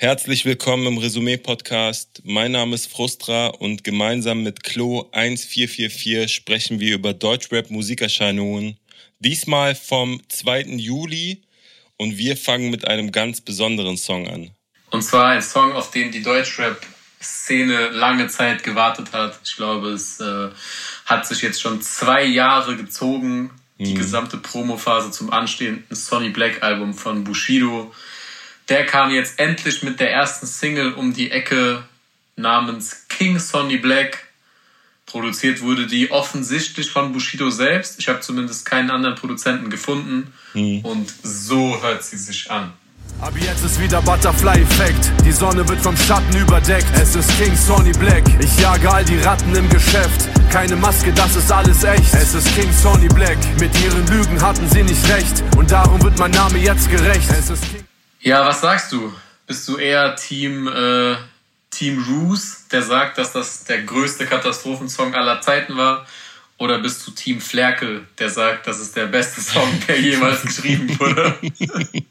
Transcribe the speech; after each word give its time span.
Herzlich 0.00 0.44
willkommen 0.44 0.86
im 0.86 0.98
Resümee-Podcast. 0.98 2.22
Mein 2.22 2.52
Name 2.52 2.76
ist 2.76 2.88
Frustra 2.88 3.48
und 3.48 3.82
gemeinsam 3.82 4.44
mit 4.44 4.62
Klo 4.62 5.08
1444 5.10 6.32
sprechen 6.32 6.78
wir 6.78 6.94
über 6.94 7.14
Deutschrap-Musikerscheinungen. 7.14 8.78
Diesmal 9.18 9.74
vom 9.74 10.22
2. 10.28 10.66
Juli 10.76 11.42
und 11.96 12.16
wir 12.16 12.36
fangen 12.36 12.70
mit 12.70 12.86
einem 12.86 13.10
ganz 13.10 13.40
besonderen 13.40 13.96
Song 13.96 14.28
an. 14.28 14.50
Und 14.90 15.02
zwar 15.02 15.30
ein 15.30 15.42
Song, 15.42 15.72
auf 15.72 15.90
den 15.90 16.12
die 16.12 16.22
Deutschrap-Szene 16.22 17.88
lange 17.88 18.28
Zeit 18.28 18.62
gewartet 18.62 19.12
hat. 19.12 19.40
Ich 19.44 19.56
glaube, 19.56 19.88
es 19.88 20.20
äh, 20.20 20.50
hat 21.06 21.26
sich 21.26 21.42
jetzt 21.42 21.60
schon 21.60 21.82
zwei 21.82 22.22
Jahre 22.24 22.76
gezogen, 22.76 23.50
die 23.78 23.94
mhm. 23.94 23.98
gesamte 23.98 24.36
Promophase 24.36 25.10
zum 25.10 25.32
anstehenden 25.32 25.92
Sonny 25.92 26.28
Black 26.28 26.62
Album 26.62 26.94
von 26.94 27.24
Bushido. 27.24 27.92
Der 28.68 28.84
kam 28.84 29.10
jetzt 29.10 29.38
endlich 29.38 29.82
mit 29.82 29.98
der 29.98 30.12
ersten 30.12 30.46
Single 30.46 30.92
um 30.92 31.14
die 31.14 31.30
Ecke 31.30 31.84
namens 32.36 33.06
King 33.08 33.38
Sonny 33.38 33.78
Black. 33.78 34.26
Produziert 35.06 35.62
wurde 35.62 35.86
die 35.86 36.10
offensichtlich 36.10 36.90
von 36.90 37.12
Bushido 37.12 37.48
selbst. 37.48 37.98
Ich 37.98 38.08
habe 38.08 38.20
zumindest 38.20 38.66
keinen 38.66 38.90
anderen 38.90 39.14
Produzenten 39.14 39.70
gefunden. 39.70 40.34
Mhm. 40.52 40.80
Und 40.80 41.14
so 41.22 41.82
hört 41.82 42.04
sie 42.04 42.18
sich 42.18 42.50
an. 42.50 42.72
Aber 43.20 43.38
jetzt 43.38 43.64
ist 43.64 43.80
wieder 43.80 44.00
Butterfly-Effekt. 44.02 45.12
Die 45.24 45.32
Sonne 45.32 45.66
wird 45.68 45.80
vom 45.80 45.96
Schatten 45.96 46.36
überdeckt. 46.36 46.86
Es 46.94 47.16
ist 47.16 47.36
King 47.38 47.56
Sonny 47.56 47.92
Black. 47.92 48.22
Ich 48.38 48.60
jage 48.60 48.88
all 48.90 49.04
die 49.04 49.18
Ratten 49.18 49.54
im 49.56 49.68
Geschäft. 49.70 50.28
Keine 50.50 50.76
Maske, 50.76 51.12
das 51.12 51.34
ist 51.34 51.50
alles 51.50 51.82
echt. 51.82 52.14
Es 52.14 52.34
ist 52.34 52.54
King 52.54 52.70
Sonny 52.72 53.08
Black. 53.08 53.38
Mit 53.58 53.74
ihren 53.82 54.06
Lügen 54.06 54.40
hatten 54.40 54.68
sie 54.70 54.82
nicht 54.82 55.08
recht. 55.08 55.42
Und 55.56 55.70
darum 55.70 56.00
wird 56.02 56.18
mein 56.18 56.30
Name 56.30 56.58
jetzt 56.58 56.90
gerecht. 56.90 57.28
Es 57.30 57.50
ist 57.50 57.62
King 57.62 57.77
ja, 58.28 58.44
was 58.44 58.60
sagst 58.60 58.92
du? 58.92 59.12
Bist 59.46 59.66
du 59.68 59.78
eher 59.78 60.14
Team, 60.14 60.68
äh, 60.68 61.16
Team 61.70 62.04
Roos, 62.06 62.68
der 62.70 62.82
sagt, 62.82 63.16
dass 63.16 63.32
das 63.32 63.64
der 63.64 63.82
größte 63.82 64.26
Katastrophensong 64.26 65.14
aller 65.14 65.40
Zeiten 65.40 65.76
war? 65.76 66.06
Oder 66.58 66.80
bist 66.80 67.06
du 67.06 67.12
Team 67.12 67.40
Flerkel, 67.40 68.06
der 68.18 68.28
sagt, 68.28 68.66
das 68.66 68.80
ist 68.80 68.94
der 68.96 69.06
beste 69.06 69.40
Song, 69.40 69.68
der 69.86 69.98
jemals 70.00 70.42
geschrieben 70.42 70.98
wurde? 70.98 71.38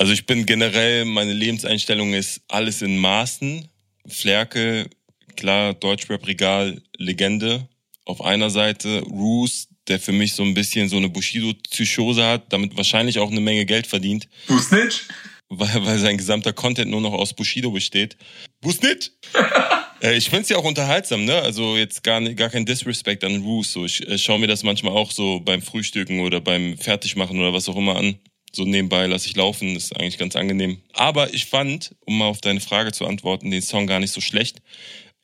Also 0.00 0.12
ich 0.12 0.26
bin 0.26 0.46
generell, 0.46 1.04
meine 1.06 1.32
Lebenseinstellung 1.32 2.14
ist 2.14 2.40
alles 2.46 2.82
in 2.82 2.98
Maßen. 2.98 3.68
Flerkel, 4.06 4.88
klar, 5.34 5.74
Deutschrap-Regal, 5.74 6.80
Legende 6.96 7.68
auf 8.04 8.20
einer 8.20 8.48
Seite. 8.48 9.00
Roos, 9.00 9.66
der 9.88 10.00
für 10.00 10.12
mich 10.12 10.34
so 10.34 10.42
ein 10.42 10.54
bisschen 10.54 10.88
so 10.88 10.96
eine 10.96 11.08
Bushido-Psychose 11.08 12.24
hat, 12.24 12.52
damit 12.52 12.76
wahrscheinlich 12.76 13.18
auch 13.18 13.30
eine 13.30 13.40
Menge 13.40 13.66
Geld 13.66 13.86
verdient. 13.86 14.28
Busnitch? 14.46 15.04
Weil, 15.48 15.86
weil 15.86 15.98
sein 15.98 16.18
gesamter 16.18 16.52
Content 16.52 16.90
nur 16.90 17.00
noch 17.00 17.14
aus 17.14 17.34
Bushido 17.34 17.70
besteht. 17.70 18.16
Busnitch? 18.60 19.10
äh, 20.02 20.16
ich 20.16 20.28
find's 20.28 20.50
ja 20.50 20.58
auch 20.58 20.64
unterhaltsam, 20.64 21.24
ne? 21.24 21.40
Also 21.40 21.76
jetzt 21.76 22.02
gar, 22.02 22.20
gar 22.34 22.50
kein 22.50 22.66
Disrespect 22.66 23.24
an 23.24 23.42
Roos. 23.42 23.72
So. 23.72 23.84
Ich 23.86 24.06
äh, 24.06 24.18
schaue 24.18 24.38
mir 24.38 24.46
das 24.46 24.62
manchmal 24.62 24.92
auch 24.92 25.10
so 25.10 25.40
beim 25.40 25.62
Frühstücken 25.62 26.20
oder 26.20 26.40
beim 26.40 26.76
Fertigmachen 26.76 27.38
oder 27.38 27.52
was 27.52 27.68
auch 27.68 27.76
immer 27.76 27.96
an. 27.96 28.18
So 28.52 28.64
nebenbei 28.64 29.06
lasse 29.06 29.28
ich 29.28 29.36
laufen, 29.36 29.74
das 29.74 29.84
ist 29.84 29.96
eigentlich 29.96 30.18
ganz 30.18 30.34
angenehm. 30.34 30.80
Aber 30.92 31.32
ich 31.34 31.46
fand, 31.46 31.94
um 32.06 32.18
mal 32.18 32.26
auf 32.26 32.40
deine 32.40 32.60
Frage 32.60 32.92
zu 32.92 33.06
antworten, 33.06 33.50
den 33.50 33.62
Song 33.62 33.86
gar 33.86 34.00
nicht 34.00 34.12
so 34.12 34.20
schlecht. 34.20 34.62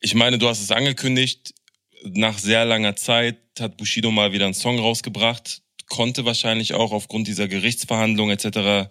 Ich 0.01 0.15
meine, 0.15 0.39
du 0.39 0.49
hast 0.49 0.63
es 0.63 0.71
angekündigt, 0.71 1.55
nach 2.05 2.39
sehr 2.39 2.65
langer 2.65 2.97
Zeit 2.97 3.39
hat 3.61 3.77
Bushido 3.77 4.11
mal 4.11 4.33
wieder 4.33 4.45
einen 4.45 4.55
Song 4.55 4.79
rausgebracht, 4.79 5.63
konnte 5.87 6.25
wahrscheinlich 6.25 6.75
auch 6.75 6.93
aufgrund 6.93 7.29
dieser 7.29 7.49
Gerichtsverhandlung 7.49 8.31
etc. 8.31 8.91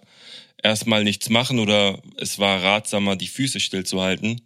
erstmal 0.62 1.04
nichts 1.04 1.28
machen 1.28 1.58
oder 1.58 2.00
es 2.16 2.38
war 2.38 2.62
ratsamer, 2.62 3.16
die 3.16 3.26
Füße 3.26 3.60
stillzuhalten. 3.60 4.40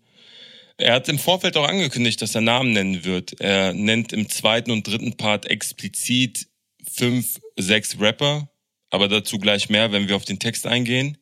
Er 0.76 0.94
hat 0.94 1.08
im 1.08 1.18
Vorfeld 1.18 1.56
auch 1.56 1.68
angekündigt, 1.68 2.22
dass 2.22 2.36
er 2.36 2.40
Namen 2.40 2.72
nennen 2.72 3.04
wird. 3.04 3.40
Er 3.40 3.72
nennt 3.72 4.12
im 4.12 4.28
zweiten 4.28 4.70
und 4.70 4.86
dritten 4.86 5.16
Part 5.16 5.46
explizit 5.46 6.46
fünf, 6.88 7.40
sechs 7.56 7.98
Rapper, 7.98 8.48
aber 8.90 9.08
dazu 9.08 9.38
gleich 9.38 9.68
mehr, 9.68 9.90
wenn 9.92 10.08
wir 10.08 10.16
auf 10.16 10.24
den 10.24 10.38
Text 10.38 10.66
eingehen. 10.66 11.18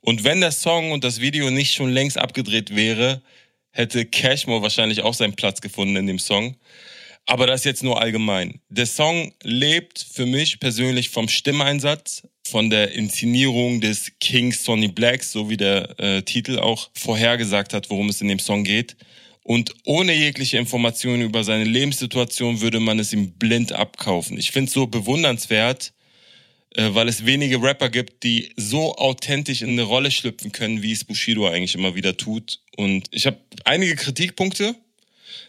Und 0.00 0.24
wenn 0.24 0.40
der 0.40 0.52
Song 0.52 0.90
und 0.92 1.04
das 1.04 1.20
Video 1.20 1.50
nicht 1.50 1.74
schon 1.74 1.90
längst 1.90 2.18
abgedreht 2.18 2.74
wäre, 2.74 3.22
hätte 3.70 4.06
Cashmore 4.06 4.62
wahrscheinlich 4.62 5.02
auch 5.02 5.14
seinen 5.14 5.36
Platz 5.36 5.60
gefunden 5.60 5.96
in 5.96 6.06
dem 6.06 6.18
Song. 6.18 6.56
Aber 7.26 7.48
das 7.48 7.64
jetzt 7.64 7.82
nur 7.82 8.00
allgemein. 8.00 8.60
Der 8.68 8.86
Song 8.86 9.32
lebt 9.42 9.98
für 9.98 10.26
mich 10.26 10.60
persönlich 10.60 11.10
vom 11.10 11.28
Stimmeinsatz, 11.28 12.22
von 12.46 12.70
der 12.70 12.92
Inszenierung 12.92 13.80
des 13.80 14.12
King 14.20 14.52
Sonny 14.52 14.86
Blacks, 14.86 15.32
so 15.32 15.50
wie 15.50 15.56
der 15.56 15.98
äh, 15.98 16.22
Titel 16.22 16.60
auch 16.60 16.88
vorhergesagt 16.94 17.74
hat, 17.74 17.90
worum 17.90 18.08
es 18.08 18.20
in 18.20 18.28
dem 18.28 18.38
Song 18.38 18.62
geht. 18.62 18.96
Und 19.42 19.74
ohne 19.84 20.12
jegliche 20.12 20.58
Informationen 20.58 21.22
über 21.22 21.42
seine 21.42 21.64
Lebenssituation 21.64 22.60
würde 22.60 22.78
man 22.78 23.00
es 23.00 23.12
ihm 23.12 23.32
blind 23.32 23.72
abkaufen. 23.72 24.38
Ich 24.38 24.52
finde 24.52 24.68
es 24.68 24.74
so 24.74 24.86
bewundernswert, 24.86 25.92
äh, 26.74 26.90
weil 26.94 27.08
es 27.08 27.26
wenige 27.26 27.60
Rapper 27.60 27.88
gibt, 27.88 28.22
die 28.22 28.52
so 28.56 28.94
authentisch 28.96 29.62
in 29.62 29.70
eine 29.70 29.82
Rolle 29.82 30.12
schlüpfen 30.12 30.52
können, 30.52 30.82
wie 30.82 30.92
es 30.92 31.04
Bushido 31.04 31.48
eigentlich 31.48 31.74
immer 31.74 31.96
wieder 31.96 32.16
tut. 32.16 32.60
Und 32.76 33.08
ich 33.10 33.26
habe 33.26 33.38
einige 33.64 33.96
Kritikpunkte, 33.96 34.76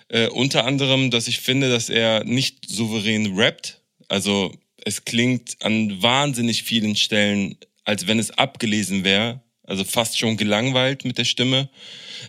äh, 0.10 0.28
unter 0.28 0.66
anderem, 0.66 1.12
dass 1.12 1.28
ich 1.28 1.40
finde, 1.40 1.70
dass 1.70 1.90
er 1.90 2.24
nicht 2.24 2.70
souverän 2.70 3.38
rappt. 3.38 3.82
Also 4.08 4.54
es 4.86 5.06
klingt 5.06 5.58
an 5.62 6.02
wahnsinnig 6.02 6.64
vielen 6.64 6.96
Stellen, 6.96 7.58
als 7.84 8.08
wenn 8.08 8.20
es 8.20 8.32
abgelesen 8.32 9.04
wäre. 9.04 9.42
Also 9.64 9.84
fast 9.84 10.18
schon 10.18 10.38
gelangweilt 10.38 11.04
mit 11.04 11.18
der 11.18 11.26
Stimme. 11.26 11.70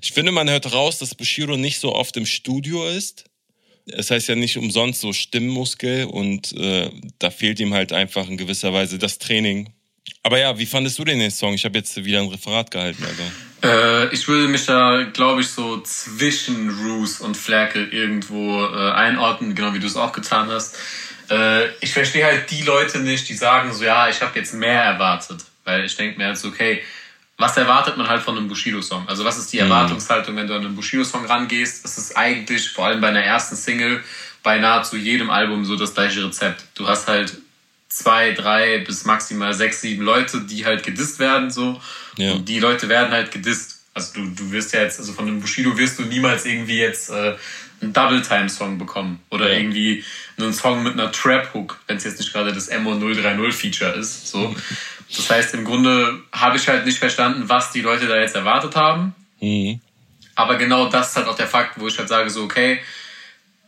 Ich 0.02 0.12
finde, 0.12 0.32
man 0.32 0.50
hört 0.50 0.72
raus, 0.72 0.98
dass 0.98 1.14
Bushido 1.14 1.56
nicht 1.56 1.78
so 1.78 1.94
oft 1.94 2.16
im 2.16 2.26
Studio 2.26 2.88
ist. 2.88 3.24
Es 3.86 4.10
heißt 4.10 4.28
ja 4.28 4.34
nicht 4.34 4.58
umsonst 4.58 5.00
so 5.00 5.12
Stimmmuskel 5.12 6.04
und 6.06 6.52
äh, 6.52 6.90
da 7.18 7.30
fehlt 7.30 7.60
ihm 7.60 7.72
halt 7.72 7.92
einfach 7.92 8.28
in 8.28 8.36
gewisser 8.36 8.72
Weise 8.72 8.98
das 8.98 9.18
Training. 9.18 9.72
Aber 10.22 10.38
ja, 10.38 10.58
wie 10.58 10.66
fandest 10.66 10.98
du 10.98 11.04
denn 11.04 11.20
den 11.20 11.30
Song? 11.30 11.54
Ich 11.54 11.64
habe 11.64 11.78
jetzt 11.78 12.04
wieder 12.04 12.20
ein 12.20 12.28
Referat 12.28 12.70
gehalten. 12.70 13.04
Also. 13.04 13.22
Äh, 13.62 14.12
ich 14.14 14.28
würde 14.28 14.48
mich 14.48 14.66
da, 14.66 15.02
glaube 15.12 15.40
ich, 15.40 15.48
so 15.48 15.80
zwischen 15.80 16.70
Roos 16.70 17.20
und 17.20 17.36
Flerkel 17.36 17.88
irgendwo 17.92 18.64
äh, 18.64 18.92
einordnen, 18.92 19.54
genau 19.54 19.74
wie 19.74 19.80
du 19.80 19.86
es 19.86 19.96
auch 19.96 20.12
getan 20.12 20.50
hast. 20.50 20.76
Äh, 21.30 21.68
ich 21.80 21.92
verstehe 21.92 22.24
halt 22.24 22.50
die 22.50 22.62
Leute 22.62 23.00
nicht, 23.00 23.28
die 23.28 23.34
sagen 23.34 23.72
so, 23.72 23.84
ja, 23.84 24.08
ich 24.08 24.22
habe 24.22 24.38
jetzt 24.38 24.54
mehr 24.54 24.82
erwartet. 24.82 25.44
Weil 25.64 25.84
ich 25.84 25.96
denke 25.96 26.18
mir 26.18 26.26
halt 26.26 26.38
so, 26.38 26.48
okay, 26.48 26.82
was 27.36 27.56
erwartet 27.56 27.96
man 27.96 28.08
halt 28.08 28.22
von 28.22 28.36
einem 28.36 28.48
Bushido-Song? 28.48 29.08
Also 29.08 29.24
was 29.24 29.38
ist 29.38 29.52
die 29.52 29.58
mhm. 29.58 29.64
Erwartungshaltung, 29.64 30.36
wenn 30.36 30.46
du 30.46 30.54
an 30.54 30.64
einen 30.64 30.76
Bushido-Song 30.76 31.26
rangehst? 31.26 31.84
Das 31.84 31.98
ist 31.98 32.16
eigentlich, 32.16 32.70
vor 32.70 32.86
allem 32.86 33.00
bei 33.00 33.08
einer 33.08 33.22
ersten 33.22 33.56
Single, 33.56 34.02
bei 34.42 34.58
nahezu 34.58 34.96
jedem 34.96 35.30
Album 35.30 35.64
so 35.64 35.76
das 35.76 35.94
gleiche 35.94 36.24
Rezept. 36.24 36.64
Du 36.74 36.88
hast 36.88 37.06
halt 37.08 37.38
zwei, 37.88 38.32
drei 38.32 38.78
bis 38.78 39.04
maximal 39.04 39.54
sechs, 39.54 39.80
sieben 39.80 40.02
Leute, 40.02 40.42
die 40.42 40.64
halt 40.64 40.84
gedisst 40.84 41.18
werden, 41.18 41.50
so. 41.50 41.80
Ja. 42.16 42.32
Und 42.32 42.48
die 42.48 42.60
Leute 42.60 42.88
werden 42.88 43.10
halt 43.10 43.30
gedisst. 43.30 43.80
Also 43.94 44.14
du, 44.14 44.30
du 44.30 44.52
wirst 44.52 44.72
ja 44.74 44.82
jetzt, 44.82 44.98
also 44.98 45.12
von 45.12 45.26
einem 45.26 45.40
Bushido 45.40 45.76
wirst 45.76 45.98
du 45.98 46.02
niemals 46.02 46.44
irgendwie 46.44 46.78
jetzt 46.78 47.10
äh, 47.10 47.36
einen 47.80 47.92
Double-Time-Song 47.92 48.78
bekommen. 48.78 49.20
Oder 49.30 49.52
ja. 49.52 49.58
irgendwie 49.58 50.04
einen 50.36 50.52
Song 50.52 50.82
mit 50.82 50.92
einer 50.92 51.10
Trap-Hook, 51.10 51.80
wenn 51.86 51.96
es 51.96 52.04
jetzt 52.04 52.18
nicht 52.18 52.32
gerade 52.32 52.52
das 52.52 52.70
MO 52.78 52.92
030-Feature 52.92 53.92
ist. 53.92 54.28
So. 54.28 54.54
Das 55.16 55.30
heißt, 55.30 55.54
im 55.54 55.64
Grunde 55.64 56.20
habe 56.32 56.58
ich 56.58 56.68
halt 56.68 56.84
nicht 56.84 56.98
verstanden, 56.98 57.48
was 57.48 57.72
die 57.72 57.80
Leute 57.80 58.06
da 58.06 58.20
jetzt 58.20 58.36
erwartet 58.36 58.76
haben. 58.76 59.14
Mhm. 59.40 59.80
Aber 60.34 60.56
genau 60.56 60.90
das 60.90 61.08
ist 61.08 61.16
halt 61.16 61.28
auch 61.28 61.34
der 61.34 61.46
Fakt, 61.46 61.80
wo 61.80 61.88
ich 61.88 61.98
halt 61.98 62.10
sage, 62.10 62.28
so, 62.28 62.42
okay, 62.42 62.78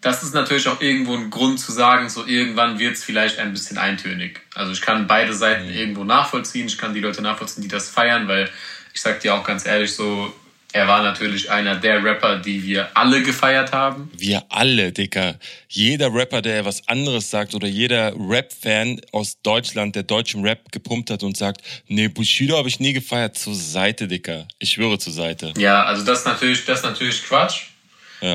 das 0.01 0.23
ist 0.23 0.35
natürlich 0.35 0.67
auch 0.69 0.81
irgendwo 0.81 1.15
ein 1.15 1.31
Grund 1.31 1.61
zu 1.61 1.73
sagen, 1.73 2.09
so 2.09 2.27
irgendwann 2.27 2.79
wird 2.79 2.97
es 2.97 3.05
vielleicht 3.05 3.39
ein 3.39 3.53
bisschen 3.53 3.77
eintönig. 3.77 4.41
Also 4.55 4.73
ich 4.73 4.81
kann 4.81 5.07
beide 5.07 5.35
Seiten 5.35 5.67
mhm. 5.67 5.75
irgendwo 5.75 6.05
nachvollziehen. 6.05 6.67
Ich 6.67 6.79
kann 6.79 6.95
die 6.95 7.01
Leute 7.01 7.21
nachvollziehen, 7.23 7.63
die 7.63 7.69
das 7.69 7.91
feiern, 7.91 8.27
weil 8.27 8.49
ich 8.95 9.01
sag 9.01 9.21
dir 9.21 9.35
auch 9.35 9.45
ganz 9.45 9.67
ehrlich 9.67 9.93
so, 9.93 10.33
er 10.73 10.87
war 10.87 11.03
natürlich 11.03 11.51
einer 11.51 11.75
der 11.75 12.03
Rapper, 12.03 12.39
die 12.39 12.63
wir 12.63 12.97
alle 12.97 13.23
gefeiert 13.23 13.73
haben. 13.73 14.11
Wir 14.17 14.45
alle, 14.51 14.93
Dicker. 14.93 15.37
Jeder 15.69 16.15
Rapper, 16.15 16.43
der 16.43 16.65
was 16.65 16.87
anderes 16.87 17.29
sagt 17.29 17.55
oder 17.55 17.67
jeder 17.67 18.15
Rap-Fan 18.17 19.01
aus 19.11 19.43
Deutschland, 19.43 19.97
der 19.97 20.05
deutschen 20.05 20.45
Rap 20.45 20.71
gepumpt 20.71 21.11
hat 21.11 21.25
und 21.25 21.37
sagt, 21.37 21.63
nee, 21.89 22.07
Bushido 22.07 22.57
habe 22.57 22.69
ich 22.69 22.79
nie 22.79 22.93
gefeiert, 22.93 23.37
zur 23.37 23.55
Seite, 23.55 24.07
Dicker. 24.07 24.47
Ich 24.61 24.71
schwöre 24.71 24.99
zur 24.99 25.13
Seite. 25.13 25.53
Ja, 25.57 25.83
also 25.85 26.05
das 26.05 26.21
ist 26.21 26.27
natürlich, 26.27 26.65
das 26.65 26.79
ist 26.79 26.85
natürlich 26.85 27.25
Quatsch. 27.25 27.70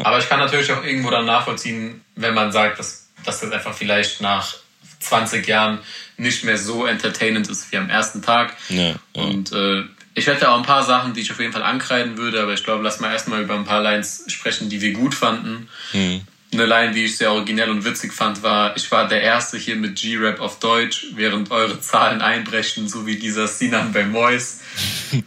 Aber 0.04 0.20
ich 0.20 0.28
kann 0.28 0.40
natürlich 0.40 0.72
auch 0.72 0.84
irgendwo 0.84 1.10
dann 1.10 1.26
nachvollziehen, 1.26 2.04
wenn 2.16 2.34
man 2.34 2.52
sagt, 2.52 2.80
dass, 2.80 3.08
dass 3.24 3.42
das 3.42 3.52
einfach 3.52 3.74
vielleicht 3.74 4.22
nach 4.22 4.56
20 5.00 5.48
Jahren 5.48 5.80
nicht 6.18 6.44
mehr 6.44 6.58
so 6.58 6.86
entertainend 6.86 7.48
ist 7.48 7.72
wie 7.72 7.78
am 7.78 7.90
ersten 7.90 8.22
Tag. 8.22 8.56
Ja, 8.70 8.90
ja. 8.90 8.96
Und 9.14 9.52
äh, 9.52 9.84
ich 10.14 10.28
hätte 10.28 10.50
auch 10.50 10.58
ein 10.58 10.66
paar 10.66 10.84
Sachen, 10.84 11.14
die 11.14 11.22
ich 11.22 11.32
auf 11.32 11.40
jeden 11.40 11.52
Fall 11.52 11.64
ankreiden 11.64 12.18
würde, 12.18 12.42
aber 12.42 12.54
ich 12.54 12.64
glaube, 12.64 12.84
lass 12.84 13.00
mal 13.02 13.12
erstmal 13.12 13.44
über 13.44 13.56
ein 13.56 13.66
paar 13.66 13.82
Lines 13.82 14.24
sprechen, 14.28 14.70
die 14.70 14.82
wir 14.82 14.94
gut 14.94 15.14
fanden. 15.14 15.68
Mhm. 15.94 16.22
eine 16.54 16.66
Line, 16.66 16.94
die 16.94 17.04
ich 17.04 17.18
sehr 17.18 17.34
originell 17.34 17.70
und 17.70 17.84
witzig 17.84 18.14
fand, 18.14 18.42
war, 18.42 18.78
ich 18.78 18.90
war 18.92 19.10
der 19.10 19.22
Erste 19.22 19.58
hier 19.58 19.76
mit 19.76 20.00
G-Rap 20.00 20.40
auf 20.40 20.60
Deutsch, 20.60 21.08
während 21.16 21.52
eure 21.52 21.82
Zahlen 21.82 22.22
einbrechen, 22.22 22.88
so 22.88 23.06
wie 23.06 23.18
dieser 23.18 23.48
Sinan 23.48 23.92
bei 23.92 24.06
Mois. 24.06 24.62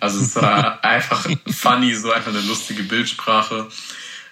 Also 0.01 0.21
es 0.21 0.35
war 0.37 0.83
einfach 0.85 1.29
funny, 1.47 1.95
so 1.95 2.11
einfach 2.11 2.31
eine 2.31 2.41
lustige 2.41 2.83
Bildsprache. 2.83 3.69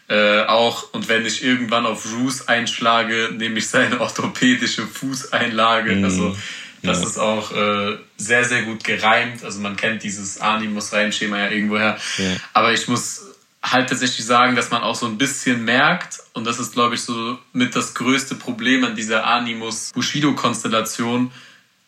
Äh, 0.09 0.43
auch, 0.43 0.93
und 0.93 1.09
wenn 1.09 1.27
ich 1.27 1.43
irgendwann 1.43 1.85
auf 1.85 2.07
Roos 2.13 2.47
einschlage, 2.47 3.31
nehme 3.37 3.59
ich 3.59 3.69
seine 3.69 4.01
orthopädische 4.05 4.87
Fußeinlage. 4.87 5.97
Mm, 5.97 6.05
also 6.05 6.37
das 6.83 7.01
ja. 7.01 7.07
ist 7.07 7.19
auch 7.19 7.51
äh, 7.53 7.97
sehr, 8.17 8.45
sehr 8.45 8.63
gut 8.63 8.85
gereimt. 8.85 9.43
Also 9.43 9.59
man 9.61 9.77
kennt 9.77 10.05
dieses 10.05 10.41
Animus-Reimschema 10.41 11.39
ja 11.39 11.51
irgendwoher. 11.51 11.99
Ja. 12.19 12.37
Aber 12.53 12.73
ich 12.73 12.87
muss 12.87 13.23
halt 13.63 13.89
tatsächlich 13.89 14.25
sagen, 14.25 14.55
dass 14.55 14.71
man 14.71 14.83
auch 14.83 14.95
so 14.95 15.07
ein 15.07 15.19
bisschen 15.19 15.65
merkt, 15.65 16.21
und 16.35 16.47
das 16.47 16.61
ist, 16.61 16.75
glaube 16.75 16.95
ich, 16.95 17.01
so 17.01 17.37
mit 17.53 17.75
das 17.75 17.95
größte 17.95 18.37
Problem 18.37 18.85
an 18.85 18.95
dieser 18.95 19.27
Animus-Bushido-Konstellation, 19.27 21.33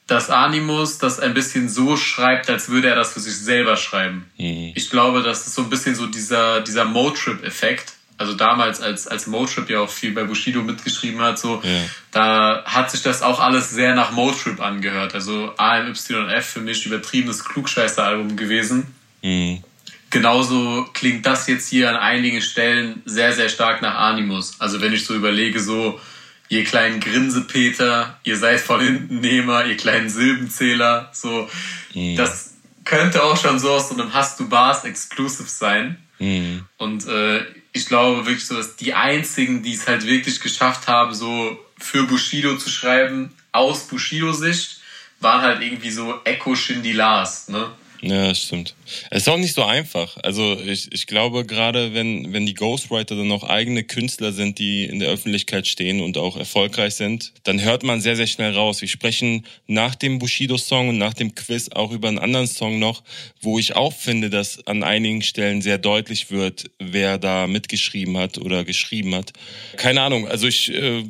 dass 0.09 0.31
Animus 0.31 0.99
das 0.99 1.21
ein 1.21 1.35
bisschen 1.35 1.69
so 1.69 1.97
schreibt, 1.97 2.51
als 2.51 2.71
würde 2.71 2.89
er 2.89 2.97
das 2.97 3.13
für 3.13 3.21
sich 3.21 3.37
selber 3.37 3.77
schreiben. 3.77 4.29
Mhm. 4.39 4.73
Ich 4.75 4.91
glaube, 4.91 5.23
das 5.23 5.47
ist 5.47 5.55
so 5.55 5.63
ein 5.63 5.71
bisschen 5.71 5.95
so 5.95 6.07
dieser, 6.07 6.63
dieser 6.63 6.87
Motrip-Effekt. 6.87 7.93
Also 8.19 8.35
damals, 8.35 8.81
als, 8.81 9.07
als 9.07 9.29
Motrip 9.29 9.71
ja 9.71 9.81
auch 9.81 9.91
viel 9.91 10.13
bei 10.13 10.25
Bushido 10.25 10.63
mitgeschrieben 10.63 11.21
hat, 11.21 11.39
so, 11.39 11.63
ja. 11.63 11.85
da 12.11 12.65
hat 12.65 12.91
sich 12.91 13.03
das 13.03 13.23
auch 13.23 13.39
alles 13.39 13.71
sehr 13.71 13.95
nach 13.95 14.11
Motrip 14.11 14.61
angehört. 14.61 15.15
Also 15.15 15.55
AMYF 15.57 16.45
für 16.45 16.61
mich 16.61 16.85
übertriebenes 16.85 17.45
Klugscheißer-Album 17.45 18.37
gewesen. 18.37 18.93
Mhm. 19.23 19.63
Genauso 20.11 20.89
klingt 20.95 21.27
das 21.27 21.47
jetzt 21.47 21.69
hier 21.69 21.91
an 21.91 21.97
einigen 21.97 22.41
Stellen 22.41 23.03
sehr, 23.05 23.33
sehr 23.33 23.49
stark 23.49 23.83
nach 23.83 23.95
Animus. 23.95 24.57
Also 24.59 24.81
wenn 24.81 24.93
ich 24.93 25.05
so 25.05 25.15
überlege, 25.15 25.61
so, 25.61 26.01
ihr 26.49 26.65
kleinen 26.65 26.99
Grinsepeter, 26.99 28.19
ihr 28.25 28.37
seid 28.37 28.61
von 28.61 28.81
hinten 28.81 29.21
Nehmer, 29.21 29.67
ihr 29.67 29.77
kleinen 29.77 30.09
Silbenzähler, 30.09 31.11
so, 31.13 31.49
mhm. 31.95 32.17
das 32.17 32.55
könnte 32.85 33.23
auch 33.23 33.37
schon 33.37 33.59
so 33.59 33.71
aus 33.71 33.91
so 33.91 33.95
einem 33.95 34.15
Hast 34.15 34.41
du 34.41 34.49
Bars 34.49 34.85
Exclusive 34.85 35.49
sein. 35.49 35.99
Mhm. 36.19 36.65
Und 36.79 37.07
äh, 37.07 37.45
ich 37.79 37.87
glaube 37.87 38.27
wirklich 38.27 38.47
so, 38.47 38.57
dass 38.57 38.77
die 38.77 38.95
einzigen, 38.95 39.63
die 39.63 39.73
es 39.73 39.87
halt 39.87 40.07
wirklich 40.07 40.41
geschafft 40.41 40.89
haben, 40.89 41.15
so 41.15 41.59
für 41.79 42.05
Bushido 42.05 42.57
zu 42.57 42.69
schreiben, 42.69 43.33
aus 43.53 43.87
Bushido-Sicht, 43.87 44.81
waren 45.21 45.43
halt 45.43 45.63
irgendwie 45.63 45.91
so 45.91 46.21
Echo 46.25 46.55
Shindy 46.55 46.93
Lars, 46.93 47.49
ne? 47.49 47.71
Ja, 48.01 48.33
stimmt. 48.33 48.75
Es 49.11 49.23
ist 49.23 49.29
auch 49.29 49.39
nicht 49.39 49.55
so 49.55 49.65
einfach. 49.65 50.17
Also 50.23 50.57
ich, 50.61 50.93
ich 50.93 51.07
glaube, 51.07 51.45
gerade 51.45 51.95
wenn, 51.95 52.33
wenn 52.33 52.47
die 52.47 52.55
Ghostwriter 52.55 53.17
dann 53.17 53.33
auch 53.33 53.43
eigene 53.43 53.83
Künstler 53.83 54.33
sind, 54.33 54.59
die 54.59 54.85
in 54.85 55.01
der 55.01 55.09
Öffentlichkeit 55.09 55.67
stehen 55.67 56.01
und 56.01 56.17
auch 56.17 56.37
erfolgreich 56.37 56.95
sind, 56.95 57.33
dann 57.43 57.61
hört 57.61 57.83
man 57.83 58.01
sehr, 58.01 58.15
sehr 58.15 58.29
schnell 58.29 58.53
raus. 58.55 58.81
Wir 58.81 58.89
sprechen 58.89 59.47
nach 59.67 59.97
dem 59.97 60.21
Bushido-Song 60.21 60.91
und 60.91 60.99
nach 60.99 61.15
dem 61.15 61.35
Quiz 61.35 61.71
auch 61.71 61.91
über 61.91 62.09
einen 62.09 62.21
anderen 62.21 62.47
Song 62.47 62.79
noch, 62.79 63.03
wo 63.41 63.59
ich 63.59 63.75
auch 63.75 63.93
finde, 63.93 64.31
dass 64.31 64.65
an 64.67 64.85
einigen 64.85 65.23
Stellen 65.23 65.61
sehr 65.61 65.79
deutlich 65.79 66.31
wird, 66.31 66.71
wer 66.79 67.19
da 67.19 67.49
mitgeschrieben 67.49 68.17
hat 68.17 68.39
oder 68.39 68.65
geschrieben 68.65 69.15
hat. 69.15 69.33
Keine 69.77 70.03
Ahnung, 70.03 70.29
also 70.29 70.47
ich 70.47 70.73
äh, 70.73 71.03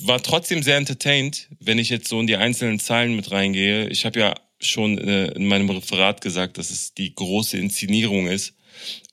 war 0.00 0.22
trotzdem 0.22 0.62
sehr 0.62 0.76
entertained, 0.76 1.48
wenn 1.60 1.78
ich 1.78 1.88
jetzt 1.88 2.08
so 2.08 2.20
in 2.20 2.26
die 2.26 2.36
einzelnen 2.36 2.80
Zeilen 2.80 3.14
mit 3.14 3.30
reingehe. 3.30 3.88
Ich 3.88 4.04
habe 4.04 4.18
ja 4.18 4.34
schon 4.62 4.98
äh, 4.98 5.26
in 5.32 5.46
meinem 5.46 5.70
Referat 5.70 6.20
gesagt, 6.20 6.58
dass 6.58 6.70
es 6.70 6.94
die 6.94 7.14
große 7.14 7.58
Inszenierung 7.58 8.26
ist. 8.26 8.54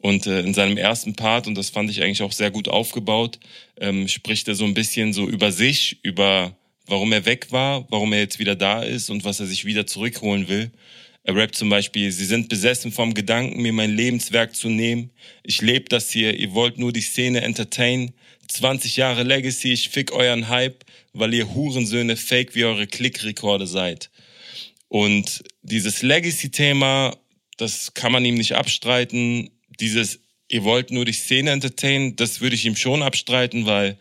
Und 0.02 0.26
äh, 0.28 0.42
in 0.42 0.54
seinem 0.54 0.78
ersten 0.78 1.16
Part, 1.16 1.48
und 1.48 1.56
das 1.56 1.70
fand 1.70 1.90
ich 1.90 2.02
eigentlich 2.02 2.22
auch 2.22 2.32
sehr 2.32 2.52
gut 2.52 2.68
aufgebaut, 2.68 3.40
ähm, 3.80 4.08
spricht 4.08 4.48
er 4.48 4.56
so 4.56 4.66
ein 4.66 4.74
bisschen 4.74 5.14
so 5.14 5.28
über 5.28 5.52
sich, 5.52 6.00
über 6.04 6.56
warum 6.86 7.12
er 7.12 7.26
weg 7.26 7.52
war, 7.52 7.86
warum 7.90 8.14
er 8.14 8.20
jetzt 8.20 8.40
wieder 8.40 8.56
da 8.56 8.82
ist 8.82 9.10
und 9.10 9.24
was 9.24 9.40
er 9.40 9.46
sich 9.46 9.66
wieder 9.66 9.86
zurückholen 9.86 10.48
will. 10.48 10.72
Er 11.24 11.36
rappt 11.36 11.56
zum 11.56 11.70
Beispiel, 11.70 12.12
Sie 12.12 12.26
sind 12.26 12.50
besessen 12.50 12.92
vom 12.92 13.14
Gedanken, 13.14 13.62
mir 13.62 13.74
mein 13.74 13.92
Lebenswerk 13.92 14.56
zu 14.56 14.70
nehmen. 14.70 15.12
Ich 15.44 15.62
lebe 15.62 15.86
das 15.90 16.10
hier, 16.10 16.34
ihr 16.40 16.54
wollt 16.54 16.80
nur 16.80 16.94
die 16.94 17.02
Szene 17.02 17.42
entertain. 17.42 18.14
20 18.48 18.98
Jahre 18.98 19.24
Legacy, 19.24 19.74
ich 19.74 19.90
fick 19.90 20.12
euren 20.12 20.50
Hype, 20.50 20.84
weil 21.14 21.34
ihr 21.34 21.54
Hurensöhne 21.54 22.16
fake 22.16 22.56
wie 22.56 22.64
eure 22.64 22.88
Klickrekorde 22.88 23.68
seid. 23.68 24.10
Und 24.90 25.44
dieses 25.62 26.02
Legacy-Thema, 26.02 27.16
das 27.58 27.94
kann 27.94 28.12
man 28.12 28.26
ihm 28.26 28.36
nicht 28.36 28.56
abstreiten. 28.56 29.50
Dieses, 29.80 30.20
ihr 30.50 30.64
wollt 30.64 30.92
nur 30.92 31.06
die 31.06 31.14
Szene 31.14 31.52
entertainen, 31.52 32.16
das 32.16 32.42
würde 32.42 32.56
ich 32.56 32.66
ihm 32.66 32.76
schon 32.76 33.04
abstreiten, 33.04 33.66
weil 33.66 33.98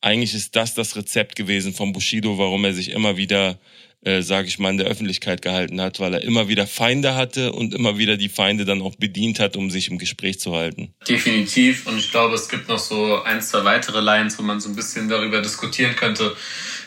eigentlich 0.00 0.34
ist 0.34 0.54
das 0.56 0.74
das 0.74 0.96
Rezept 0.96 1.36
gewesen 1.36 1.72
von 1.72 1.92
Bushido, 1.92 2.36
warum 2.36 2.64
er 2.64 2.74
sich 2.74 2.90
immer 2.90 3.16
wieder, 3.16 3.60
äh, 4.04 4.20
sage 4.20 4.48
ich 4.48 4.58
mal, 4.58 4.70
in 4.70 4.78
der 4.78 4.88
Öffentlichkeit 4.88 5.42
gehalten 5.42 5.80
hat, 5.80 6.00
weil 6.00 6.14
er 6.14 6.24
immer 6.24 6.48
wieder 6.48 6.66
Feinde 6.66 7.14
hatte 7.14 7.52
und 7.52 7.72
immer 7.72 7.98
wieder 7.98 8.16
die 8.16 8.28
Feinde 8.28 8.64
dann 8.64 8.82
auch 8.82 8.96
bedient 8.96 9.38
hat, 9.38 9.56
um 9.56 9.70
sich 9.70 9.88
im 9.88 9.98
Gespräch 9.98 10.40
zu 10.40 10.56
halten. 10.56 10.92
Definitiv. 11.08 11.86
Und 11.86 11.98
ich 11.98 12.10
glaube, 12.10 12.34
es 12.34 12.48
gibt 12.48 12.68
noch 12.68 12.80
so 12.80 13.22
ein, 13.22 13.40
zwei 13.40 13.62
weitere 13.62 14.00
Lines, 14.00 14.36
wo 14.40 14.42
man 14.42 14.58
so 14.58 14.68
ein 14.68 14.74
bisschen 14.74 15.08
darüber 15.08 15.40
diskutieren 15.40 15.94
könnte, 15.94 16.34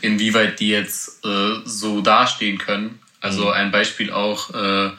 inwieweit 0.02 0.60
die 0.60 0.68
jetzt 0.68 1.24
äh, 1.24 1.62
so 1.64 2.02
dastehen 2.02 2.58
können. 2.58 3.00
Also 3.26 3.46
mhm. 3.46 3.54
ein 3.54 3.72
Beispiel 3.72 4.12
auch 4.12 4.54
äh, 4.54 4.92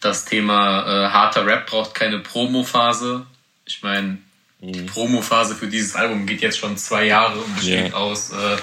das 0.00 0.24
Thema 0.24 0.82
äh, 0.86 1.10
harter 1.10 1.44
Rap 1.44 1.66
braucht 1.66 1.94
keine 1.94 2.20
Promo-Phase. 2.20 3.26
Ich 3.64 3.82
meine, 3.82 4.18
mhm. 4.60 4.72
die 4.72 4.82
Promo-Phase 4.82 5.56
für 5.56 5.66
dieses 5.66 5.96
Album 5.96 6.24
geht 6.26 6.40
jetzt 6.40 6.58
schon 6.58 6.76
zwei 6.76 7.06
Jahre 7.06 7.38
und 7.40 7.56
besteht 7.56 7.90
yeah. 7.90 7.94
aus 7.94 8.30
äh, 8.30 8.56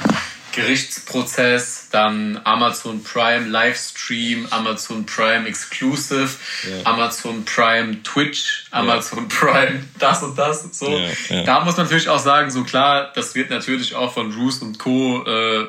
Gerichtsprozess, 0.53 1.89
dann 1.91 2.39
Amazon 2.45 3.03
Prime 3.03 3.47
Livestream, 3.47 4.47
Amazon 4.49 5.05
Prime 5.05 5.45
Exclusive, 5.45 6.29
yeah. 6.65 6.85
Amazon 6.85 7.43
Prime 7.43 8.01
Twitch, 8.03 8.65
Amazon 8.71 9.27
yeah. 9.29 9.39
Prime 9.39 9.83
das 9.99 10.23
und 10.23 10.37
das. 10.37 10.67
So, 10.71 10.89
yeah, 10.89 11.43
da 11.43 11.65
muss 11.65 11.75
man 11.75 11.85
natürlich 11.85 12.09
auch 12.09 12.19
sagen, 12.19 12.49
so 12.49 12.63
klar, 12.63 13.11
das 13.13 13.35
wird 13.35 13.49
natürlich 13.49 13.93
auch 13.93 14.13
von 14.13 14.33
Roos 14.33 14.59
und 14.59 14.79
Co. 14.79 15.25
Äh, 15.25 15.67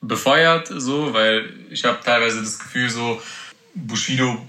befeuert, 0.00 0.68
so, 0.68 1.12
weil 1.12 1.52
ich 1.70 1.84
habe 1.84 1.98
teilweise 2.04 2.40
das 2.40 2.58
Gefühl, 2.58 2.88
so 2.90 3.22
Bushido 3.74 4.46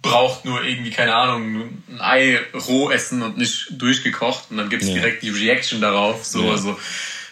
braucht 0.00 0.44
nur 0.44 0.64
irgendwie, 0.64 0.90
keine 0.90 1.14
Ahnung, 1.14 1.82
ein 1.88 2.00
Ei 2.00 2.40
roh 2.54 2.90
essen 2.90 3.22
und 3.22 3.36
nicht 3.36 3.68
durchgekocht 3.70 4.44
und 4.50 4.56
dann 4.56 4.68
gibt's 4.68 4.88
ja. 4.88 4.94
direkt 4.94 5.22
die 5.22 5.30
Reaction 5.30 5.80
darauf. 5.80 6.24
So, 6.24 6.44
ja. 6.44 6.52
also 6.52 6.78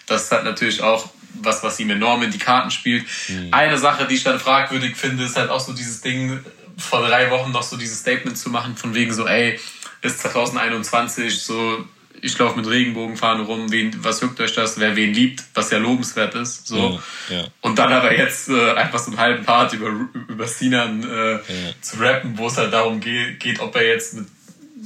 das 0.07 0.31
hat 0.31 0.45
natürlich 0.45 0.83
auch 0.83 1.09
was, 1.41 1.63
was 1.63 1.81
ihm 1.81 1.91
enorm 1.91 2.23
in 2.23 2.31
die 2.31 2.39
Karten 2.39 2.71
spielt. 2.71 3.05
Mhm. 3.29 3.49
Eine 3.51 3.79
Sache, 3.79 4.07
die 4.07 4.15
ich 4.15 4.25
dann 4.25 4.39
fragwürdig 4.39 4.97
finde, 4.97 5.25
ist 5.25 5.37
halt 5.37 5.51
auch 5.51 5.61
so 5.61 5.73
dieses 5.73 6.01
Ding, 6.01 6.41
vor 6.77 7.07
drei 7.07 7.31
Wochen 7.31 7.53
noch 7.53 7.63
so 7.63 7.77
dieses 7.77 8.01
Statement 8.01 8.37
zu 8.37 8.51
machen, 8.51 8.77
von 8.77 8.95
wegen 8.95 9.13
so, 9.13 9.27
ey, 9.27 9.59
ist 10.03 10.21
2021, 10.21 11.43
so 11.43 11.85
ich 12.25 12.39
laufe 12.39 12.57
mit 12.57 12.67
Regenbogenfahne 12.67 13.43
rum, 13.43 13.71
wen, 13.71 13.93
was 14.03 14.23
juckt 14.23 14.41
euch 14.41 14.55
das, 14.55 14.81
wer 14.81 14.97
wen 14.97 15.13
liebt, 15.13 15.45
was 15.53 15.71
ja 15.71 15.77
lobenswert 15.77 16.35
ist. 16.35 16.67
So. 16.67 17.01
Ja, 17.29 17.37
ja. 17.37 17.45
Und 17.61 17.79
dann 17.79 17.93
aber 17.93 18.17
jetzt 18.17 18.49
äh, 18.49 18.73
einfach 18.73 18.99
so 18.99 19.11
einen 19.11 19.21
halben 19.21 19.45
Part 19.45 19.75
über, 19.75 19.93
über 20.29 20.49
Sinan 20.49 21.03
äh, 21.05 21.33
ja. 21.33 21.41
zu 21.83 21.99
rappen, 21.99 22.39
wo 22.39 22.47
es 22.47 22.57
halt 22.57 22.73
darum 22.73 23.01
geht, 23.01 23.41
geht, 23.41 23.61
ob 23.61 23.77
er 23.77 23.87
jetzt 23.87 24.15
mit 24.15 24.27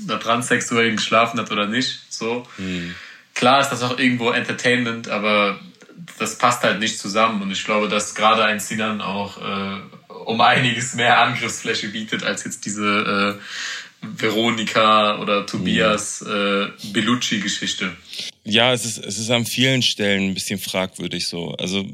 einer 0.09 0.19
Transsexuellen 0.19 0.97
geschlafen 0.97 1.39
hat 1.39 1.53
oder 1.53 1.67
nicht. 1.67 2.01
So. 2.09 2.45
Mhm. 2.57 2.97
Klar 3.35 3.61
ist 3.61 3.69
das 3.69 3.85
auch 3.85 3.99
irgendwo 3.99 4.31
Entertainment, 4.31 5.09
aber 5.09 5.61
das 6.19 6.39
passt 6.39 6.65
halt 6.65 6.81
nicht 6.81 6.99
zusammen. 6.99 7.41
Und 7.41 7.53
ich 7.53 7.65
glaube, 7.65 7.89
dass 7.89 8.17
gerade 8.17 8.45
ein 8.45 8.59
Sinan 8.59 9.01
auch 9.01 9.39
äh, 9.39 9.81
um 10.25 10.41
einiges 10.41 10.95
mehr 10.95 11.21
Angriffsfläche 11.21 11.89
bietet 11.89 12.25
als 12.25 12.43
jetzt 12.43 12.65
diese 12.65 13.39
äh, 13.39 13.43
Veronika 14.03 15.21
oder 15.21 15.47
Tobias 15.47 16.23
äh, 16.23 16.67
Bellucci-Geschichte. 16.93 17.97
Ja, 18.45 18.73
es 18.73 18.85
ist, 18.85 18.99
es 18.99 19.19
ist 19.19 19.31
an 19.31 19.45
vielen 19.45 19.83
Stellen 19.83 20.31
ein 20.31 20.35
bisschen 20.35 20.59
fragwürdig 20.59 21.27
so. 21.27 21.53
Also 21.55 21.85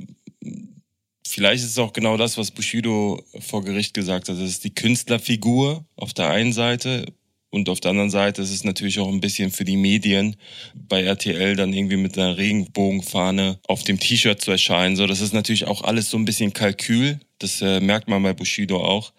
vielleicht 1.26 1.64
ist 1.64 1.70
es 1.70 1.78
auch 1.78 1.92
genau 1.92 2.16
das, 2.16 2.38
was 2.38 2.50
Bushido 2.50 3.24
vor 3.40 3.64
Gericht 3.64 3.94
gesagt 3.94 4.28
hat. 4.28 4.36
Es 4.36 4.50
ist 4.50 4.64
die 4.64 4.74
Künstlerfigur 4.74 5.84
auf 5.96 6.12
der 6.14 6.30
einen 6.30 6.52
Seite 6.52 7.06
und 7.54 7.68
auf 7.68 7.78
der 7.78 7.92
anderen 7.92 8.10
Seite 8.10 8.42
ist 8.42 8.50
es 8.50 8.64
natürlich 8.64 8.98
auch 8.98 9.08
ein 9.08 9.20
bisschen 9.20 9.52
für 9.52 9.64
die 9.64 9.76
Medien 9.76 10.36
bei 10.74 11.04
RTL 11.04 11.54
dann 11.54 11.72
irgendwie 11.72 11.96
mit 11.96 12.18
einer 12.18 12.36
Regenbogenfahne 12.36 13.60
auf 13.68 13.84
dem 13.84 14.00
T-Shirt 14.00 14.40
zu 14.40 14.50
erscheinen. 14.50 14.96
So, 14.96 15.06
das 15.06 15.20
ist 15.20 15.32
natürlich 15.32 15.66
auch 15.66 15.82
alles 15.82 16.10
so 16.10 16.16
ein 16.16 16.24
bisschen 16.24 16.52
Kalkül. 16.52 17.20
Das 17.38 17.62
äh, 17.62 17.78
merkt 17.78 18.08
man 18.08 18.24
bei 18.24 18.32
Bushido 18.32 18.84
auch. 18.84 19.12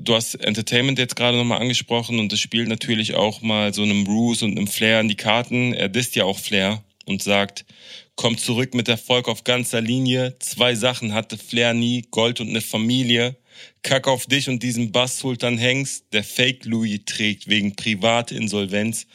Du 0.00 0.14
hast 0.14 0.34
Entertainment 0.34 0.98
jetzt 0.98 1.16
gerade 1.16 1.36
nochmal 1.36 1.60
angesprochen 1.60 2.18
und 2.18 2.32
das 2.32 2.40
spielt 2.40 2.68
natürlich 2.68 3.14
auch 3.14 3.42
mal 3.42 3.74
so 3.74 3.82
einem 3.82 4.04
Bruce 4.04 4.42
und 4.42 4.56
einem 4.56 4.66
Flair 4.66 5.00
an 5.00 5.08
die 5.08 5.16
Karten. 5.16 5.72
Er 5.72 5.88
disst 5.88 6.16
ja 6.16 6.24
auch 6.24 6.38
Flair 6.38 6.82
und 7.06 7.22
sagt, 7.22 7.64
kommt 8.16 8.40
zurück 8.40 8.74
mit 8.74 8.88
Erfolg 8.88 9.28
auf 9.28 9.44
ganzer 9.44 9.80
Linie. 9.80 10.36
Zwei 10.40 10.74
Sachen 10.74 11.14
hatte 11.14 11.38
Flair 11.38 11.72
nie, 11.74 12.02
Gold 12.10 12.40
und 12.40 12.48
eine 12.48 12.60
Familie. 12.60 13.36
Kack 13.82 14.06
auf 14.06 14.26
dich 14.26 14.48
und 14.48 14.62
diesen 14.62 14.92
Bass 14.92 15.18
Sultan 15.18 15.58
Hengst, 15.58 16.12
der 16.12 16.22
Fake 16.22 16.64
Louis 16.64 17.00
trägt 17.06 17.48
wegen 17.48 17.74
Privatinsolvenz. 17.74 19.06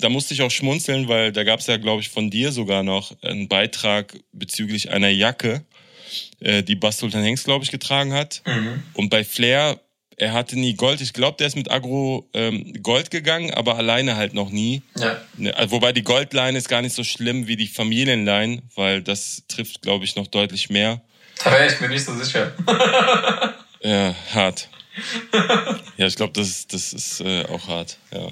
Da 0.00 0.08
musste 0.08 0.34
ich 0.34 0.42
auch 0.42 0.50
schmunzeln, 0.50 1.08
weil 1.08 1.32
da 1.32 1.44
gab 1.44 1.60
es 1.60 1.66
ja, 1.66 1.76
glaube 1.76 2.00
ich, 2.00 2.08
von 2.08 2.30
dir 2.30 2.52
sogar 2.52 2.82
noch 2.82 3.14
einen 3.22 3.48
Beitrag 3.48 4.18
bezüglich 4.32 4.90
einer 4.90 5.10
Jacke, 5.10 5.64
äh, 6.40 6.62
die 6.62 6.74
Bass 6.74 6.98
Sultan 6.98 7.22
Hengst, 7.22 7.44
glaube 7.44 7.64
ich, 7.64 7.70
getragen 7.70 8.12
hat. 8.12 8.42
Mhm. 8.46 8.82
Und 8.94 9.10
bei 9.10 9.24
Flair, 9.24 9.80
er 10.16 10.32
hatte 10.32 10.58
nie 10.58 10.74
Gold. 10.74 11.00
Ich 11.00 11.12
glaube, 11.12 11.36
der 11.38 11.46
ist 11.48 11.56
mit 11.56 11.70
Agro 11.70 12.28
ähm, 12.34 12.72
Gold 12.82 13.10
gegangen, 13.10 13.52
aber 13.52 13.76
alleine 13.76 14.16
halt 14.16 14.34
noch 14.34 14.50
nie. 14.50 14.82
Ja. 14.98 15.20
Ne, 15.36 15.56
also 15.56 15.72
Wobei 15.72 15.92
die 15.92 16.02
Goldline 16.04 16.56
ist 16.58 16.68
gar 16.68 16.82
nicht 16.82 16.94
so 16.94 17.04
schlimm 17.04 17.46
wie 17.46 17.56
die 17.56 17.66
Familienline, 17.68 18.62
weil 18.74 19.02
das 19.02 19.42
trifft, 19.48 19.82
glaube 19.82 20.04
ich, 20.04 20.16
noch 20.16 20.26
deutlich 20.26 20.70
mehr. 20.70 21.00
Da 21.42 21.50
wäre 21.52 21.66
ich 21.72 21.80
mir 21.80 21.88
nicht 21.88 22.04
so 22.04 22.14
sicher. 22.14 22.52
Ja, 23.82 24.14
hart. 24.32 24.70
ja, 25.98 26.06
ich 26.06 26.16
glaube, 26.16 26.32
das, 26.32 26.48
ist- 26.48 26.72
das 26.72 26.94
ist 26.94 27.20
äh, 27.20 27.44
auch 27.44 27.68
hart. 27.68 27.98
Ja. 28.12 28.28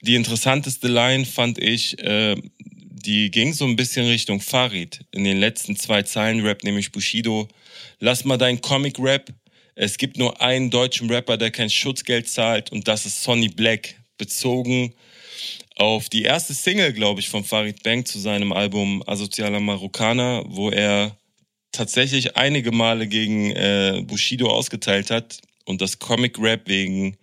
Die 0.00 0.16
interessanteste 0.16 0.88
Line 0.88 1.24
fand 1.24 1.58
ich, 1.62 1.96
äh, 2.02 2.34
die 2.58 3.30
ging 3.30 3.52
so 3.52 3.66
ein 3.66 3.76
bisschen 3.76 4.06
Richtung 4.06 4.40
Farid. 4.40 5.00
In 5.12 5.22
den 5.22 5.38
letzten 5.38 5.76
zwei 5.76 6.02
Zeilen 6.02 6.40
Rap, 6.44 6.64
nämlich 6.64 6.90
Bushido. 6.90 7.46
Lass 8.00 8.24
mal 8.24 8.36
dein 8.36 8.60
Comic-Rap. 8.60 9.30
Es 9.76 9.98
gibt 9.98 10.18
nur 10.18 10.40
einen 10.40 10.70
deutschen 10.70 11.08
Rapper, 11.10 11.36
der 11.36 11.50
kein 11.50 11.70
Schutzgeld 11.70 12.28
zahlt 12.28 12.72
und 12.72 12.88
das 12.88 13.06
ist 13.06 13.22
Sonny 13.22 13.48
Black. 13.48 13.96
Bezogen 14.18 14.94
auf 15.76 16.08
die 16.08 16.22
erste 16.22 16.54
Single, 16.54 16.92
glaube 16.94 17.20
ich, 17.20 17.28
von 17.28 17.44
Farid 17.44 17.82
Bang 17.82 18.06
zu 18.06 18.18
seinem 18.18 18.52
Album 18.52 19.02
Asozialer 19.06 19.60
Marokkaner, 19.60 20.44
wo 20.46 20.70
er 20.70 21.16
tatsächlich 21.72 22.36
einige 22.36 22.72
Male 22.72 23.06
gegen 23.06 23.50
äh, 23.50 24.02
Bushido 24.06 24.48
ausgeteilt 24.48 25.10
hat 25.10 25.40
und 25.66 25.82
das 25.82 25.98
Comic 25.98 26.38
Rap 26.38 26.62
wegen 26.66 27.18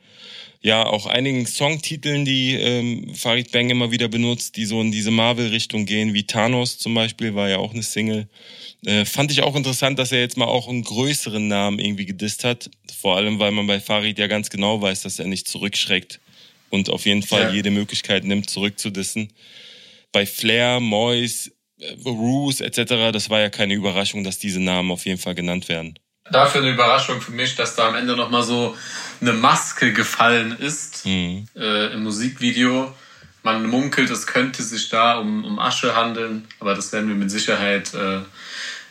ja 0.63 0.85
auch 0.85 1.05
einigen 1.05 1.45
Songtiteln, 1.45 2.23
die 2.23 2.53
ähm, 2.53 3.13
Farid 3.13 3.51
Bang 3.51 3.69
immer 3.69 3.91
wieder 3.91 4.07
benutzt, 4.07 4.55
die 4.55 4.65
so 4.65 4.79
in 4.81 4.91
diese 4.91 5.11
Marvel-Richtung 5.11 5.85
gehen, 5.85 6.13
wie 6.13 6.23
Thanos 6.25 6.77
zum 6.77 6.93
Beispiel, 6.93 7.35
war 7.35 7.49
ja 7.49 7.57
auch 7.57 7.73
eine 7.73 7.83
Single. 7.83 8.27
Äh, 8.85 9.03
fand 9.05 9.31
ich 9.31 9.43
auch 9.43 9.55
interessant, 9.55 9.99
dass 9.99 10.11
er 10.13 10.21
jetzt 10.21 10.37
mal 10.37 10.45
auch 10.45 10.69
einen 10.69 10.83
größeren 10.83 11.47
Namen 11.47 11.79
irgendwie 11.79 12.05
gedisst 12.05 12.45
hat. 12.45 12.71
Vor 12.97 13.17
allem, 13.17 13.39
weil 13.39 13.51
man 13.51 13.67
bei 13.67 13.79
Farid 13.81 14.17
ja 14.17 14.27
ganz 14.27 14.49
genau 14.49 14.81
weiß, 14.81 15.01
dass 15.01 15.19
er 15.19 15.27
nicht 15.27 15.47
zurückschreckt 15.47 16.21
und 16.69 16.89
auf 16.89 17.05
jeden 17.05 17.23
Fall 17.23 17.43
Ja. 17.43 17.53
jede 17.53 17.69
Möglichkeit 17.71 18.23
nimmt, 18.23 18.49
zurückzudissen. 18.49 19.33
Bei 20.13 20.25
Flair, 20.25 20.79
Mois, 20.79 21.51
Roos 22.05 22.61
etc., 22.61 23.11
das 23.11 23.29
war 23.29 23.41
ja 23.41 23.49
keine 23.49 23.73
Überraschung, 23.73 24.23
dass 24.23 24.39
diese 24.39 24.61
Namen 24.61 24.91
auf 24.91 25.05
jeden 25.05 25.19
Fall 25.19 25.35
genannt 25.35 25.67
werden. 25.67 25.99
Dafür 26.29 26.61
eine 26.61 26.71
Überraschung 26.71 27.19
für 27.21 27.31
mich, 27.31 27.55
dass 27.55 27.75
da 27.75 27.89
am 27.89 27.95
Ende 27.95 28.15
nochmal 28.15 28.43
so 28.43 28.77
eine 29.21 29.33
Maske 29.33 29.91
gefallen 29.93 30.57
ist 30.57 31.05
Mhm. 31.05 31.47
äh, 31.55 31.93
im 31.93 32.03
Musikvideo. 32.03 32.93
Man 33.43 33.67
munkelt, 33.67 34.09
es 34.09 34.25
könnte 34.25 34.63
sich 34.63 34.87
da 34.87 35.17
um, 35.17 35.43
um 35.43 35.59
Asche 35.59 35.95
handeln, 35.95 36.47
aber 36.61 36.75
das 36.75 36.93
werden 36.93 37.09
wir 37.09 37.15
mit 37.15 37.29
Sicherheit 37.29 37.93
äh, 37.93 38.19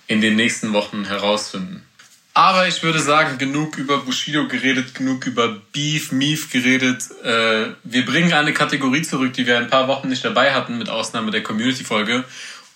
in 0.09 0.21
den 0.21 0.37
nächsten 0.37 0.75
Wochen 0.75 1.07
herausfinden. 1.07 1.87
Aber 2.35 2.67
ich 2.69 2.83
würde 2.83 2.99
sagen, 3.01 3.39
genug 3.39 3.77
über 3.79 3.99
Bushido 3.99 4.47
geredet, 4.49 4.95
genug 4.95 5.27
über 5.27 5.49
Beef, 5.73 6.13
Meef 6.13 6.51
geredet. 6.51 7.03
Äh, 7.25 7.69
wir 7.83 8.05
bringen 8.05 8.33
eine 8.35 8.53
Kategorie 8.53 9.03
zurück, 9.03 9.33
die 9.35 9.47
wir 9.47 9.57
ein 9.59 9.69
paar 9.69 9.89
Wochen 9.89 10.09
nicht 10.09 10.25
dabei 10.25 10.53
hatten, 10.55 10.77
mit 10.79 10.89
Ausnahme 10.91 11.31
der 11.31 11.43
Community-Folge. 11.43 12.25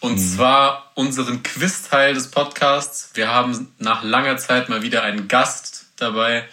Und 0.01 0.19
zwar 0.19 0.93
unseren 0.95 1.43
Quiz-Teil 1.43 2.15
des 2.15 2.31
Podcasts. 2.31 3.11
Wir 3.15 3.29
haben 3.29 3.75
nach 3.79 4.03
langer 4.03 4.37
Zeit 4.37 4.69
mal 4.69 4.83
wieder 4.83 5.03
einen 5.03 5.27
Gast 5.29 5.87
dabei. 5.97 6.45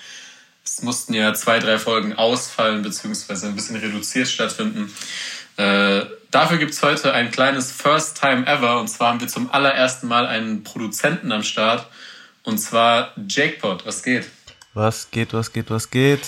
Es 0.64 0.82
mussten 0.82 1.14
ja 1.14 1.34
zwei, 1.34 1.60
drei 1.60 1.78
Folgen 1.78 2.14
ausfallen, 2.14 2.82
beziehungsweise 2.84 3.48
ein 3.48 3.56
bisschen 3.56 3.76
reduziert 3.76 4.28
stattfinden. 4.28 4.94
Äh, 5.58 6.06
dafür 6.32 6.58
gibt's 6.58 6.82
heute 6.82 7.14
ein 7.14 7.32
kleines 7.32 7.72
First 7.72 8.20
Time 8.20 8.48
Ever. 8.48 8.80
Und 8.80 8.88
zwar 8.88 9.10
haben 9.10 9.20
wir 9.20 9.28
zum 9.28 9.52
allerersten 9.52 10.08
Mal 10.08 10.26
einen 10.26 10.64
Produzenten 10.64 11.32
am 11.32 11.44
Start. 11.44 11.88
Und 12.44 12.58
zwar 12.58 13.14
Jakepot. 13.28 13.86
Was 13.86 14.04
geht? 14.04 14.26
Was 14.74 15.12
geht, 15.12 15.34
was 15.34 15.52
geht, 15.52 15.70
was 15.70 15.92
geht? 15.92 16.22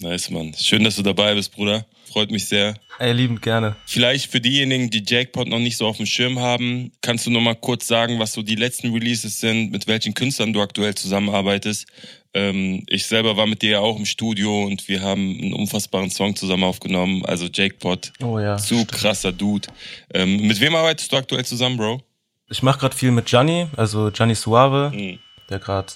Nice, 0.00 0.30
Mann. 0.30 0.54
Schön, 0.54 0.82
dass 0.84 0.96
du 0.96 1.02
dabei 1.02 1.34
bist, 1.34 1.52
Bruder. 1.52 1.86
Freut 2.10 2.30
mich 2.30 2.48
sehr. 2.48 2.76
Ey, 2.98 3.12
liebend 3.12 3.42
gerne. 3.42 3.76
Vielleicht 3.84 4.30
für 4.30 4.40
diejenigen, 4.40 4.88
die 4.90 5.04
Jackpot 5.06 5.46
noch 5.48 5.58
nicht 5.58 5.76
so 5.76 5.86
auf 5.86 5.98
dem 5.98 6.06
Schirm 6.06 6.38
haben, 6.38 6.92
kannst 7.02 7.26
du 7.26 7.30
noch 7.30 7.42
mal 7.42 7.54
kurz 7.54 7.86
sagen, 7.86 8.18
was 8.18 8.32
so 8.32 8.42
die 8.42 8.54
letzten 8.54 8.92
Releases 8.92 9.38
sind, 9.38 9.70
mit 9.70 9.86
welchen 9.86 10.14
Künstlern 10.14 10.52
du 10.54 10.62
aktuell 10.62 10.94
zusammenarbeitest. 10.94 11.86
Ähm, 12.32 12.84
ich 12.88 13.04
selber 13.06 13.36
war 13.36 13.46
mit 13.46 13.60
dir 13.62 13.70
ja 13.72 13.78
auch 13.80 13.98
im 13.98 14.06
Studio 14.06 14.64
und 14.64 14.88
wir 14.88 15.02
haben 15.02 15.38
einen 15.38 15.52
unfassbaren 15.52 16.10
Song 16.10 16.34
zusammen 16.36 16.64
aufgenommen. 16.64 17.24
Also 17.26 17.48
Jackpot, 17.52 18.12
Oh 18.22 18.38
ja. 18.38 18.56
zu 18.56 18.86
krasser 18.86 19.32
Dude. 19.32 19.68
Ähm, 20.14 20.46
mit 20.46 20.58
wem 20.60 20.74
arbeitest 20.74 21.12
du 21.12 21.16
aktuell 21.16 21.44
zusammen, 21.44 21.76
Bro? 21.76 22.02
Ich 22.48 22.62
mache 22.62 22.78
gerade 22.80 22.96
viel 22.96 23.10
mit 23.10 23.26
Gianni, 23.26 23.66
also 23.76 24.10
Gianni 24.10 24.34
Suave, 24.34 24.90
Mhm. 24.94 25.18
der 25.50 25.58
gerade 25.58 25.92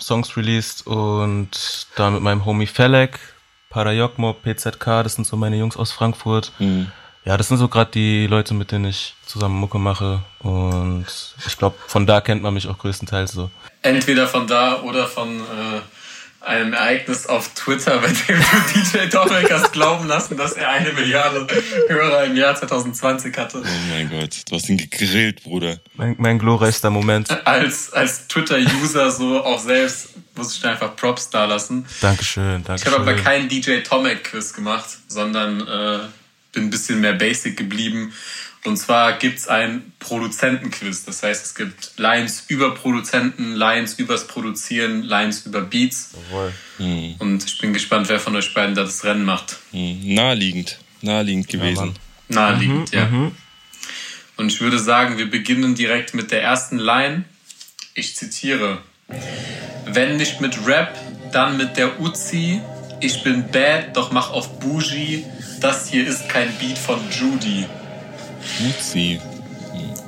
Songs 0.00 0.36
released 0.36 0.86
und 0.86 1.50
dann 1.96 2.14
mit 2.14 2.22
meinem 2.22 2.44
Homie 2.44 2.66
Felek, 2.66 3.18
Parayokmo, 3.74 4.34
PZK, 4.34 5.02
das 5.02 5.16
sind 5.16 5.26
so 5.26 5.36
meine 5.36 5.56
Jungs 5.56 5.76
aus 5.76 5.90
Frankfurt. 5.90 6.52
Mhm. 6.60 6.92
Ja, 7.24 7.36
das 7.36 7.48
sind 7.48 7.58
so 7.58 7.66
gerade 7.66 7.90
die 7.90 8.28
Leute, 8.28 8.54
mit 8.54 8.70
denen 8.70 8.84
ich 8.84 9.16
zusammen 9.26 9.56
Mucke 9.56 9.78
mache 9.78 10.20
und 10.38 11.06
ich 11.44 11.58
glaube, 11.58 11.74
von 11.88 12.06
da 12.06 12.20
kennt 12.20 12.40
man 12.40 12.54
mich 12.54 12.68
auch 12.68 12.78
größtenteils 12.78 13.32
so. 13.32 13.50
Entweder 13.82 14.28
von 14.28 14.46
da 14.46 14.80
oder 14.82 15.08
von 15.08 15.40
äh, 15.40 15.80
einem 16.46 16.72
Ereignis 16.72 17.26
auf 17.26 17.54
Twitter, 17.54 17.98
bei 17.98 18.08
dem 18.08 18.38
du 18.38 18.80
DJ 18.80 19.06
Dominik 19.08 19.50
hast 19.50 19.72
glauben 19.72 20.06
lassen, 20.06 20.36
dass 20.36 20.52
er 20.52 20.70
eine 20.70 20.92
Milliarde 20.92 21.46
Hörer 21.88 22.24
im 22.24 22.36
Jahr 22.36 22.54
2020 22.54 23.36
hatte. 23.36 23.62
Oh 23.64 23.90
mein 23.90 24.10
Gott, 24.10 24.42
du 24.48 24.56
hast 24.56 24.68
ihn 24.68 24.76
gegrillt, 24.76 25.42
Bruder. 25.42 25.78
Mein, 25.94 26.16
mein 26.18 26.38
glorreichster 26.38 26.90
Moment. 26.90 27.46
Als, 27.46 27.92
als 27.92 28.28
Twitter-User 28.28 29.10
so 29.10 29.42
auch 29.42 29.60
selbst 29.60 30.08
muss 30.36 30.54
ich 30.54 30.60
da 30.60 30.72
einfach 30.72 30.96
Props 30.96 31.30
da 31.30 31.44
lassen. 31.44 31.86
Dankeschön, 32.00 32.64
Ich 32.74 32.86
habe 32.86 32.96
aber 32.96 33.14
keinen 33.14 33.48
DJ 33.48 33.78
Tomek 33.80 34.24
Quiz 34.24 34.52
gemacht, 34.52 34.88
sondern 35.06 35.60
äh, 35.60 36.00
bin 36.52 36.64
ein 36.64 36.70
bisschen 36.70 37.00
mehr 37.00 37.12
basic 37.12 37.56
geblieben. 37.56 38.12
Und 38.66 38.78
zwar 38.78 39.18
gibt's 39.18 39.46
ein 39.46 39.92
Produzentenquiz. 39.98 41.04
Das 41.04 41.22
heißt, 41.22 41.44
es 41.44 41.54
gibt 41.54 41.92
Lines 41.98 42.44
über 42.48 42.74
Produzenten, 42.74 43.54
Lines 43.54 43.98
übers 43.98 44.26
Produzieren, 44.26 45.02
Lines 45.02 45.44
über 45.44 45.60
Beats. 45.60 46.12
Mhm. 46.78 47.16
Und 47.18 47.44
ich 47.44 47.58
bin 47.58 47.74
gespannt, 47.74 48.08
wer 48.08 48.18
von 48.18 48.34
euch 48.36 48.54
beiden 48.54 48.74
da 48.74 48.82
das 48.82 49.04
Rennen 49.04 49.24
macht. 49.24 49.58
Mhm. 49.72 50.14
Naheliegend, 50.14 50.78
naheliegend 51.02 51.48
gewesen. 51.48 51.88
Mann. 51.88 51.94
Naheliegend, 52.28 52.90
ja. 52.92 53.08
Und 54.36 54.50
ich 54.50 54.60
würde 54.62 54.78
sagen, 54.78 55.18
wir 55.18 55.30
beginnen 55.30 55.74
direkt 55.74 56.14
mit 56.14 56.30
der 56.30 56.42
ersten 56.42 56.78
Line. 56.78 57.24
Ich 57.92 58.16
zitiere. 58.16 58.78
Wenn 59.84 60.16
nicht 60.16 60.40
mit 60.40 60.66
Rap, 60.66 60.98
dann 61.32 61.58
mit 61.58 61.76
der 61.76 62.00
Uzi. 62.00 62.62
Ich 63.00 63.22
bin 63.22 63.50
bad, 63.50 63.94
doch 63.94 64.10
mach 64.10 64.30
auf 64.30 64.58
Bougie. 64.58 65.24
Das 65.60 65.90
hier 65.90 66.06
ist 66.06 66.30
kein 66.30 66.48
Beat 66.58 66.78
von 66.78 66.98
Judy. 67.10 67.66
Uzi. 68.68 69.20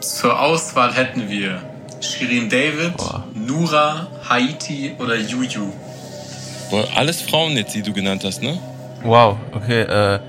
Zur 0.01 0.41
Auswahl 0.41 0.95
hätten 0.95 1.29
wir 1.29 1.63
Shirin 2.01 2.49
David, 2.49 2.97
Boah. 2.97 3.25
Nura, 3.35 4.07
Haiti 4.29 4.95
oder 4.99 5.17
Juju. 5.17 5.73
Boah, 6.71 6.87
alles 6.95 7.21
Frauen 7.21 7.57
jetzt, 7.57 7.75
die 7.75 7.83
du 7.83 7.93
genannt 7.93 8.23
hast, 8.25 8.43
ne? 8.43 8.59
Wow, 9.03 9.37
okay, 9.53 9.83
äh. 9.83 10.21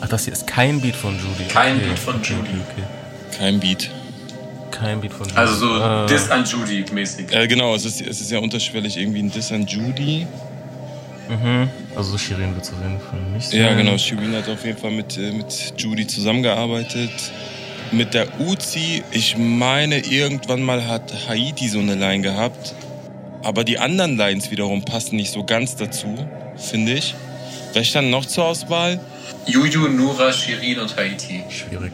Ach, 0.00 0.08
das 0.08 0.24
hier 0.24 0.32
ist 0.32 0.46
kein 0.46 0.80
Beat 0.80 0.96
von 0.96 1.14
Judy. 1.14 1.48
Kein 1.48 1.76
okay. 1.76 1.86
Beat 1.86 1.98
von 1.98 2.14
Judy. 2.22 2.40
Okay, 2.40 2.60
okay. 2.72 3.38
Kein 3.38 3.60
Beat. 3.60 3.90
Kein 4.70 5.00
Beat 5.00 5.12
von 5.12 5.26
Judy. 5.26 5.38
Also 5.38 5.54
so 5.54 5.82
äh, 5.82 6.06
Diss 6.06 6.30
an 6.30 6.44
Judy 6.44 6.84
mäßig. 6.92 7.32
Äh, 7.32 7.46
genau, 7.46 7.74
es 7.74 7.84
ist, 7.84 8.00
es 8.00 8.20
ist 8.20 8.30
ja 8.30 8.38
unterschwellig 8.40 8.96
irgendwie 8.96 9.20
ein 9.20 9.30
Diss 9.30 9.52
an 9.52 9.66
Judy. 9.66 10.26
Mhm. 11.28 11.68
Also 11.96 12.12
so 12.12 12.18
Shirin 12.18 12.54
wird 12.54 12.64
es 12.64 12.72
auf 12.72 12.82
jeden 12.82 13.00
Fall 13.00 13.20
nicht 13.34 13.48
sein. 13.48 13.60
Ja, 13.60 13.74
genau. 13.74 13.96
Shirin 13.98 14.34
hat 14.34 14.48
auf 14.48 14.64
jeden 14.64 14.78
Fall 14.78 14.90
mit, 14.90 15.16
äh, 15.16 15.32
mit 15.32 15.74
Judy 15.76 16.06
zusammengearbeitet. 16.06 17.10
Mit 17.92 18.14
der 18.14 18.40
Uzi, 18.40 19.02
ich 19.12 19.36
meine, 19.36 19.98
irgendwann 19.98 20.62
mal 20.62 20.86
hat 20.86 21.12
Haiti 21.28 21.68
so 21.68 21.78
eine 21.78 21.94
Line 21.94 22.22
gehabt. 22.22 22.74
Aber 23.42 23.62
die 23.62 23.78
anderen 23.78 24.16
Lines 24.16 24.50
wiederum 24.50 24.84
passen 24.84 25.16
nicht 25.16 25.30
so 25.30 25.44
ganz 25.44 25.76
dazu, 25.76 26.28
finde 26.56 26.94
ich. 26.94 27.14
Wer 27.74 27.84
stand 27.84 28.10
noch 28.10 28.24
zur 28.24 28.46
Auswahl? 28.46 28.98
Juju, 29.46 29.88
Nura, 29.88 30.32
Shirin 30.32 30.78
und 30.78 30.96
Haiti. 30.96 31.44
Schwierig. 31.50 31.92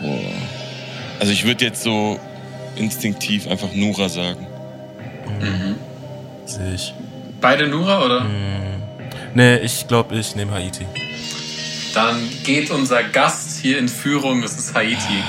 Boah. 0.00 0.18
Also 1.20 1.32
ich 1.32 1.44
würde 1.44 1.64
jetzt 1.64 1.82
so 1.82 2.18
instinktiv 2.76 3.46
einfach 3.46 3.72
Nura 3.74 4.08
sagen. 4.08 4.46
Sehe 6.46 6.74
ich. 6.74 6.94
Beide 7.44 7.68
Nura, 7.68 8.02
oder? 8.02 8.26
Nee, 9.34 9.56
ich 9.58 9.86
glaube, 9.86 10.14
ich 10.14 10.34
nehme 10.34 10.52
Haiti. 10.52 10.86
Dann 11.92 12.16
geht 12.42 12.70
unser 12.70 13.02
Gast 13.02 13.60
hier 13.60 13.78
in 13.78 13.86
Führung, 13.86 14.42
es 14.42 14.56
ist 14.56 14.74
Haiti. 14.74 15.22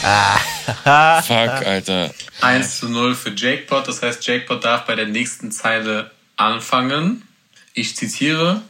Fuck, 1.26 1.66
Alter. 1.66 2.10
1 2.40 2.78
zu 2.78 2.88
0 2.88 3.14
für 3.14 3.28
Jakepot. 3.36 3.86
Das 3.86 4.00
heißt, 4.00 4.26
Jakepot 4.26 4.64
darf 4.64 4.86
bei 4.86 4.94
der 4.94 5.04
nächsten 5.04 5.52
Zeile 5.52 6.12
anfangen. 6.38 7.28
Ich 7.74 7.94
zitiere. 7.94 8.62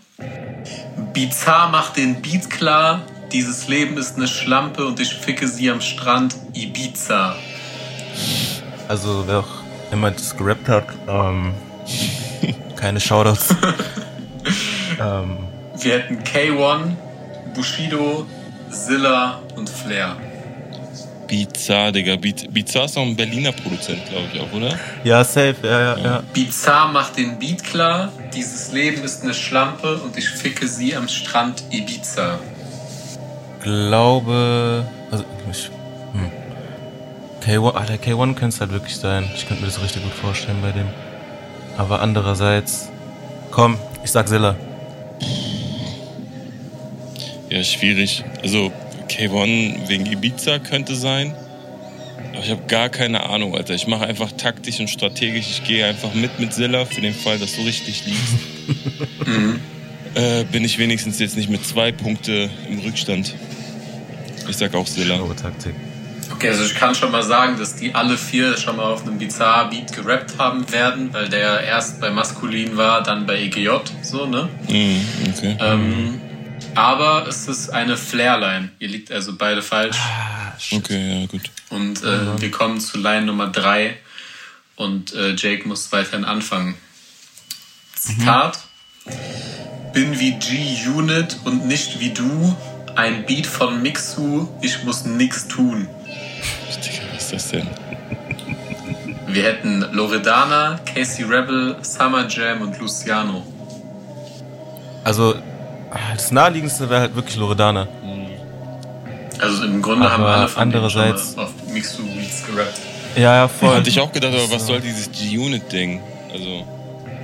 Bizarre 1.12 1.70
macht 1.70 1.96
den 1.96 2.22
Beat 2.22 2.50
klar. 2.50 3.02
Dieses 3.30 3.68
Leben 3.68 3.96
ist 3.98 4.16
eine 4.16 4.26
Schlampe 4.26 4.84
und 4.84 4.98
ich 4.98 5.14
ficke 5.14 5.46
sie 5.46 5.70
am 5.70 5.80
Strand 5.80 6.34
Ibiza. 6.54 7.36
Also, 8.88 9.22
wer 9.28 9.38
auch 9.38 9.62
immer 9.92 10.10
das 10.10 10.36
gerappt 10.36 10.68
hat, 10.68 10.88
ähm, 11.06 11.54
keine 12.76 13.00
Shoutouts. 13.00 13.48
ähm, 15.00 15.38
Wir 15.78 15.94
hätten 15.98 16.22
K1, 16.22 16.92
Bushido, 17.54 18.26
Zilla 18.70 19.40
und 19.56 19.68
Flair. 19.68 20.16
Bizarre, 21.26 21.90
Digga. 21.92 22.14
Biz- 22.14 22.46
Bizarre 22.50 22.84
ist 22.84 22.96
auch 22.96 23.02
ein 23.02 23.16
Berliner 23.16 23.50
Produzent, 23.52 24.04
glaube 24.08 24.26
ich 24.32 24.40
auch, 24.40 24.52
oder? 24.52 24.78
ja, 25.02 25.24
safe, 25.24 25.56
ja, 25.62 25.80
ja, 25.80 25.98
ja. 25.98 26.22
Bizarre 26.32 26.92
macht 26.92 27.16
den 27.16 27.38
Beat 27.38 27.64
klar. 27.64 28.12
Dieses 28.34 28.70
Leben 28.72 29.02
ist 29.02 29.24
eine 29.24 29.34
Schlampe 29.34 29.96
und 29.96 30.16
ich 30.16 30.28
ficke 30.28 30.68
sie 30.68 30.94
am 30.94 31.08
Strand 31.08 31.64
Ibiza. 31.70 32.38
Glaube, 33.62 34.84
also, 35.10 35.24
ich, 35.50 35.70
hm. 36.12 36.30
K1, 37.44 37.72
ah, 37.74 37.84
der 37.84 37.98
K1 37.98 38.34
könnte 38.34 38.54
es 38.54 38.60
halt 38.60 38.70
wirklich 38.70 38.96
sein. 38.96 39.28
Ich 39.34 39.48
könnte 39.48 39.62
mir 39.64 39.68
das 39.68 39.82
richtig 39.82 40.04
gut 40.04 40.12
vorstellen 40.12 40.58
bei 40.62 40.70
dem. 40.70 40.86
Aber 41.76 42.00
andererseits, 42.00 42.88
komm, 43.50 43.78
ich 44.04 44.10
sag 44.10 44.28
Zilla. 44.28 44.56
Ja, 47.50 47.62
schwierig. 47.62 48.24
Also, 48.42 48.72
K1 49.08 49.88
wegen 49.88 50.06
Ibiza 50.06 50.58
könnte 50.58 50.96
sein. 50.96 51.34
Aber 52.32 52.44
ich 52.44 52.50
habe 52.50 52.62
gar 52.66 52.88
keine 52.88 53.28
Ahnung, 53.28 53.54
Alter. 53.54 53.74
Ich 53.74 53.86
mache 53.86 54.06
einfach 54.06 54.32
taktisch 54.32 54.80
und 54.80 54.88
strategisch. 54.88 55.46
Ich 55.50 55.64
gehe 55.64 55.86
einfach 55.86 56.12
mit 56.14 56.38
mit 56.38 56.52
Zilla 56.52 56.84
für 56.84 57.00
den 57.00 57.14
Fall, 57.14 57.38
dass 57.38 57.56
du 57.56 57.62
richtig 57.62 58.04
liegst. 58.06 58.34
äh, 60.14 60.44
bin 60.44 60.64
ich 60.64 60.78
wenigstens 60.78 61.18
jetzt 61.18 61.36
nicht 61.36 61.48
mit 61.48 61.64
zwei 61.64 61.92
Punkte 61.92 62.50
im 62.68 62.80
Rückstand. 62.80 63.34
Ich 64.48 64.56
sag 64.56 64.74
auch 64.74 64.86
Zilla. 64.86 65.16
Schlaue 65.16 65.36
Taktik. 65.36 65.74
Okay, 66.36 66.50
also 66.50 66.64
ich 66.64 66.74
kann 66.74 66.94
schon 66.94 67.10
mal 67.12 67.22
sagen, 67.22 67.58
dass 67.58 67.76
die 67.76 67.94
alle 67.94 68.18
vier 68.18 68.58
schon 68.58 68.76
mal 68.76 68.92
auf 68.92 69.06
einem 69.06 69.16
Bizarre 69.16 69.70
Beat 69.70 69.94
gerappt 69.94 70.36
haben 70.36 70.70
werden, 70.70 71.10
weil 71.14 71.30
der 71.30 71.62
erst 71.62 71.98
bei 71.98 72.10
Maskulin 72.10 72.76
war, 72.76 73.02
dann 73.02 73.26
bei 73.26 73.40
EGJ, 73.40 73.70
so, 74.02 74.26
ne? 74.26 74.46
Mhm, 74.68 75.06
okay. 75.34 75.56
Ähm, 75.58 76.20
aber 76.74 77.26
es 77.26 77.48
ist 77.48 77.70
eine 77.70 77.96
Flairline. 77.96 78.70
Ihr 78.78 78.88
liegt 78.88 79.10
also 79.10 79.34
beide 79.34 79.62
falsch. 79.62 79.96
Okay, 80.70 81.22
ja, 81.22 81.26
gut. 81.26 81.40
Und 81.70 82.04
äh, 82.04 82.38
wir 82.38 82.50
kommen 82.50 82.80
zu 82.80 82.98
Line 82.98 83.24
Nummer 83.24 83.46
drei 83.46 83.96
und 84.74 85.14
äh, 85.14 85.34
Jake 85.36 85.66
muss 85.66 85.90
weiterhin 85.90 86.26
anfangen. 86.26 86.74
Zitat. 87.94 88.58
Bin 89.94 90.20
wie 90.20 90.32
G-Unit 90.32 91.38
und 91.44 91.66
nicht 91.66 91.98
wie 91.98 92.10
du. 92.10 92.54
Ein 92.94 93.24
Beat 93.24 93.46
von 93.46 93.80
Mixu, 93.80 94.48
ich 94.60 94.84
muss 94.84 95.06
nix 95.06 95.48
tun. 95.48 95.88
Digga, 96.84 97.02
was 97.14 97.22
ist 97.24 97.32
das 97.32 97.48
denn? 97.50 97.66
Wir 99.28 99.42
hätten 99.44 99.84
Loredana, 99.92 100.78
Casey 100.94 101.24
Rebel, 101.24 101.76
Summer 101.82 102.26
Jam 102.28 102.62
und 102.62 102.78
Luciano. 102.78 103.42
Also, 105.04 105.34
ah, 105.90 105.98
das 106.14 106.30
naheliegendste 106.32 106.88
wäre 106.88 107.00
halt 107.02 107.14
wirklich 107.14 107.36
Loredana. 107.36 107.86
Also 109.38 109.64
im 109.64 109.82
Grunde 109.82 110.06
Aber 110.06 110.12
haben 110.14 110.24
alle 110.24 110.48
von 110.48 110.70
denen 110.70 110.88
schon 110.90 111.00
andererseits- 111.02 111.36
mal 111.36 111.44
auf 111.44 111.52
Mixu 111.70 112.02
Beats 112.06 112.46
gerappt. 112.46 112.80
Ja, 113.16 113.34
ja, 113.36 113.48
voll. 113.48 113.74
Hatte 113.74 113.88
ich 113.90 114.00
auch 114.00 114.10
gedacht, 114.12 114.32
aber 114.34 114.50
was 114.50 114.66
soll 114.66 114.80
dieses 114.80 115.10
G-Unit-Ding? 115.12 116.00
Also, 116.32 116.64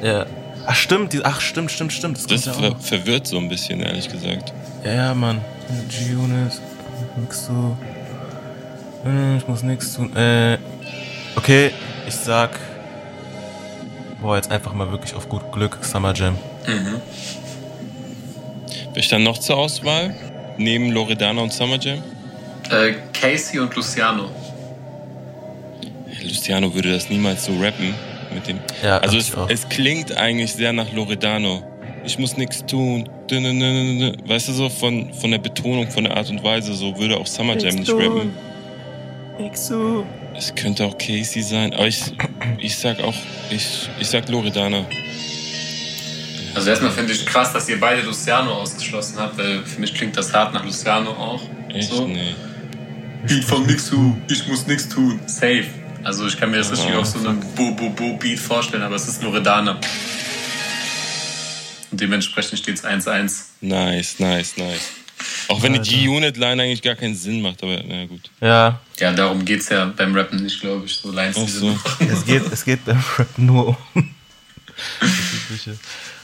Ja. 0.02 0.26
Ach, 0.66 0.74
stimmt, 0.76 1.12
die, 1.12 1.24
ach, 1.24 1.40
stimmt, 1.40 1.72
stimmt, 1.72 1.92
stimmt. 1.92 2.16
Das, 2.18 2.26
das 2.26 2.44
ja 2.44 2.52
ver 2.52 2.76
verwirrt 2.76 3.26
so 3.26 3.36
ein 3.38 3.48
bisschen, 3.48 3.80
ehrlich 3.80 4.08
gesagt. 4.08 4.52
Ja, 4.84 4.92
ja, 4.92 5.14
Mann. 5.14 5.40
G-Unit. 5.88 6.52
Äh, 6.52 7.26
Ich 9.04 9.48
muss 9.48 9.62
nix 9.62 9.94
tun. 9.94 10.14
Äh, 10.16 10.58
okay, 11.34 11.70
ich 12.06 12.14
sag. 12.14 12.58
Boah, 14.20 14.36
jetzt 14.36 14.50
einfach 14.52 14.72
mal 14.72 14.90
wirklich 14.92 15.14
auf 15.14 15.28
gut 15.28 15.50
Glück 15.50 15.78
Summer 15.82 16.14
Jam. 16.14 16.38
Wer 18.94 19.02
stand 19.02 19.24
noch 19.24 19.38
zur 19.38 19.56
Auswahl? 19.56 20.14
Neben 20.58 20.92
Loredana 20.92 21.42
und 21.42 21.52
Summer 21.52 21.78
Jam? 21.80 21.98
Äh, 22.70 22.94
Casey 23.12 23.58
und 23.58 23.74
Luciano. 23.74 24.30
Luciano 26.22 26.72
würde 26.72 26.92
das 26.92 27.10
niemals 27.10 27.44
so 27.44 27.52
rappen 27.60 27.94
mit 28.32 28.46
dem. 28.46 28.60
Ja, 28.84 28.98
also 28.98 29.16
es, 29.16 29.32
es 29.48 29.68
klingt 29.68 30.16
eigentlich 30.16 30.52
sehr 30.52 30.72
nach 30.72 30.92
Loredano. 30.92 31.62
Ich 32.04 32.18
muss 32.18 32.36
nichts 32.36 32.64
tun. 32.64 33.08
Weißt 33.28 34.48
du 34.48 34.52
so 34.52 34.68
von, 34.68 35.12
von 35.14 35.30
der 35.30 35.38
Betonung, 35.38 35.90
von 35.90 36.04
der 36.04 36.16
Art 36.16 36.28
und 36.30 36.44
Weise, 36.44 36.74
so 36.74 36.96
würde 36.98 37.16
auch 37.16 37.26
Summer 37.26 37.56
Jam 37.56 37.76
nicht 37.76 37.90
rappen. 37.90 38.32
Nix 39.38 39.66
so. 39.68 40.06
Es 40.36 40.54
könnte 40.54 40.84
auch 40.84 40.96
Casey 40.98 41.42
sein, 41.42 41.72
aber 41.74 41.86
ich, 41.86 42.02
ich 42.58 42.76
sag 42.76 43.00
auch, 43.00 43.14
ich, 43.50 43.88
ich 43.98 44.08
sag 44.08 44.28
Loredana. 44.28 44.86
Also 46.54 46.68
erstmal 46.68 46.90
finde 46.92 47.12
ich 47.12 47.24
krass, 47.24 47.52
dass 47.52 47.68
ihr 47.68 47.80
beide 47.80 48.02
Luciano 48.02 48.52
ausgeschlossen 48.52 49.18
habt, 49.18 49.38
weil 49.38 49.64
für 49.64 49.80
mich 49.80 49.94
klingt 49.94 50.16
das 50.16 50.32
hart 50.34 50.52
nach 50.52 50.64
Luciano 50.64 51.10
auch. 51.12 51.40
Echt? 51.70 51.90
So. 51.90 52.06
Nee. 52.06 52.34
Beat 53.26 53.44
von 53.44 53.64
Mixu, 53.66 54.16
ich 54.28 54.46
muss 54.48 54.66
nichts 54.66 54.88
tun. 54.88 55.20
Safe. 55.26 55.64
Also 56.04 56.26
ich 56.26 56.38
kann 56.38 56.50
mir 56.50 56.58
das 56.58 56.72
richtig 56.72 56.92
Ah, 56.92 56.98
auf 56.98 57.06
so 57.06 57.18
einem 57.20 57.40
Bo-Bo-Bo-Beat 57.54 58.38
vorstellen, 58.38 58.82
aber 58.82 58.96
es 58.96 59.06
ist 59.06 59.22
Loredana. 59.22 59.78
Und 61.90 62.00
dementsprechend 62.00 62.58
steht 62.58 62.76
es 62.78 62.84
1-1. 62.84 63.44
Nice, 63.60 64.18
nice, 64.18 64.56
nice. 64.56 64.90
Auch 65.52 65.62
wenn 65.62 65.74
die 65.74 65.80
G-Unit-Line 65.80 66.62
eigentlich 66.62 66.82
gar 66.82 66.94
keinen 66.94 67.14
Sinn 67.14 67.42
macht, 67.42 67.62
aber 67.62 67.82
na 67.86 68.06
gut. 68.06 68.30
Ja, 68.40 68.80
Ja, 68.98 69.12
darum 69.12 69.44
geht 69.44 69.60
es 69.60 69.68
ja 69.68 69.84
beim 69.96 70.14
Rappen 70.14 70.42
nicht, 70.42 70.60
glaube 70.60 70.86
ich. 70.86 70.96
So 70.96 71.10
Lines, 71.10 71.36
die 71.36 71.50
so. 71.50 71.68
es 72.00 72.24
geht, 72.24 72.50
es 72.50 72.64
geht 72.64 72.84
beim 72.84 73.02
Rap 73.18 73.38
nur 73.38 73.76
um. 73.94 74.14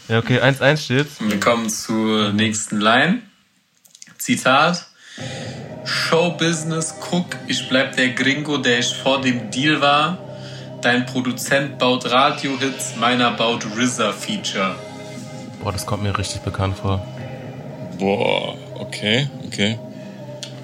Ja, 0.08 0.18
okay, 0.18 0.40
1-1 0.40 0.76
steht. 0.78 1.06
Wir 1.20 1.38
kommen 1.38 1.68
zur 1.68 2.32
nächsten 2.32 2.80
Line. 2.80 3.20
Zitat. 4.16 4.86
Showbusiness, 5.84 6.94
guck, 7.00 7.26
ich 7.46 7.68
bleib 7.68 7.94
der 7.96 8.10
Gringo, 8.10 8.56
der 8.56 8.78
ich 8.78 8.94
vor 8.94 9.20
dem 9.20 9.50
Deal 9.50 9.80
war. 9.80 10.18
Dein 10.80 11.06
Produzent 11.06 11.78
baut 11.78 12.06
Radiohits, 12.06 12.96
meiner 12.96 13.32
baut 13.32 13.66
RZA-Feature. 13.76 14.76
Boah, 15.62 15.72
das 15.72 15.84
kommt 15.86 16.04
mir 16.04 16.16
richtig 16.16 16.40
bekannt 16.42 16.78
vor. 16.78 17.06
Boah, 17.98 18.56
okay, 18.78 19.28
okay. 19.46 19.78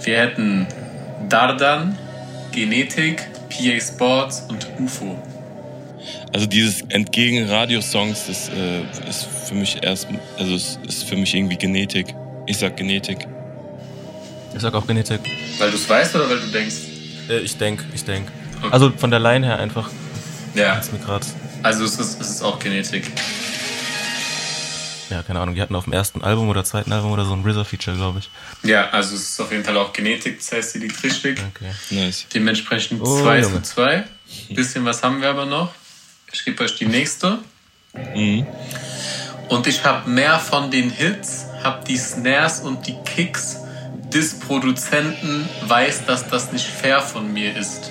Wir 0.03 0.19
hätten 0.19 0.67
Dardan, 1.29 1.99
Genetik, 2.53 3.23
PA 3.49 3.81
Sports 3.81 4.45
und 4.49 4.67
UFO. 4.79 5.17
Also 6.33 6.47
dieses 6.47 6.83
entgegen 6.89 7.49
Radiosongs, 7.49 8.27
das 8.27 8.49
äh, 8.49 9.09
ist 9.09 9.27
für 9.49 9.55
mich 9.55 9.83
erst, 9.83 10.09
also 10.39 10.55
es 10.55 10.79
ist 10.87 11.05
für 11.05 11.17
mich 11.17 11.35
irgendwie 11.35 11.57
Genetik. 11.57 12.15
Ich 12.47 12.59
sag 12.59 12.77
Genetik. 12.77 13.27
Ich 14.55 14.61
sag 14.61 14.75
auch 14.75 14.87
Genetik. 14.87 15.21
Weil 15.59 15.71
du 15.71 15.77
es 15.77 15.89
weißt 15.89 16.15
oder 16.17 16.29
weil 16.29 16.41
du 16.41 16.47
denkst? 16.49 16.75
Äh, 17.29 17.39
ich 17.39 17.57
denk, 17.57 17.85
ich 17.95 18.05
denk. 18.05 18.31
Okay. 18.59 18.69
Also 18.73 18.91
von 18.91 19.11
der 19.11 19.21
Line 19.21 19.47
her 19.47 19.59
einfach. 19.59 19.91
Ja, 20.55 20.81
also 21.63 21.85
es 21.85 21.99
ist, 21.99 22.21
es 22.21 22.31
ist 22.31 22.43
auch 22.43 22.59
Genetik. 22.59 23.11
Ja, 25.11 25.23
keine 25.23 25.41
Ahnung, 25.41 25.55
die 25.55 25.61
hatten 25.61 25.75
auf 25.75 25.85
dem 25.85 25.93
ersten 25.93 26.23
Album 26.23 26.49
oder 26.49 26.65
zweiten 26.65 26.93
Album 26.93 27.13
oder 27.13 27.25
so 27.25 27.35
ein 27.35 27.45
RZA-Feature, 27.47 27.97
glaube 27.97 28.21
ich. 28.21 28.31
Ja, 28.69 28.89
also 28.91 29.15
es 29.15 29.23
ist 29.31 29.41
auf 29.41 29.53
jeden 29.53 29.65
Fall 29.65 29.77
auch 29.77 29.93
Genetik, 29.93 30.39
das 30.39 30.53
heißt, 30.53 30.73
sie 30.73 30.79
liegt 30.79 31.03
richtig. 31.03 31.39
Okay. 31.55 31.71
Nice. 31.91 32.27
Dementsprechend 32.33 33.03
Oh, 33.03 33.21
2 33.23 33.41
Junge. 33.41 33.63
zu 33.63 33.75
2. 33.75 34.05
Bisschen 34.51 34.85
was 34.85 35.03
haben 35.03 35.21
wir 35.21 35.29
aber 35.29 35.47
noch. 35.47 35.73
Ich 36.33 36.45
gebe 36.45 36.63
euch 36.65 36.77
die 36.77 36.87
nächste. 36.87 37.39
Mhm. 38.15 38.47
Und 39.49 39.67
ich 39.67 39.85
habe 39.85 40.09
mehr 40.09 40.39
von 40.39 40.71
den 40.71 40.91
Hits, 40.91 41.47
hab 41.63 41.85
die 41.85 41.99
Snares 41.99 42.61
und 42.61 42.87
die 42.87 42.97
Kicks 43.05 43.59
des 44.13 44.39
Produzenten, 44.41 45.49
weiß, 45.67 46.07
dass 46.07 46.29
das 46.29 46.51
nicht 46.53 46.67
fair 46.67 47.01
von 47.01 47.33
mir 47.33 47.57
ist. 47.57 47.91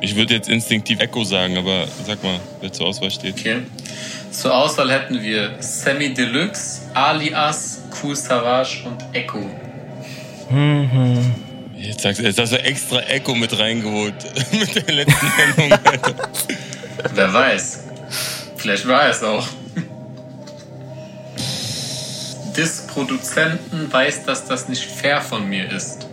Ich 0.00 0.14
würde 0.14 0.34
jetzt 0.34 0.48
instinktiv 0.48 1.00
Echo 1.00 1.24
sagen, 1.24 1.56
aber 1.56 1.86
sag 2.06 2.22
mal, 2.22 2.38
wer 2.60 2.72
zur 2.72 2.86
Auswahl 2.86 3.10
steht. 3.10 3.38
Okay. 3.38 3.62
Zur 4.30 4.54
Auswahl 4.54 4.90
hätten 4.90 5.22
wir 5.22 5.56
Sammy 5.60 6.12
Deluxe, 6.12 6.82
Alias, 6.94 7.82
Cool 8.02 8.14
Savage 8.14 8.84
und 8.84 9.02
Echo. 9.12 9.48
Jetzt 11.76 12.02
sagst 12.02 12.20
du, 12.20 12.24
jetzt 12.24 12.38
hast 12.38 12.52
du 12.52 12.62
extra 12.62 13.00
Echo 13.00 13.34
mit 13.34 13.58
reingeholt. 13.58 14.14
mit 14.52 14.88
der 14.88 14.94
letzten 14.94 15.26
Nennung, 15.56 15.78
Alter. 15.84 16.14
Wer 17.14 17.32
weiß. 17.32 17.80
Vielleicht 18.56 18.86
war 18.88 19.08
es 19.08 19.22
auch. 19.22 19.46
Des 22.56 22.86
Produzenten 22.86 23.92
weiß, 23.92 24.24
dass 24.24 24.46
das 24.46 24.68
nicht 24.68 24.84
fair 24.84 25.20
von 25.20 25.48
mir 25.48 25.70
ist. 25.70 26.06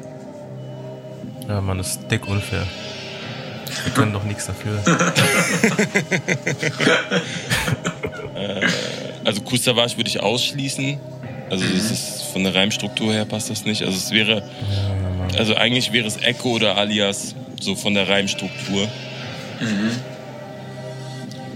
Ja, 1.48 1.62
Mann, 1.62 1.78
das 1.78 1.92
ist 1.92 2.12
dick 2.12 2.28
unfair. 2.28 2.68
Wir 3.84 3.94
können 3.94 4.14
doch 4.14 4.24
nichts 4.24 4.48
dafür. 4.48 4.80
Also 9.26 9.42
Kustavage 9.42 9.98
würde 9.98 10.10
ich 10.10 10.22
ausschließen. 10.22 10.98
Also 11.50 11.66
das 11.66 11.92
ist 11.92 12.24
von 12.34 12.44
der 12.44 12.56
Reimstruktur 12.56 13.14
her 13.14 13.26
passt 13.26 13.50
das 13.50 13.66
nicht. 13.66 13.84
Also 13.84 13.96
es 13.96 14.12
wäre, 14.12 14.44
also 15.38 15.56
eigentlich 15.56 15.92
wäre 15.94 16.08
es 16.08 16.18
Echo 16.18 16.52
oder 16.52 16.78
Alias 16.78 17.36
so 17.62 17.76
von 17.76 17.94
der 17.94 18.10
Reimstruktur. 18.10 18.88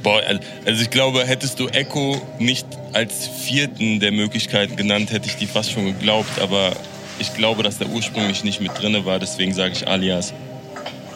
Boah, 0.03 0.21
also 0.65 0.81
ich 0.81 0.89
glaube, 0.89 1.25
hättest 1.25 1.59
du 1.59 1.67
Echo 1.67 2.21
nicht 2.39 2.65
als 2.93 3.27
vierten 3.27 3.99
der 3.99 4.11
Möglichkeiten 4.11 4.75
genannt, 4.75 5.11
hätte 5.11 5.27
ich 5.27 5.35
die 5.35 5.47
fast 5.47 5.71
schon 5.71 5.85
geglaubt. 5.85 6.39
Aber 6.39 6.73
ich 7.19 7.33
glaube, 7.33 7.63
dass 7.63 7.77
der 7.79 7.89
ursprünglich 7.89 8.43
nicht 8.43 8.61
mit 8.61 8.79
drinne 8.79 9.05
war. 9.05 9.19
Deswegen 9.19 9.53
sage 9.53 9.73
ich 9.73 9.87
Alias. 9.87 10.33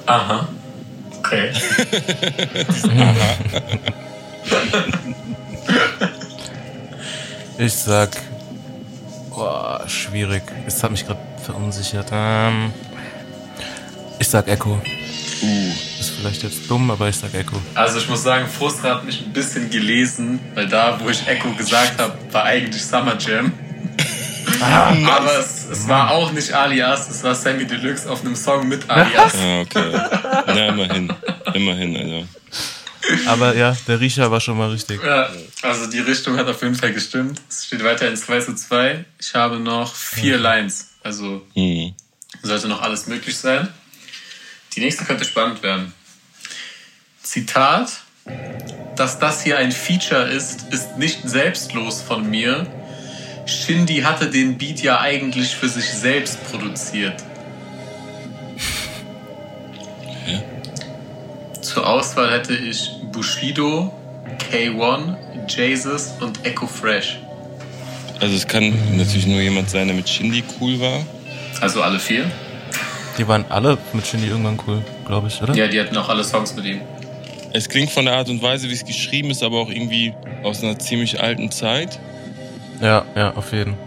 Aha. 0.08 0.50
Okay. 1.20 1.52
Ich 7.62 7.76
sag. 7.76 8.10
Boah, 9.30 9.84
schwierig. 9.88 10.42
Es 10.66 10.82
hat 10.82 10.90
mich 10.90 11.06
gerade 11.06 11.20
verunsichert. 11.46 12.08
Ähm, 12.12 12.74
ich 14.18 14.28
sag 14.28 14.48
Echo. 14.48 14.82
Uh, 15.44 15.72
Ist 16.00 16.10
vielleicht 16.10 16.42
jetzt 16.42 16.68
dumm, 16.68 16.90
aber 16.90 17.10
ich 17.10 17.18
sag 17.18 17.36
Echo. 17.36 17.56
Also 17.76 18.00
ich 18.00 18.10
muss 18.10 18.24
sagen, 18.24 18.48
Frustra 18.48 18.96
hat 18.96 19.06
mich 19.06 19.24
ein 19.24 19.32
bisschen 19.32 19.70
gelesen, 19.70 20.40
weil 20.56 20.68
da, 20.68 21.00
wo 21.02 21.10
ich 21.10 21.28
Echo 21.28 21.52
gesagt 21.52 22.00
habe, 22.00 22.18
war 22.32 22.46
eigentlich 22.46 22.84
Summer 22.84 23.16
Jam. 23.20 23.54
Aber 24.62 25.40
es, 25.40 25.68
es 25.72 25.88
war 25.88 26.12
auch 26.12 26.32
nicht 26.32 26.52
Alias, 26.54 27.10
es 27.10 27.24
war 27.24 27.36
Sammy 27.36 27.66
Deluxe 27.66 28.10
auf 28.10 28.22
einem 28.22 28.36
Song 28.36 28.68
mit 28.68 28.90
Alias. 28.90 29.34
ah, 29.36 29.62
okay. 29.62 29.92
Na, 30.48 30.68
immerhin. 30.68 31.14
Immerhin, 31.54 31.96
also. 31.98 32.26
Aber 33.28 33.56
ja, 33.56 33.76
der 33.88 34.00
Riecher 34.00 34.30
war 34.32 34.40
schon 34.40 34.58
mal 34.58 34.70
richtig. 34.72 35.02
Ja, 35.04 35.30
also 35.62 35.88
die 35.88 36.00
Richtung 36.00 36.38
hat 36.38 36.48
auf 36.48 36.62
jeden 36.62 36.76
Fall 36.76 36.94
gestimmt. 36.94 37.42
Es 37.50 37.66
steht 37.66 37.84
weiterhin 37.84 38.16
2 38.16 38.40
zu 38.42 38.56
2. 38.56 39.06
Ich 39.20 39.34
habe 39.36 39.60
noch 39.60 39.94
vier 39.96 40.38
Lines, 40.38 40.90
also 41.04 41.46
Hm. 41.54 41.94
sollte 42.44 42.68
noch 42.68 42.82
alles 42.82 43.08
möglich 43.08 43.38
sein. 43.38 43.68
Die 44.76 44.80
nächste 44.80 45.04
könnte 45.06 45.26
spannend 45.26 45.62
werden. 45.64 45.94
Zitat. 47.22 47.92
Dass 48.96 49.18
das 49.20 49.42
hier 49.44 49.58
ein 49.58 49.72
Feature 49.72 50.30
ist, 50.30 50.72
ist 50.72 50.98
nicht 50.98 51.20
selbstlos 51.24 52.02
von 52.02 52.30
mir. 52.30 52.68
Shindy 53.48 54.02
hatte 54.02 54.30
den 54.30 54.58
Beat 54.58 54.82
ja 54.82 55.00
eigentlich 55.02 55.56
für 55.56 55.68
sich 55.70 55.86
selbst 55.90 56.38
produziert. 56.52 57.16
Hä? 60.26 60.44
Zur 61.72 61.88
Auswahl 61.88 62.30
hätte 62.34 62.54
ich 62.54 62.92
Bushido, 63.14 63.94
K1, 64.52 65.16
Jesus 65.48 66.12
und 66.20 66.46
Echo 66.46 66.68
Fresh. 66.68 67.18
Also 68.20 68.36
es 68.36 68.46
kann 68.46 68.74
natürlich 68.98 69.26
nur 69.26 69.40
jemand 69.40 69.70
sein, 69.70 69.88
der 69.88 69.96
mit 69.96 70.10
Shindy 70.10 70.44
cool 70.60 70.82
war. 70.82 71.00
Also 71.62 71.82
alle 71.82 71.98
vier? 71.98 72.30
Die 73.18 73.26
waren 73.26 73.46
alle 73.48 73.78
mit 73.94 74.06
Shindy 74.06 74.28
irgendwann 74.28 74.60
cool, 74.68 74.84
glaube 75.08 75.30
ich, 75.30 75.42
oder? 75.42 75.56
Ja, 75.56 75.70
die 75.70 75.80
hatten 75.80 75.96
auch 75.96 76.10
alle 76.10 76.26
Songs 76.26 76.54
mit 76.58 76.66
ihm. 76.66 76.82
Es 77.54 77.70
klingt 77.70 77.90
von 77.90 78.04
der 78.04 78.16
Art 78.16 78.28
und 78.28 78.42
Weise, 78.42 78.68
wie 78.68 78.74
es 78.74 78.84
geschrieben 78.84 79.30
ist, 79.30 79.42
aber 79.42 79.62
auch 79.62 79.70
irgendwie 79.70 80.14
aus 80.44 80.62
einer 80.62 80.78
ziemlich 80.78 81.22
alten 81.22 81.52
Zeit. 81.52 82.00
Ja, 82.82 83.06
ja, 83.16 83.34
auf 83.34 83.54
jeden. 83.54 83.78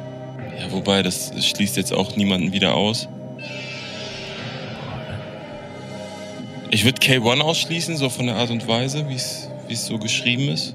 Ja, 0.59 0.73
wobei, 0.73 1.03
das 1.03 1.33
schließt 1.39 1.77
jetzt 1.77 1.93
auch 1.93 2.17
niemanden 2.17 2.51
wieder 2.51 2.75
aus. 2.75 3.09
Ich 6.75 6.85
würde 6.85 7.01
K1 7.01 7.41
ausschließen, 7.41 7.97
so 7.97 8.11
von 8.11 8.27
der 8.27 8.35
Art 8.35 8.51
und 8.51 8.67
Weise, 8.67 9.09
wie 9.09 9.15
es 9.15 9.87
so 9.87 9.97
geschrieben 9.97 10.49
ist. 10.49 10.75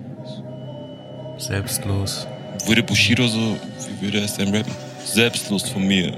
Selbstlos. 1.38 2.25
Würde 2.65 2.83
Bushido 2.83 3.27
so, 3.27 3.57
wie 3.99 4.05
würde 4.05 4.19
er 4.19 4.23
es 4.23 4.35
denn 4.35 4.55
rappen? 4.55 4.73
Selbstlos 5.03 5.67
von 5.67 5.85
mir. 5.85 6.17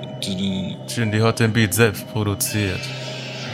Shindy 0.87 1.17
hat 1.17 1.39
den 1.39 1.51
Beat 1.51 1.73
selbst 1.73 2.07
produziert. 2.13 2.79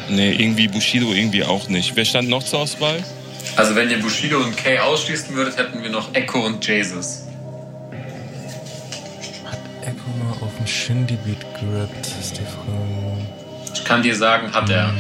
Nee, 0.09 0.33
irgendwie 0.33 0.67
Bushido 0.67 1.13
irgendwie 1.13 1.45
auch 1.45 1.69
nicht. 1.69 1.95
Wer 1.95 2.03
stand 2.03 2.27
noch 2.27 2.43
zur 2.43 2.59
Auswahl? 2.59 3.01
Also 3.55 3.73
wenn 3.75 3.89
ihr 3.89 4.01
Bushido 4.01 4.39
und 4.39 4.57
Kay 4.57 4.79
ausschließen 4.79 5.33
würdet, 5.33 5.57
hätten 5.57 5.81
wir 5.81 5.89
noch 5.89 6.13
Echo 6.13 6.45
und 6.45 6.67
Jesus. 6.67 7.23
Hat 9.45 9.59
Echo 9.81 10.09
mal 10.21 10.33
auf 10.45 10.51
dem 10.57 10.67
Shindy-Beat 10.67 11.39
gerappt, 11.61 12.11
ist 12.19 12.37
die 12.37 12.41
Frage. 12.41 13.17
Ich 13.73 13.85
kann 13.85 14.03
dir 14.03 14.13
sagen, 14.13 14.53
hat 14.53 14.69
er. 14.69 14.93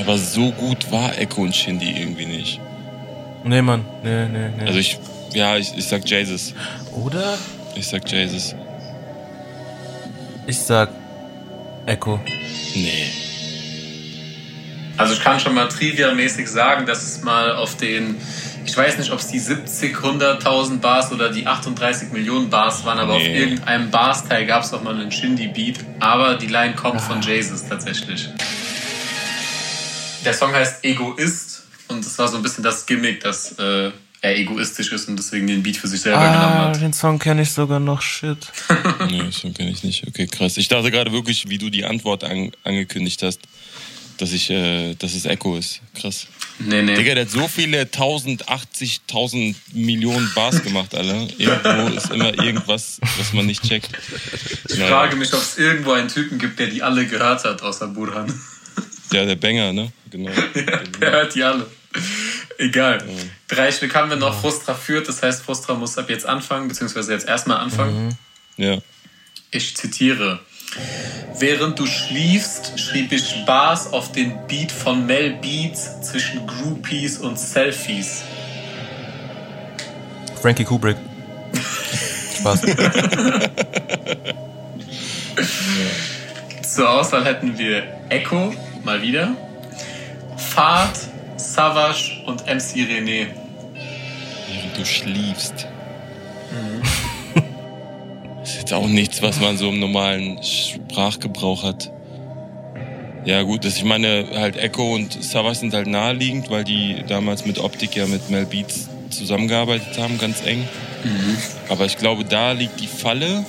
Aber 0.00 0.18
so 0.18 0.50
gut 0.52 0.90
war 0.90 1.16
Echo 1.18 1.42
und 1.42 1.54
Shindy 1.54 1.90
irgendwie 2.00 2.26
nicht. 2.26 2.60
Nee, 3.44 3.62
Mann. 3.62 3.84
Nee, 4.02 4.26
nee, 4.26 4.48
nee. 4.58 4.66
Also 4.66 4.78
ich, 4.78 4.98
ja, 5.32 5.56
ich, 5.56 5.76
ich 5.76 5.86
sag 5.86 6.08
Jesus. 6.08 6.54
Oder? 6.92 7.38
Ich 7.74 7.86
sag 7.88 8.10
Jesus. 8.10 8.54
Ich 10.46 10.58
sag 10.58 10.90
Echo. 11.86 12.20
Nee. 12.74 13.10
Also 14.96 15.14
ich 15.14 15.20
kann 15.22 15.40
schon 15.40 15.54
mal 15.54 15.66
trivia-mäßig 15.68 16.46
sagen, 16.46 16.84
dass 16.84 17.02
es 17.02 17.22
mal 17.22 17.52
auf 17.52 17.76
den, 17.76 18.16
ich 18.66 18.76
weiß 18.76 18.98
nicht, 18.98 19.10
ob 19.12 19.20
es 19.20 19.28
die 19.28 19.38
70, 19.38 19.96
100.000 19.96 20.78
Bars 20.80 21.10
oder 21.10 21.30
die 21.30 21.46
38 21.46 22.12
Millionen 22.12 22.50
Bars 22.50 22.84
waren, 22.84 22.98
aber 22.98 23.14
auf 23.14 23.22
Nee. 23.22 23.38
irgendeinem 23.38 23.90
Bars-Teil 23.90 24.44
gab 24.44 24.62
es 24.64 24.74
auch 24.74 24.82
mal 24.82 24.94
einen 24.94 25.10
Shindy-Beat. 25.10 25.78
Aber 26.00 26.34
die 26.34 26.48
Line 26.48 26.74
kommt 26.74 27.00
von 27.00 27.22
Jesus 27.22 27.66
tatsächlich. 27.66 28.28
Der 30.24 30.34
Song 30.34 30.52
heißt 30.52 30.84
Egoist 30.84 31.62
und 31.88 32.04
es 32.04 32.18
war 32.18 32.28
so 32.28 32.36
ein 32.36 32.42
bisschen 32.42 32.62
das 32.64 32.84
Gimmick, 32.86 33.20
dass 33.20 33.52
äh, 33.58 33.90
er 34.22 34.36
egoistisch 34.38 34.92
ist 34.92 35.08
und 35.08 35.16
deswegen 35.16 35.46
den 35.46 35.62
Beat 35.62 35.76
für 35.78 35.88
sich 35.88 36.00
selber 36.02 36.18
genommen 36.20 36.42
Ah, 36.44 36.68
hat. 36.68 36.80
den 36.80 36.92
Song 36.92 37.18
kenne 37.18 37.42
ich 37.42 37.50
sogar 37.50 37.80
noch. 37.80 38.02
Shit. 38.02 38.38
Nee, 39.10 39.32
schon 39.32 39.54
kenne 39.54 39.70
ich 39.70 39.82
nicht. 39.82 40.06
Okay, 40.06 40.26
krass. 40.26 40.56
Ich 40.58 40.68
dachte 40.68 40.90
gerade 40.90 41.10
wirklich, 41.12 41.48
wie 41.48 41.56
du 41.58 41.70
die 41.70 41.84
Antwort 41.84 42.22
an, 42.24 42.52
angekündigt 42.64 43.22
hast, 43.22 43.40
dass 44.18 44.32
ich, 44.32 44.50
äh, 44.50 44.94
dass 44.94 45.14
es 45.14 45.24
Echo 45.24 45.56
ist. 45.56 45.80
Krass. 45.98 46.26
Nee, 46.58 46.82
nee. 46.82 46.94
Digga, 46.94 47.14
der 47.14 47.24
hat 47.24 47.30
so 47.30 47.48
viele 47.48 47.80
1080, 47.80 49.00
1000 49.08 49.56
Millionen 49.74 50.30
Bars 50.34 50.62
gemacht, 50.62 50.94
Alter. 50.94 51.26
Irgendwo 51.38 51.96
ist 51.96 52.10
immer 52.10 52.34
irgendwas, 52.44 53.00
was 53.18 53.32
man 53.32 53.46
nicht 53.46 53.62
checkt. 53.66 53.88
Ich 54.68 54.78
frage 54.78 55.16
mich, 55.16 55.32
ob 55.32 55.40
es 55.40 55.56
irgendwo 55.56 55.92
einen 55.92 56.08
Typen 56.08 56.38
gibt, 56.38 56.58
der 56.58 56.66
die 56.66 56.82
alle 56.82 57.06
gehört 57.06 57.44
hat, 57.44 57.62
außer 57.62 57.86
Burhan. 57.88 58.30
Ja, 59.12 59.24
der 59.24 59.36
Banger, 59.36 59.72
ne? 59.72 59.92
Genau. 60.10 60.30
Der 61.00 61.10
hört 61.10 61.34
die 61.34 61.42
alle. 61.42 61.66
Egal. 62.58 63.02
Drei 63.48 63.72
Stück 63.72 63.94
haben 63.94 64.10
wir 64.10 64.16
noch. 64.16 64.40
Frustra 64.40 64.74
führt, 64.74 65.08
das 65.08 65.22
heißt, 65.22 65.42
Frustra 65.42 65.74
muss 65.74 65.98
ab 65.98 66.10
jetzt 66.10 66.26
anfangen, 66.26 66.68
beziehungsweise 66.68 67.12
jetzt 67.12 67.26
erstmal 67.26 67.58
anfangen. 67.58 68.16
Ja. 68.56 68.78
Ich 69.50 69.76
zitiere. 69.76 70.40
Während 71.38 71.78
du 71.78 71.86
schliefst, 71.86 72.78
schrieb 72.78 73.12
ich 73.12 73.44
Bars 73.46 73.92
auf 73.92 74.12
den 74.12 74.46
Beat 74.46 74.70
von 74.70 75.06
Mel 75.06 75.38
Beats 75.40 76.02
zwischen 76.02 76.46
Groupies 76.46 77.18
und 77.18 77.38
Selfies. 77.38 78.22
Frankie 80.40 80.64
Kubrick. 80.64 80.96
Spaß. 82.38 82.60
Zur 86.74 86.88
Auswahl 86.88 87.24
hätten 87.24 87.58
wir 87.58 87.82
Echo, 88.08 88.54
mal 88.84 89.02
wieder, 89.02 89.36
Fahrt, 90.36 90.98
Savage 91.36 92.22
und 92.26 92.46
MC 92.46 92.86
René. 92.86 93.26
Während 93.74 94.76
du 94.76 94.84
schliefst. 94.84 95.66
ist 98.42 98.56
jetzt 98.56 98.72
auch 98.72 98.88
nichts, 98.88 99.22
was 99.22 99.40
man 99.40 99.56
so 99.56 99.68
im 99.68 99.78
normalen 99.78 100.42
Sprachgebrauch 100.42 101.62
hat. 101.62 101.92
Ja, 103.24 103.42
gut, 103.42 103.64
das, 103.64 103.76
ich 103.76 103.84
meine, 103.84 104.26
halt 104.34 104.56
Echo 104.56 104.94
und 104.94 105.22
Savas 105.22 105.60
sind 105.60 105.74
halt 105.74 105.86
naheliegend, 105.86 106.50
weil 106.50 106.64
die 106.64 107.04
damals 107.06 107.44
mit 107.44 107.58
Optik 107.58 107.94
ja 107.94 108.06
mit 108.06 108.30
Mel 108.30 108.46
Beats 108.46 108.88
zusammengearbeitet 109.10 109.98
haben, 109.98 110.18
ganz 110.18 110.44
eng. 110.46 110.66
Aber 111.68 111.84
ich 111.84 111.98
glaube, 111.98 112.24
da 112.24 112.52
liegt 112.52 112.80
die 112.80 112.86
Falle. 112.86 113.44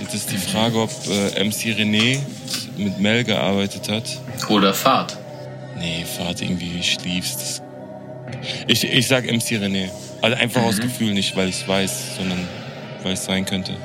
Jetzt 0.00 0.14
ist 0.14 0.30
die 0.30 0.38
Frage, 0.38 0.80
ob 0.80 0.90
äh, 1.08 1.44
MC 1.44 1.78
René 1.78 2.18
mit 2.76 2.98
Mel 2.98 3.24
gearbeitet 3.24 3.88
hat. 3.88 4.21
Oder 4.50 4.74
Fahrt. 4.74 5.16
Nee, 5.76 6.04
Fahrt 6.04 6.42
irgendwie 6.42 6.82
schliefst. 6.82 7.62
Ich, 8.66 8.84
ich 8.84 9.08
sag 9.08 9.24
MC 9.24 9.58
René. 9.58 9.90
Also 10.20 10.36
einfach 10.36 10.62
aus 10.62 10.78
Gefühl, 10.78 11.12
nicht 11.14 11.36
weil 11.36 11.48
ich 11.48 11.62
es 11.62 11.68
weiß, 11.68 12.16
sondern 12.16 12.46
weil 13.02 13.14
es 13.14 13.24
sein 13.24 13.44
könnte. 13.44 13.76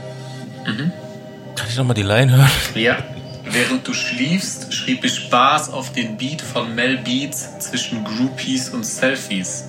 Kann 0.65 1.67
ich 1.69 1.77
noch 1.77 1.85
mal 1.85 1.93
die 1.93 2.03
Line 2.03 2.31
hören? 2.31 2.49
Ja. 2.75 2.97
Während 3.45 3.87
du 3.87 3.93
schliefst, 3.93 4.73
schrieb 4.73 5.05
ich 5.05 5.29
Bars 5.29 5.69
auf 5.69 5.93
den 5.93 6.17
Beat 6.17 6.41
von 6.41 6.75
Mel 6.75 6.97
Beats 6.97 7.57
zwischen 7.59 8.03
Groupies 8.03 8.69
und 8.69 8.85
Selfies. 8.85 9.63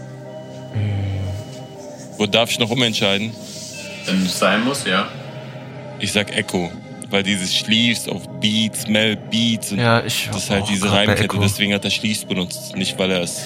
Wo 2.17 2.27
darf 2.27 2.51
ich 2.51 2.59
noch 2.59 2.71
umentscheiden? 2.71 3.33
Wenn 4.05 4.27
es 4.27 4.39
sein 4.39 4.65
muss, 4.65 4.85
ja. 4.85 5.09
Ich 6.01 6.13
sag 6.13 6.37
Echo. 6.37 6.73
Weil 7.11 7.23
dieses 7.23 7.55
Schließt 7.55 8.09
auf 8.09 8.23
Beats, 8.41 8.87
Mel 8.87 9.17
Beats 9.17 9.73
und 9.73 9.79
Ja, 9.79 10.05
ich 10.05 10.29
das 10.33 10.45
ist 10.45 10.51
halt 10.51 10.69
diese 10.69 10.91
Reimkette, 10.91 11.25
Echo. 11.25 11.39
deswegen 11.41 11.75
hat 11.75 11.85
er 11.85 11.91
Schließt 11.91 12.29
benutzt, 12.29 12.77
nicht 12.77 12.99
weil 12.99 13.11
er 13.11 13.23
es 13.23 13.41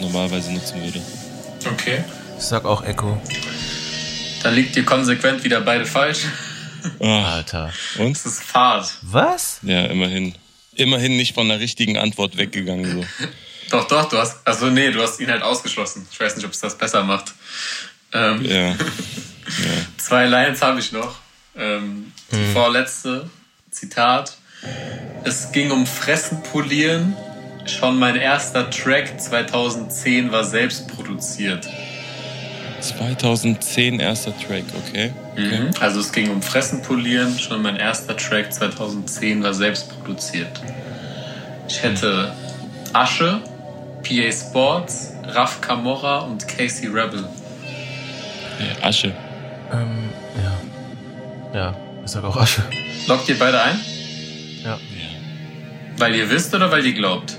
normalerweise 0.00 0.52
nutzen 0.52 0.82
würde. 0.82 1.00
Okay. 1.72 2.04
Ich 2.38 2.44
sag 2.44 2.64
auch 2.64 2.84
Echo. 2.84 3.20
Dann 4.42 4.54
liegt 4.54 4.76
ihr 4.76 4.84
konsequent 4.84 5.42
wieder 5.42 5.60
beide 5.60 5.84
falsch. 5.84 6.20
Ah, 7.00 7.34
Alter. 7.34 7.72
und? 7.98 8.14
Das 8.14 8.24
ist 8.24 8.42
Fahrt. 8.42 8.88
Was? 9.02 9.58
Ja, 9.62 9.86
immerhin. 9.86 10.34
Immerhin 10.76 11.16
nicht 11.16 11.34
von 11.34 11.48
der 11.48 11.58
richtigen 11.58 11.98
Antwort 11.98 12.36
weggegangen. 12.36 13.02
So. 13.02 13.04
Doch, 13.70 13.86
doch, 13.86 14.08
du 14.08 14.16
hast. 14.16 14.38
Also, 14.46 14.70
nee, 14.70 14.90
du 14.92 15.02
hast 15.02 15.20
ihn 15.20 15.30
halt 15.30 15.42
ausgeschlossen. 15.42 16.06
Ich 16.10 16.18
weiß 16.18 16.36
nicht, 16.36 16.46
ob 16.46 16.52
es 16.52 16.60
das 16.60 16.78
besser 16.78 17.02
macht. 17.02 17.34
Ähm, 18.14 18.42
Ja. 18.42 18.74
Zwei 19.98 20.24
Lines 20.26 20.62
habe 20.62 20.80
ich 20.80 20.90
noch. 20.92 21.16
Ähm, 21.58 22.12
die 22.30 22.52
vorletzte, 22.52 23.28
Zitat. 23.70 24.36
Es 25.24 25.52
ging 25.52 25.70
um 25.70 25.86
Fressen 25.86 26.42
polieren. 26.42 27.16
Schon 27.66 27.98
mein 27.98 28.16
erster 28.16 28.70
Track 28.70 29.20
2010 29.20 30.32
war 30.32 30.44
selbst 30.44 30.88
produziert. 30.88 31.68
2010 32.80 34.00
erster 34.00 34.32
Track, 34.38 34.64
okay. 34.86 35.12
okay. 35.32 35.58
Mhm. 35.58 35.70
Also 35.80 36.00
es 36.00 36.12
ging 36.12 36.30
um 36.30 36.42
Fressen 36.42 36.82
polieren. 36.82 37.38
Schon 37.38 37.60
mein 37.62 37.76
erster 37.76 38.16
Track 38.16 38.52
2010 38.52 39.42
war 39.42 39.52
selbst 39.52 39.88
produziert. 39.90 40.60
Ich 41.68 41.82
hätte 41.82 42.32
Asche, 42.92 43.40
PA 44.02 44.32
Sports, 44.32 45.12
Raf 45.24 45.60
Camorra 45.60 46.20
und 46.20 46.46
Casey 46.48 46.86
Rebel. 46.86 47.28
Asche. 48.82 49.12
Ähm, 49.72 50.10
ja. 50.36 50.67
Ja, 51.58 51.74
ich 52.04 52.10
sag 52.12 52.22
auch 52.22 52.36
Asche. 52.36 52.62
Lockt 53.08 53.28
ihr 53.28 53.36
beide 53.36 53.60
ein? 53.60 53.80
Ja. 54.64 54.78
Weil 55.96 56.14
ihr 56.14 56.30
wisst 56.30 56.54
oder 56.54 56.70
weil 56.70 56.86
ihr 56.86 56.92
glaubt? 56.92 57.36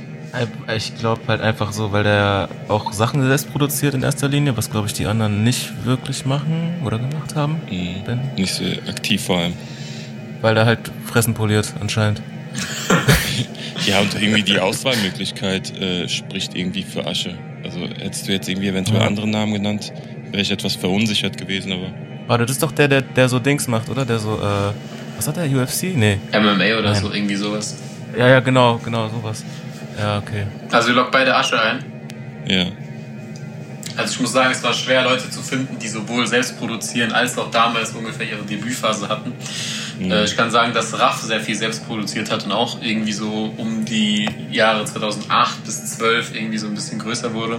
Ich 0.75 0.93
glaube 0.97 1.21
halt 1.29 1.39
einfach 1.39 1.71
so, 1.71 1.93
weil 1.93 2.03
der 2.03 2.49
auch 2.67 2.91
Sachen 2.91 3.25
selbst 3.25 3.49
produziert 3.49 3.93
in 3.93 4.03
erster 4.03 4.27
Linie, 4.27 4.57
was 4.57 4.69
glaube 4.69 4.87
ich 4.87 4.93
die 4.93 5.05
anderen 5.05 5.45
nicht 5.45 5.85
wirklich 5.85 6.25
machen 6.25 6.81
oder 6.83 6.99
gemacht 6.99 7.33
haben. 7.33 7.61
Mhm. 7.71 8.03
Ben? 8.05 8.19
Nicht 8.35 8.53
so 8.53 8.65
aktiv 8.89 9.23
vor 9.23 9.37
allem. 9.37 9.53
Weil 10.41 10.53
der 10.53 10.65
halt 10.65 10.79
Fressen 11.05 11.33
poliert 11.33 11.73
anscheinend. 11.79 12.21
Ja, 13.87 14.01
und 14.01 14.13
irgendwie 14.13 14.43
die 14.43 14.59
Auswahlmöglichkeit 14.59 15.75
äh, 15.79 16.07
spricht 16.09 16.53
irgendwie 16.53 16.83
für 16.83 17.07
Asche. 17.07 17.33
Also 17.63 17.79
hättest 17.79 18.27
du 18.27 18.33
jetzt 18.33 18.49
irgendwie 18.49 18.67
eventuell 18.67 18.99
Ja. 18.99 19.07
andere 19.07 19.27
Namen 19.27 19.53
genannt, 19.53 19.93
wäre 20.31 20.41
ich 20.43 20.51
etwas 20.51 20.75
verunsichert 20.75 21.37
gewesen, 21.37 21.71
aber. 21.71 21.93
Warte, 22.29 22.45
das 22.45 22.57
ist 22.57 22.61
doch 22.61 22.71
der, 22.71 22.87
der, 22.87 23.01
der 23.01 23.27
so 23.27 23.39
Dings 23.39 23.67
macht, 23.67 23.89
oder? 23.89 24.05
Der 24.05 24.19
so, 24.19 24.35
äh, 24.35 24.71
was 25.17 25.27
hat 25.27 25.37
der, 25.37 25.45
UFC? 25.45 25.95
Nee. 25.95 26.19
MMA 26.31 26.77
oder 26.77 26.91
Nein. 26.91 27.01
so, 27.01 27.11
irgendwie 27.11 27.35
sowas. 27.35 27.75
Ja, 28.15 28.27
ja, 28.27 28.39
genau, 28.39 28.79
genau, 28.85 29.09
sowas. 29.09 29.43
Ja, 29.97 30.19
okay. 30.19 30.45
Also 30.71 30.89
ihr 30.89 30.95
lockt 30.95 31.11
beide 31.11 31.35
Asche 31.35 31.59
ein. 31.59 31.83
Ja. 32.45 32.67
Also 33.97 34.13
ich 34.13 34.19
muss 34.19 34.31
sagen, 34.31 34.51
es 34.51 34.61
war 34.61 34.73
schwer, 34.73 35.05
Leute 35.05 35.27
zu 35.31 35.41
finden, 35.41 35.79
die 35.79 35.87
sowohl 35.87 36.27
selbst 36.27 36.59
produzieren, 36.59 37.13
als 37.13 37.35
auch 37.35 37.49
damals 37.49 37.93
ungefähr 37.93 38.29
ihre 38.29 38.43
Debütphase 38.43 39.09
hatten. 39.09 39.33
Äh, 39.99 40.25
ich 40.25 40.37
kann 40.37 40.51
sagen, 40.51 40.71
dass 40.71 40.97
Raff 40.99 41.23
sehr 41.23 41.39
viel 41.39 41.55
selbst 41.55 41.87
produziert 41.87 42.29
hat 42.29 42.45
und 42.45 42.51
auch 42.51 42.79
irgendwie 42.79 43.11
so 43.11 43.55
um 43.57 43.85
die 43.85 44.29
Jahre 44.51 44.85
2008 44.85 45.65
bis 45.65 45.97
12 45.97 46.35
irgendwie 46.35 46.59
so 46.59 46.67
ein 46.67 46.75
bisschen 46.75 46.99
größer 46.99 47.33
wurde. 47.33 47.57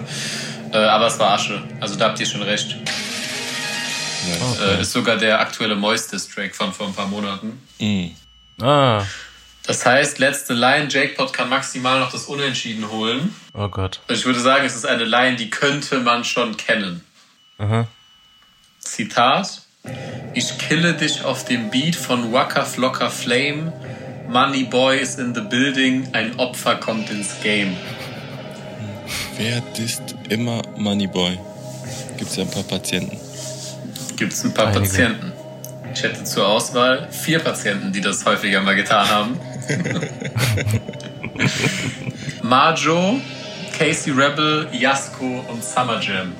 Äh, 0.73 0.79
aber 0.79 1.09
es 1.09 1.19
war 1.19 1.33
Asche. 1.33 1.61
Also 1.81 1.97
da 1.97 2.05
habt 2.05 2.21
ihr 2.21 2.27
schon 2.27 2.43
recht. 2.43 2.77
Nice. 4.27 4.61
Äh, 4.61 4.81
ist 4.83 4.93
sogar 4.93 5.17
der 5.17 5.41
aktuelle 5.41 5.75
Moistes-Track 5.77 6.55
von 6.55 6.73
vor 6.73 6.87
ein 6.89 6.95
paar 6.95 7.07
Monaten. 7.07 7.61
Mhm. 7.79 8.15
Ah, 8.61 9.05
Das 9.67 9.87
heißt, 9.87 10.19
letzte 10.19 10.53
Line, 10.55 10.89
Jackpot 10.91 11.33
kann 11.33 11.49
maximal 11.49 12.01
noch 12.01 12.11
das 12.13 12.25
Unentschieden 12.25 12.91
holen. 12.91 13.35
oh 13.55 13.69
Gott. 13.69 14.01
Ich 14.09 14.25
würde 14.25 14.41
sagen, 14.41 14.65
es 14.67 14.75
ist 14.75 14.87
eine 14.87 15.05
Line, 15.05 15.37
die 15.37 15.49
könnte 15.51 16.01
man 16.01 16.25
schon 16.25 16.57
kennen. 16.57 17.05
Aha. 17.59 17.87
Zitat. 18.81 19.63
Ich 20.35 20.59
kille 20.59 20.95
dich 20.95 21.25
auf 21.25 21.45
dem 21.45 21.71
Beat 21.71 21.97
von 21.97 22.33
Waka 22.33 22.65
Flocka 22.65 23.09
Flame. 23.11 23.73
Money 24.29 24.65
Boy 24.65 24.99
is 24.99 25.17
in 25.17 25.35
the 25.35 25.41
building. 25.41 26.09
Ein 26.13 26.39
Opfer 26.39 26.77
kommt 26.77 27.11
ins 27.11 27.41
Game. 27.43 27.77
Wer 29.37 29.61
disst 29.77 30.15
immer 30.29 30.63
Moneyboy? 30.77 31.39
Gibt's 32.19 32.37
ja 32.37 32.45
ein 32.45 32.51
paar 32.51 32.63
Patienten. 32.63 33.19
Gibt 34.21 34.35
es 34.35 34.45
ein 34.45 34.53
paar 34.53 34.67
Einige. 34.67 34.83
Patienten. 34.83 35.33
Ich 35.95 36.03
hätte 36.03 36.23
zur 36.25 36.47
Auswahl 36.47 37.09
vier 37.11 37.39
Patienten, 37.39 37.91
die 37.91 38.03
das 38.03 38.23
häufiger 38.27 38.61
mal 38.61 38.77
getan 38.77 39.09
haben. 39.09 39.41
Marjo, 42.43 43.19
Casey 43.79 44.13
Rebel, 44.13 44.69
Yasko 44.73 45.43
und 45.49 45.65
Summer 45.65 46.03
Jam. 46.03 46.35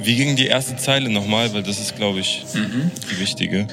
Wie 0.00 0.14
ging 0.14 0.36
die 0.36 0.46
erste 0.46 0.76
Zeile 0.76 1.10
nochmal? 1.10 1.52
Weil 1.52 1.64
das 1.64 1.80
ist, 1.80 1.96
glaube 1.96 2.20
ich, 2.20 2.44
die 2.54 3.18
wichtige. 3.18 3.66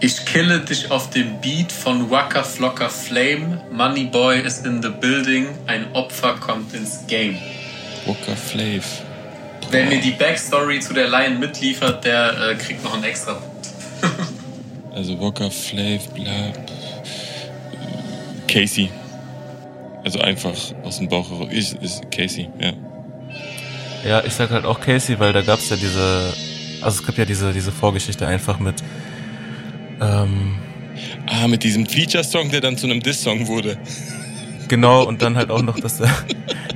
Ich 0.00 0.24
kille 0.24 0.58
dich 0.58 0.90
auf 0.90 1.08
dem 1.10 1.40
Beat 1.40 1.70
von 1.70 2.10
Waka 2.10 2.42
Flocka 2.42 2.88
Flame. 2.88 3.60
Money 3.70 4.06
Boy 4.06 4.40
is 4.40 4.58
in 4.58 4.82
the 4.82 4.88
building. 4.88 5.46
Ein 5.68 5.86
Opfer 5.92 6.34
kommt 6.34 6.74
ins 6.74 7.06
Game. 7.06 7.36
Walker 8.06 8.36
Flav. 8.36 9.05
Wer 9.70 9.86
mir 9.86 10.00
die 10.00 10.12
Backstory 10.12 10.80
zu 10.80 10.94
der 10.94 11.08
Line 11.08 11.38
mitliefert, 11.38 12.04
der 12.04 12.50
äh, 12.50 12.54
kriegt 12.54 12.82
noch 12.84 12.94
einen 12.94 13.04
extra 13.04 13.34
Punkt. 13.34 13.68
Also 14.94 15.18
Walker 15.20 15.50
Flav, 15.50 16.08
bla. 16.14 16.52
Casey. 18.48 18.90
Also 20.04 20.20
einfach 20.20 20.54
aus 20.84 20.98
dem 20.98 21.08
Bauch 21.08 21.28
heraus. 21.30 21.48
Ist, 21.50 21.74
ist 21.82 22.10
Casey, 22.10 22.48
ja. 22.60 22.72
Ja, 24.06 24.24
ich 24.24 24.32
sag 24.32 24.50
halt 24.50 24.64
auch 24.64 24.80
Casey, 24.80 25.18
weil 25.18 25.32
da 25.32 25.42
gab's 25.42 25.68
ja 25.68 25.76
diese, 25.76 26.32
also 26.80 27.00
es 27.00 27.04
gibt 27.06 27.18
ja 27.18 27.24
diese, 27.24 27.52
diese 27.52 27.72
Vorgeschichte 27.72 28.26
einfach 28.26 28.58
mit, 28.58 28.76
ähm, 30.00 30.56
Ah, 31.26 31.48
mit 31.48 31.62
diesem 31.64 31.86
Feature-Song, 31.86 32.50
der 32.50 32.60
dann 32.60 32.76
zu 32.78 32.86
einem 32.86 33.02
Diss-Song 33.02 33.46
wurde. 33.48 33.76
genau, 34.68 35.02
und 35.04 35.22
dann 35.22 35.36
halt 35.36 35.50
auch 35.50 35.62
noch, 35.62 35.78
dass 35.78 35.98
der, 35.98 36.10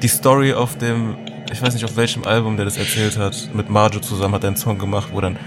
die 0.02 0.08
Story 0.08 0.52
auf 0.52 0.76
dem, 0.76 1.16
ich 1.52 1.60
weiß 1.62 1.74
nicht 1.74 1.84
auf 1.84 1.96
welchem 1.96 2.24
Album 2.24 2.56
der 2.56 2.64
das 2.64 2.76
erzählt 2.76 3.16
hat, 3.16 3.50
mit 3.54 3.68
Marjo 3.70 4.00
zusammen 4.00 4.34
hat 4.34 4.44
er 4.44 4.48
einen 4.48 4.56
Song 4.56 4.78
gemacht, 4.78 5.08
wo 5.12 5.20
dann, 5.20 5.38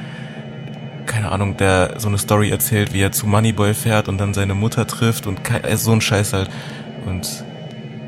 keine 1.05 1.31
Ahnung, 1.31 1.57
der 1.57 1.95
so 1.97 2.07
eine 2.07 2.17
Story 2.17 2.49
erzählt, 2.49 2.93
wie 2.93 3.01
er 3.01 3.11
zu 3.11 3.27
Moneyboy 3.27 3.73
fährt 3.73 4.07
und 4.07 4.17
dann 4.17 4.33
seine 4.33 4.55
Mutter 4.55 4.85
trifft 4.87 5.27
und 5.27 5.39
äh, 5.63 5.75
so 5.77 5.91
ein 5.91 6.01
Scheiß 6.01 6.33
halt. 6.33 6.49
Und, 7.05 7.43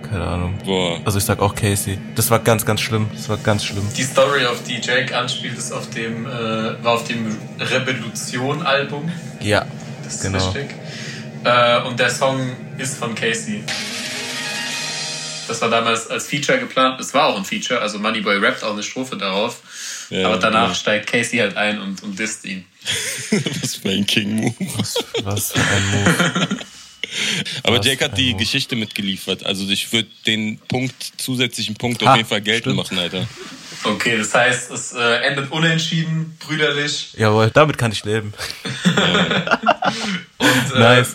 keine 0.10 0.26
Ahnung. 0.26 0.56
Boah. 0.64 1.00
Also 1.04 1.18
ich 1.18 1.26
sag 1.26 1.40
auch 1.40 1.56
Casey. 1.56 1.98
Das 2.16 2.30
war 2.32 2.40
ganz, 2.40 2.66
ganz 2.66 2.80
schlimm. 2.82 3.08
Das 3.14 3.28
war 3.28 3.38
ganz 3.38 3.66
schlimm. 3.66 3.84
Die 3.98 4.04
Story, 4.04 4.46
auf 4.46 4.64
die 4.64 4.80
Jake 4.80 5.18
anspielt, 5.18 5.58
ist 5.58 5.72
auf 5.72 5.90
dem, 5.90 6.26
äh, 6.26 6.84
war 6.84 6.94
auf 6.94 7.04
dem 7.06 7.36
Revolution-Album. 7.60 9.12
Ja, 9.42 9.66
Das 10.04 10.16
ist 10.16 10.24
genau. 10.24 10.38
richtig. 10.38 10.76
Äh, 11.44 11.82
und 11.84 12.00
der 12.00 12.10
Song 12.10 12.40
ist 12.78 12.98
von 12.98 13.14
Casey. 13.16 13.64
Das 15.48 15.62
war 15.62 15.70
damals 15.70 16.08
als 16.08 16.28
Feature 16.28 16.60
geplant. 16.60 17.00
Es 17.00 17.14
war 17.14 17.28
auch 17.28 17.38
ein 17.38 17.46
Feature, 17.46 17.80
also 17.80 18.00
Moneyboy 18.00 18.38
rappt 18.38 18.64
auch 18.64 18.74
eine 18.74 18.84
Strophe 18.84 19.18
darauf. 19.18 19.62
Ja, 20.10 20.28
aber 20.28 20.38
danach 20.38 20.70
ja. 20.70 20.76
steigt 20.76 21.08
Casey 21.08 21.40
halt 21.40 21.58
ein 21.58 21.80
und, 21.82 22.04
und 22.04 22.18
disst 22.18 22.46
ihn. 22.46 22.66
Was 23.62 23.76
für 23.76 23.90
ein 23.90 24.06
King-Move. 24.06 24.54
Was, 24.78 24.96
was 25.24 25.52
für 25.52 25.60
ein 25.60 25.86
Move. 25.92 26.60
Aber 27.64 27.80
Was 27.80 27.86
Jake 27.86 28.04
hat 28.04 28.18
die 28.18 28.32
Move. 28.32 28.44
Geschichte 28.44 28.76
mitgeliefert. 28.76 29.46
Also 29.46 29.68
ich 29.70 29.92
würde 29.94 30.10
den 30.28 30.60
Punkt, 30.68 31.14
zusätzlichen 31.18 31.76
Punkt 31.76 32.04
Ha, 32.04 32.12
auf 32.12 32.18
jeden 32.18 32.28
Fall 32.28 32.42
geltend 32.42 32.74
stimmt. 32.76 32.78
machen, 32.78 33.00
Alter. 33.00 33.28
Okay, 33.84 34.18
das 34.18 34.34
heißt, 34.34 34.72
es 34.72 34.94
äh, 34.94 35.18
endet 35.28 35.52
unentschieden, 35.52 36.38
brüderlich. 36.40 37.14
Jawohl, 37.18 37.52
damit 37.54 37.78
kann 37.78 37.92
ich 37.92 38.04
leben. 38.04 38.34
Und 40.38 40.76
äh, 40.76 40.80
Nice. 40.80 41.14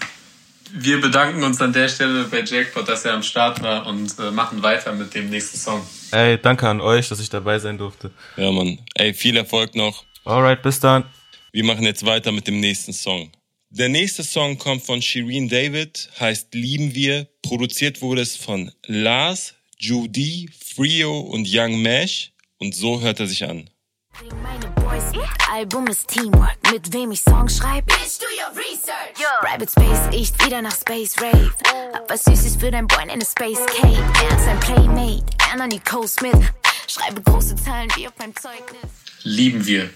Wir 0.73 1.01
bedanken 1.01 1.43
uns 1.43 1.61
an 1.61 1.73
der 1.73 1.89
Stelle 1.89 2.25
bei 2.25 2.43
Jackpot, 2.43 2.89
dass 2.89 3.05
er 3.05 3.15
am 3.15 3.23
Start 3.23 3.63
war 3.63 3.87
und 3.87 4.19
äh, 4.19 4.31
machen 4.31 4.63
weiter 4.63 4.93
mit 4.93 5.15
dem 5.15 5.31
nächsten 5.31 5.59
Song. 5.59 5.87
Ey, 6.13 6.39
danke 6.41 6.69
an 6.69 6.81
euch, 6.81 7.09
dass 7.09 7.21
ich 7.21 7.31
dabei 7.31 7.59
sein 7.59 7.79
durfte. 7.79 8.11
Ja, 8.37 8.51
Mann. 8.51 8.79
Ey, 8.95 9.15
viel 9.15 9.37
Erfolg 9.37 9.75
noch. 9.75 10.05
Alright, 10.25 10.63
bis 10.63 10.81
dann. 10.81 11.05
Wir 11.53 11.65
machen 11.65 11.85
jetzt 11.85 12.05
weiter 12.07 12.33
mit 12.33 12.47
dem 12.47 12.61
nächsten 12.61 12.93
Song. 12.93 13.31
Der 13.71 13.89
nächste 13.89 14.25
Song 14.25 14.59
kommt 14.59 14.83
von 14.83 15.01
Shireen 15.01 15.49
David, 15.49 16.11
heißt 16.19 16.55
Lieben 16.55 16.95
wir. 16.95 17.29
Produziert 17.43 18.03
wurde 18.03 18.23
es 18.23 18.37
von 18.37 18.73
Lars, 18.87 19.55
Judy, 19.79 20.51
Frio 20.75 21.21
und 21.21 21.47
Young 21.49 21.81
Mesh. 21.81 22.33
Und 22.59 22.75
so 22.75 23.01
hört 23.01 23.21
er 23.21 23.27
sich 23.27 23.45
an. 23.45 23.71
Meine 24.21 24.67
Boys, 24.75 25.25
Album 25.51 25.87
ist 25.87 26.09
Teamwork. 26.09 26.59
Mit 26.71 26.93
wem 26.93 27.11
ich 27.11 27.23
Songs 27.23 27.57
schreib? 27.57 27.87
Bitch, 27.87 28.19
do 28.19 28.27
your 28.27 28.55
research. 28.55 29.17
Rabbit 29.41 29.71
Space, 29.71 30.09
ich 30.13 30.45
wieder 30.45 30.61
nach 30.61 30.77
Space 30.77 31.17
Rave. 31.23 31.51
Hab 31.95 32.11
was 32.11 32.25
Süßes 32.25 32.57
für 32.57 32.71
dein 32.71 32.87
Boy 32.87 33.05
in 33.05 33.11
eine 33.11 33.25
Space 33.25 33.61
Cave. 33.67 34.05
Er 34.23 34.37
ist 34.37 34.47
ein 34.47 34.61
Playmate, 34.61 35.25
er 35.51 35.57
noch 35.57 35.69
Nicole 35.69 36.07
Smith. 36.07 36.35
Schreibe 36.87 37.23
große 37.23 37.57
Zahlen 37.57 37.89
wie 37.97 38.09
auf 38.09 38.13
meinem 38.19 38.37
Zeugnis. 38.37 38.91
Lieben 39.23 39.65
wir. 39.65 39.89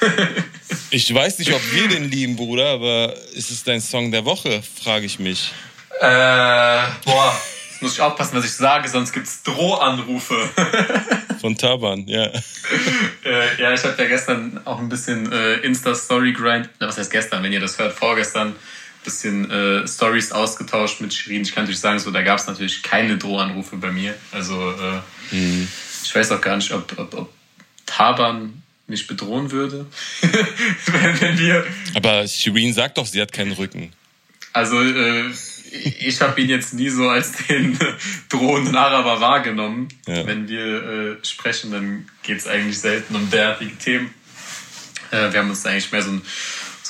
ich 0.90 1.14
weiß 1.14 1.38
nicht, 1.38 1.54
ob 1.54 1.72
wir 1.72 1.88
den 1.88 2.10
lieben, 2.10 2.36
Bruder, 2.36 2.66
aber 2.72 3.16
ist 3.32 3.50
es 3.50 3.64
dein 3.64 3.80
Song 3.80 4.10
der 4.12 4.26
Woche, 4.26 4.62
frage 4.62 5.06
ich 5.06 5.18
mich. 5.18 5.52
Äh, 6.00 6.82
boah, 7.06 7.40
muss 7.80 7.94
ich 7.94 8.00
aufpassen, 8.00 8.36
was 8.36 8.44
ich 8.44 8.52
sage, 8.52 8.88
sonst 8.88 9.12
gibt's 9.12 9.42
Drohanrufe. 9.42 10.36
Von 11.40 11.56
Taban, 11.56 12.06
ja. 12.06 12.24
äh, 13.24 13.60
ja, 13.60 13.72
ich 13.72 13.82
habe 13.84 13.94
ja 14.02 14.08
gestern 14.08 14.60
auch 14.64 14.78
ein 14.78 14.88
bisschen 14.88 15.32
äh, 15.32 15.54
Insta-Story-Grind, 15.56 16.68
was 16.78 16.98
heißt 16.98 17.10
gestern, 17.10 17.42
wenn 17.42 17.52
ihr 17.52 17.60
das 17.60 17.78
hört, 17.78 17.94
vorgestern, 17.94 18.54
bisschen 19.04 19.50
äh, 19.50 19.88
Stories 19.88 20.32
ausgetauscht 20.32 21.00
mit 21.00 21.14
Shirin. 21.14 21.42
Ich 21.42 21.54
kann 21.54 21.64
natürlich 21.64 21.80
sagen, 21.80 21.98
so, 21.98 22.10
da 22.10 22.22
gab 22.22 22.38
es 22.38 22.46
natürlich 22.46 22.82
keine 22.82 23.16
Drohanrufe 23.16 23.76
bei 23.76 23.90
mir. 23.90 24.14
Also 24.32 24.54
äh, 24.54 25.34
mhm. 25.34 25.68
ich 26.04 26.14
weiß 26.14 26.32
auch 26.32 26.40
gar 26.40 26.56
nicht, 26.56 26.72
ob, 26.72 26.98
ob, 26.98 27.14
ob 27.14 27.32
Taban 27.86 28.62
mich 28.86 29.06
bedrohen 29.06 29.50
würde, 29.50 29.86
wenn, 30.20 31.20
wenn 31.20 31.38
wir. 31.38 31.66
Aber 31.94 32.26
Shirin 32.26 32.72
sagt 32.72 32.98
doch, 32.98 33.06
sie 33.06 33.20
hat 33.20 33.32
keinen 33.32 33.52
Rücken. 33.52 33.92
Also 34.52 34.82
äh, 34.82 35.30
ich 35.72 36.20
habe 36.20 36.40
ihn 36.40 36.48
jetzt 36.48 36.74
nie 36.74 36.88
so 36.88 37.08
als 37.08 37.32
den 37.46 37.78
drohenden 38.28 38.76
Araber 38.76 39.20
wahrgenommen. 39.20 39.88
Ja. 40.06 40.26
Wenn 40.26 40.48
wir 40.48 40.82
äh, 41.20 41.24
sprechen, 41.24 41.70
dann 41.70 42.08
geht 42.22 42.38
es 42.38 42.46
eigentlich 42.46 42.78
selten 42.78 43.14
um 43.14 43.30
derartige 43.30 43.76
Themen. 43.76 44.10
Äh, 45.10 45.32
wir 45.32 45.40
haben 45.40 45.50
uns 45.50 45.64
eigentlich 45.66 45.92
mehr 45.92 46.02
so 46.02 46.12
ein 46.12 46.22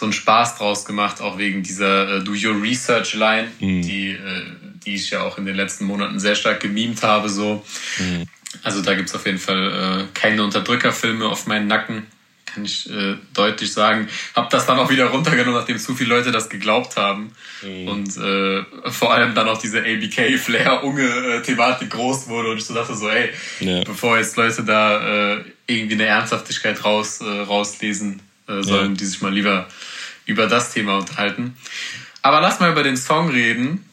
so 0.01 0.07
einen 0.07 0.15
Spaß 0.15 0.57
draus 0.57 0.87
gemacht, 0.87 1.21
auch 1.21 1.37
wegen 1.37 1.63
dieser 1.63 2.17
äh, 2.17 2.25
Do 2.25 2.33
Your 2.33 2.61
Research 2.63 3.13
Line, 3.13 3.49
mhm. 3.61 3.83
die, 3.83 4.13
äh, 4.13 4.47
die 4.85 4.95
ich 4.95 5.11
ja 5.11 5.23
auch 5.23 5.37
in 5.37 5.45
den 5.45 5.55
letzten 5.55 5.85
Monaten 5.85 6.19
sehr 6.19 6.35
stark 6.35 6.61
gemimt 6.61 7.03
habe. 7.03 7.29
So. 7.29 7.63
Mhm. 7.99 8.27
Also 8.63 8.81
da 8.81 8.95
gibt 8.95 9.11
es 9.11 9.15
auf 9.15 9.27
jeden 9.27 9.39
Fall 9.39 10.09
äh, 10.09 10.19
keine 10.19 10.43
Unterdrückerfilme 10.43 11.27
auf 11.27 11.47
meinen 11.47 11.67
Nacken, 11.67 12.07
kann 12.53 12.65
ich 12.65 12.91
äh, 12.91 13.15
deutlich 13.35 13.73
sagen. 13.73 14.09
Hab 14.35 14.51
das 14.51 14.67
dann 14.67 14.79
auch 14.79 14.91
wieder 14.91 15.07
runtergenommen, 15.07 15.59
nachdem 15.59 15.79
zu 15.79 15.95
viele 15.95 16.11
Leute 16.11 16.33
das 16.33 16.49
geglaubt 16.49 16.97
haben. 16.97 17.33
Mhm. 17.63 17.89
Und 17.89 18.17
äh, 18.17 18.65
vor 18.91 19.15
allem 19.15 19.35
dann 19.35 19.49
auch 19.49 19.59
diese 19.59 19.81
ABK-Flair-Unge-Thematik 19.81 21.89
äh, 21.89 21.91
groß 21.91 22.29
wurde 22.29 22.51
und 22.51 22.59
ich 22.59 22.65
so 22.65 22.75
dachte 22.75 22.95
so, 22.95 23.09
ey, 23.09 23.31
ja. 23.61 23.83
bevor 23.85 24.19
jetzt 24.19 24.37
Leute 24.37 24.65
da 24.65 25.37
äh, 25.37 25.45
irgendwie 25.67 25.95
eine 25.95 26.07
Ernsthaftigkeit 26.07 26.85
raus, 26.85 27.21
äh, 27.21 27.25
rauslesen 27.25 28.21
äh, 28.47 28.63
sollen, 28.63 28.93
ja. 28.93 28.97
die 28.97 29.05
sich 29.05 29.21
mal 29.23 29.33
lieber 29.33 29.69
über 30.27 30.47
das 30.47 30.73
Thema 30.73 30.99
unterhalten. 30.99 31.57
Aber 32.23 32.41
lass 32.41 32.61
mal 32.61 32.71
über 32.71 32.83
den 32.83 32.97
Song 32.97 33.31
reden. 33.31 33.85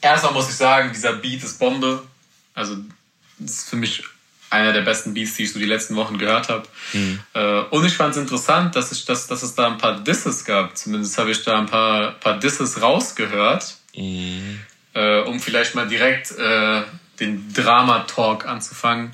Erstmal 0.00 0.32
muss 0.32 0.48
ich 0.48 0.56
sagen, 0.56 0.90
dieser 0.92 1.12
Beat 1.14 1.42
ist 1.42 1.58
Bombe. 1.58 2.02
Also, 2.54 2.76
das 3.38 3.52
ist 3.52 3.70
für 3.70 3.76
mich 3.76 4.04
einer 4.52 4.72
der 4.72 4.82
besten 4.82 5.14
Beats, 5.14 5.34
die 5.34 5.44
ich 5.44 5.52
so 5.52 5.58
die 5.58 5.64
letzten 5.64 5.96
Wochen 5.96 6.18
gehört 6.18 6.48
habe. 6.48 6.68
Mhm. 6.92 7.20
Äh, 7.34 7.60
und 7.70 7.84
ich 7.86 7.94
fand 7.94 8.12
es 8.12 8.20
interessant, 8.20 8.76
dass, 8.76 8.92
ich, 8.92 9.04
dass, 9.04 9.26
dass 9.26 9.42
es 9.42 9.54
da 9.54 9.66
ein 9.66 9.78
paar 9.78 10.00
Disses 10.00 10.44
gab. 10.44 10.76
Zumindest 10.76 11.16
habe 11.18 11.30
ich 11.30 11.42
da 11.42 11.58
ein 11.58 11.66
paar, 11.66 12.12
paar 12.12 12.38
Disses 12.38 12.82
rausgehört. 12.82 13.76
Mhm. 13.96 14.60
Äh, 14.94 15.20
um 15.22 15.40
vielleicht 15.40 15.74
mal 15.74 15.88
direkt 15.88 16.32
äh, 16.32 16.82
den 17.18 17.52
Drama-Talk 17.54 18.46
anzufangen. 18.46 19.12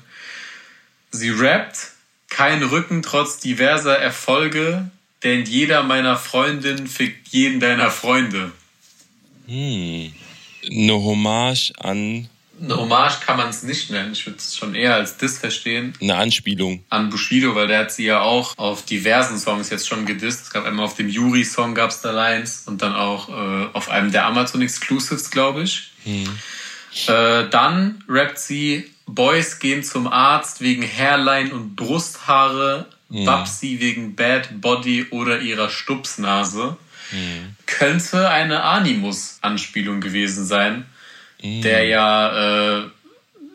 Sie 1.11 1.29
rappt, 1.29 1.91
kein 2.29 2.61
Rücken 2.61 3.01
trotz 3.01 3.39
diverser 3.39 3.97
Erfolge, 3.97 4.89
denn 5.23 5.45
jeder 5.45 5.83
meiner 5.83 6.17
Freundinnen 6.17 6.87
fickt 6.87 7.29
jeden 7.29 7.59
deiner 7.59 7.91
Freunde. 7.91 8.51
Hm. 9.47 10.13
Eine 10.69 10.93
Hommage 10.93 11.71
an. 11.79 12.29
Eine 12.61 12.77
Hommage 12.77 13.21
kann 13.25 13.37
man 13.37 13.49
es 13.49 13.63
nicht 13.63 13.89
nennen. 13.89 14.11
Ich 14.11 14.25
würde 14.25 14.37
es 14.37 14.55
schon 14.55 14.75
eher 14.75 14.95
als 14.95 15.17
Diss 15.17 15.37
verstehen. 15.37 15.93
Eine 16.01 16.15
Anspielung. 16.15 16.83
An 16.89 17.09
Bushido, 17.09 17.55
weil 17.55 17.67
der 17.67 17.79
hat 17.79 17.91
sie 17.91 18.05
ja 18.05 18.21
auch 18.21 18.57
auf 18.57 18.83
diversen 18.83 19.37
Songs 19.37 19.69
jetzt 19.69 19.87
schon 19.87 20.05
gedisst. 20.05 20.43
Es 20.43 20.49
gab 20.51 20.65
einmal 20.65 20.85
auf 20.85 20.95
dem 20.95 21.09
Yuri-Song 21.09 21.75
gab 21.75 21.91
es 21.91 22.01
da 22.01 22.11
Lines 22.11 22.63
und 22.65 22.81
dann 22.81 22.95
auch 22.95 23.29
äh, 23.29 23.67
auf 23.73 23.89
einem 23.89 24.11
der 24.11 24.25
Amazon 24.25 24.61
Exclusives, 24.61 25.31
glaube 25.31 25.63
ich. 25.63 25.91
Hm. 26.03 26.27
Äh, 27.07 27.49
dann 27.49 28.03
rappt 28.07 28.39
sie 28.39 28.89
Boys 29.05 29.59
gehen 29.59 29.83
zum 29.83 30.07
Arzt 30.07 30.61
wegen 30.61 30.83
Hairline 30.83 31.53
und 31.53 31.75
Brusthaare 31.75 32.87
mhm. 33.09 33.25
Babsi 33.25 33.79
wegen 33.79 34.15
Bad 34.15 34.61
Body 34.61 35.07
oder 35.11 35.39
ihrer 35.39 35.69
Stupsnase. 35.69 36.77
Mhm. 37.11 37.55
Könnte 37.65 38.29
eine 38.29 38.63
Animus-Anspielung 38.63 39.99
gewesen 39.99 40.45
sein, 40.45 40.85
mhm. 41.41 41.61
der 41.61 41.85
ja 41.85 42.79
äh, 42.79 42.83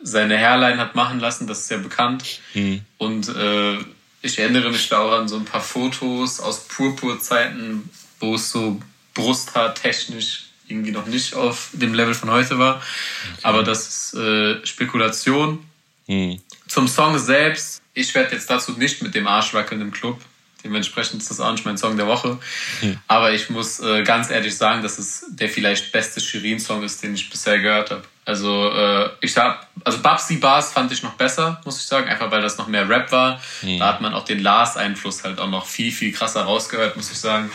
seine 0.03 0.37
Hairline 0.37 0.77
hat 0.77 0.95
machen 0.95 1.19
lassen, 1.19 1.47
das 1.47 1.61
ist 1.61 1.71
ja 1.71 1.77
bekannt. 1.77 2.39
Mhm. 2.53 2.81
Und 2.97 3.29
äh, 3.29 3.77
ich 4.21 4.39
erinnere 4.39 4.71
mich 4.71 4.87
da 4.89 4.99
auch 4.99 5.13
an 5.13 5.27
so 5.27 5.35
ein 5.37 5.45
paar 5.45 5.61
Fotos 5.61 6.39
aus 6.39 6.67
Purpurzeiten, 6.67 7.89
wo 8.19 8.35
es 8.35 8.51
so 8.51 8.79
brusthaartechnisch 9.13 10.45
irgendwie 10.67 10.91
noch 10.91 11.05
nicht 11.05 11.35
auf 11.35 11.69
dem 11.73 11.93
Level 11.93 12.13
von 12.13 12.31
heute 12.31 12.57
war. 12.57 12.77
Okay. 12.77 13.39
Aber 13.43 13.63
das 13.63 13.87
ist 13.87 14.13
äh, 14.15 14.65
Spekulation. 14.65 15.63
Mhm. 16.07 16.39
Zum 16.67 16.87
Song 16.87 17.17
selbst 17.17 17.81
ich 17.95 18.13
werde 18.13 18.35
jetzt 18.35 18.49
dazu 18.49 18.73
nicht 18.73 19.01
mit 19.01 19.15
dem 19.15 19.25
Arsch 19.25 19.53
wackeln 19.53 19.81
im 19.81 19.91
Club. 19.91 20.21
Dementsprechend 20.65 21.21
ist 21.21 21.29
das 21.29 21.39
auch 21.39 21.51
nicht 21.51 21.63
mein 21.63 21.77
Song 21.77 21.95
der 21.95 22.07
Woche. 22.07 22.39
Hm. 22.81 22.99
Aber 23.07 23.31
ich 23.31 23.51
muss 23.51 23.79
äh, 23.79 24.01
ganz 24.01 24.31
ehrlich 24.31 24.57
sagen, 24.57 24.81
dass 24.81 24.97
es 24.97 25.25
der 25.29 25.47
vielleicht 25.47 25.91
beste 25.91 26.19
Shirin-Song 26.19 26.83
ist, 26.83 27.03
den 27.03 27.13
ich 27.13 27.29
bisher 27.29 27.59
gehört 27.59 27.91
habe. 27.91 28.01
Also 28.25 28.71
äh, 28.73 29.09
ich 29.21 29.31
sag, 29.31 29.67
also 29.83 29.99
Babsi 29.99 30.37
Bars 30.37 30.73
fand 30.73 30.91
ich 30.91 31.03
noch 31.03 31.13
besser, 31.13 31.61
muss 31.63 31.77
ich 31.79 31.85
sagen, 31.85 32.09
einfach 32.09 32.31
weil 32.31 32.41
das 32.41 32.57
noch 32.57 32.67
mehr 32.67 32.89
Rap 32.89 33.11
war. 33.11 33.39
Hm. 33.61 33.77
Da 33.77 33.87
hat 33.87 34.01
man 34.01 34.15
auch 34.15 34.25
den 34.25 34.39
Lars-Einfluss 34.39 35.23
halt 35.23 35.39
auch 35.39 35.49
noch 35.49 35.67
viel, 35.67 35.91
viel 35.91 36.11
krasser 36.11 36.41
rausgehört, 36.41 36.97
muss 36.97 37.11
ich 37.11 37.19
sagen. 37.19 37.51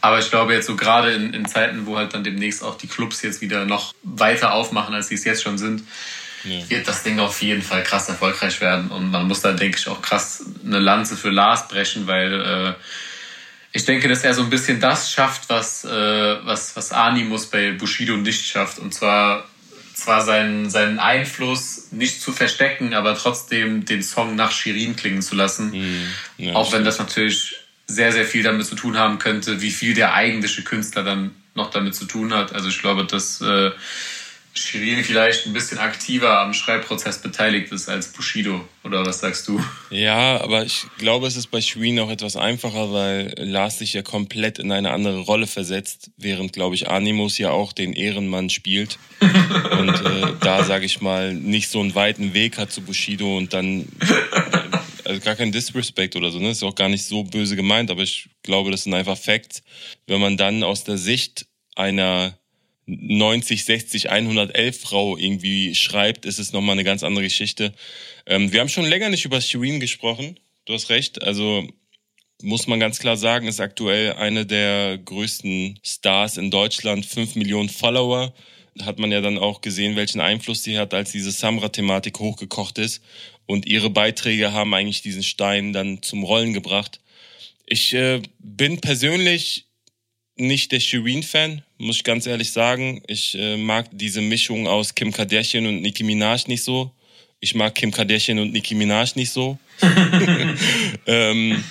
Aber 0.00 0.20
ich 0.20 0.30
glaube 0.30 0.52
jetzt 0.52 0.66
so 0.66 0.76
gerade 0.76 1.10
in, 1.10 1.34
in 1.34 1.44
Zeiten, 1.46 1.86
wo 1.86 1.96
halt 1.96 2.14
dann 2.14 2.22
demnächst 2.22 2.62
auch 2.62 2.78
die 2.78 2.86
Clubs 2.86 3.20
jetzt 3.22 3.40
wieder 3.40 3.64
noch 3.64 3.92
weiter 4.04 4.52
aufmachen, 4.52 4.94
als 4.94 5.08
sie 5.08 5.16
es 5.16 5.24
jetzt 5.24 5.42
schon 5.42 5.58
sind, 5.58 5.82
ja. 6.44 6.68
wird 6.70 6.88
das 6.88 7.02
Ding 7.02 7.18
auf 7.18 7.40
jeden 7.42 7.62
Fall 7.62 7.82
krass 7.82 8.08
erfolgreich 8.08 8.60
werden. 8.60 8.90
Und 8.90 9.10
man 9.10 9.26
muss 9.26 9.40
da, 9.40 9.52
denke 9.52 9.78
ich, 9.78 9.88
auch 9.88 10.02
krass 10.02 10.44
eine 10.64 10.78
Lanze 10.78 11.16
für 11.16 11.30
Lars 11.30 11.68
brechen, 11.68 12.06
weil 12.06 12.40
äh, 12.40 12.74
ich 13.72 13.84
denke, 13.84 14.08
dass 14.08 14.24
er 14.24 14.34
so 14.34 14.42
ein 14.42 14.50
bisschen 14.50 14.80
das 14.80 15.10
schafft, 15.10 15.48
was, 15.48 15.84
äh, 15.84 15.90
was, 16.44 16.74
was 16.76 16.92
Animus 16.92 17.46
bei 17.46 17.72
Bushido 17.72 18.16
nicht 18.16 18.46
schafft. 18.46 18.78
Und 18.78 18.94
zwar, 18.94 19.48
zwar 19.94 20.22
seinen, 20.22 20.70
seinen 20.70 20.98
Einfluss 20.98 21.88
nicht 21.90 22.20
zu 22.20 22.32
verstecken, 22.32 22.94
aber 22.94 23.16
trotzdem 23.16 23.84
den 23.84 24.02
Song 24.02 24.36
nach 24.36 24.52
Shirin 24.52 24.96
klingen 24.96 25.22
zu 25.22 25.34
lassen. 25.34 25.70
Mhm. 25.70 26.06
Ja, 26.38 26.54
auch 26.54 26.72
wenn 26.72 26.84
das 26.84 26.98
natürlich 26.98 27.56
sehr, 27.86 28.12
sehr 28.12 28.24
viel 28.24 28.42
damit 28.42 28.66
zu 28.66 28.74
tun 28.74 28.98
haben 28.98 29.18
könnte, 29.18 29.60
wie 29.62 29.70
viel 29.70 29.94
der 29.94 30.14
eigentliche 30.14 30.62
Künstler 30.62 31.02
dann 31.02 31.30
noch 31.54 31.70
damit 31.70 31.94
zu 31.94 32.04
tun 32.04 32.32
hat. 32.34 32.54
Also 32.54 32.68
ich 32.68 32.80
glaube, 32.80 33.04
dass 33.04 33.40
äh, 33.40 33.70
Shirin 34.58 35.04
vielleicht 35.04 35.46
ein 35.46 35.52
bisschen 35.52 35.78
aktiver 35.78 36.40
am 36.40 36.52
Schreibprozess 36.52 37.22
beteiligt 37.22 37.72
ist 37.72 37.88
als 37.88 38.12
Bushido. 38.12 38.66
Oder 38.84 39.04
was 39.04 39.20
sagst 39.20 39.48
du? 39.48 39.62
Ja, 39.90 40.40
aber 40.40 40.64
ich 40.64 40.84
glaube, 40.98 41.26
es 41.26 41.36
ist 41.36 41.48
bei 41.48 41.60
Shirin 41.60 41.98
auch 42.00 42.10
etwas 42.10 42.36
einfacher, 42.36 42.92
weil 42.92 43.34
Lars 43.38 43.78
sich 43.78 43.92
ja 43.92 44.02
komplett 44.02 44.58
in 44.58 44.72
eine 44.72 44.90
andere 44.90 45.20
Rolle 45.20 45.46
versetzt, 45.46 46.10
während, 46.16 46.52
glaube 46.52 46.74
ich, 46.74 46.88
Animus 46.88 47.38
ja 47.38 47.50
auch 47.50 47.72
den 47.72 47.92
Ehrenmann 47.92 48.50
spielt. 48.50 48.98
und 49.20 49.88
äh, 49.88 50.34
da, 50.40 50.64
sage 50.64 50.86
ich 50.86 51.00
mal, 51.00 51.34
nicht 51.34 51.68
so 51.68 51.80
einen 51.80 51.94
weiten 51.94 52.34
Weg 52.34 52.58
hat 52.58 52.72
zu 52.72 52.82
Bushido 52.82 53.36
und 53.36 53.52
dann. 53.52 53.82
Äh, 54.00 54.78
also 55.04 55.20
gar 55.20 55.36
kein 55.36 55.52
Disrespect 55.52 56.16
oder 56.16 56.30
so, 56.30 56.38
ne? 56.38 56.50
Ist 56.50 56.62
auch 56.62 56.74
gar 56.74 56.90
nicht 56.90 57.04
so 57.04 57.24
böse 57.24 57.56
gemeint, 57.56 57.90
aber 57.90 58.02
ich 58.02 58.28
glaube, 58.42 58.70
das 58.70 58.84
sind 58.84 58.92
einfach 58.92 59.16
Facts. 59.16 59.62
Wenn 60.06 60.20
man 60.20 60.36
dann 60.36 60.62
aus 60.62 60.84
der 60.84 60.98
Sicht 60.98 61.46
einer 61.74 62.38
90, 62.88 63.66
60, 63.66 64.10
111 64.10 64.80
Frau 64.80 65.18
irgendwie 65.18 65.74
schreibt, 65.74 66.24
ist 66.24 66.38
es 66.38 66.52
nochmal 66.52 66.72
eine 66.72 66.84
ganz 66.84 67.02
andere 67.02 67.24
Geschichte. 67.24 67.74
Ähm, 68.26 68.50
wir 68.52 68.60
haben 68.60 68.70
schon 68.70 68.86
länger 68.86 69.10
nicht 69.10 69.26
über 69.26 69.40
Shireen 69.40 69.78
gesprochen. 69.78 70.40
Du 70.64 70.72
hast 70.72 70.88
recht. 70.88 71.22
Also 71.22 71.68
muss 72.42 72.66
man 72.66 72.80
ganz 72.80 72.98
klar 72.98 73.18
sagen, 73.18 73.46
ist 73.46 73.60
aktuell 73.60 74.14
eine 74.14 74.46
der 74.46 74.96
größten 74.96 75.78
Stars 75.84 76.38
in 76.38 76.50
Deutschland. 76.50 77.04
Fünf 77.04 77.34
Millionen 77.34 77.68
Follower. 77.68 78.32
Hat 78.80 78.98
man 78.98 79.12
ja 79.12 79.20
dann 79.20 79.38
auch 79.38 79.60
gesehen, 79.60 79.96
welchen 79.96 80.20
Einfluss 80.20 80.62
sie 80.62 80.78
hat, 80.78 80.94
als 80.94 81.12
diese 81.12 81.30
Samra-Thematik 81.30 82.18
hochgekocht 82.20 82.78
ist. 82.78 83.02
Und 83.44 83.66
ihre 83.66 83.90
Beiträge 83.90 84.52
haben 84.52 84.72
eigentlich 84.72 85.02
diesen 85.02 85.22
Stein 85.22 85.74
dann 85.74 86.00
zum 86.02 86.22
Rollen 86.22 86.54
gebracht. 86.54 87.00
Ich 87.66 87.92
äh, 87.92 88.22
bin 88.38 88.80
persönlich 88.80 89.67
nicht 90.38 90.72
der 90.72 90.80
Shireen-Fan, 90.80 91.62
muss 91.78 91.96
ich 91.96 92.04
ganz 92.04 92.26
ehrlich 92.26 92.52
sagen. 92.52 93.02
Ich 93.06 93.36
äh, 93.38 93.56
mag 93.56 93.86
diese 93.92 94.20
Mischung 94.20 94.66
aus 94.66 94.94
Kim 94.94 95.12
Kardashian 95.12 95.66
und 95.66 95.82
Nicki 95.82 96.04
Minaj 96.04 96.46
nicht 96.46 96.62
so. 96.62 96.92
Ich 97.40 97.54
mag 97.54 97.74
Kim 97.74 97.90
Kardashian 97.90 98.38
und 98.38 98.52
Nicki 98.52 98.74
Minaj 98.74 99.14
nicht 99.14 99.30
so. 99.30 99.58
ähm, 101.06 101.62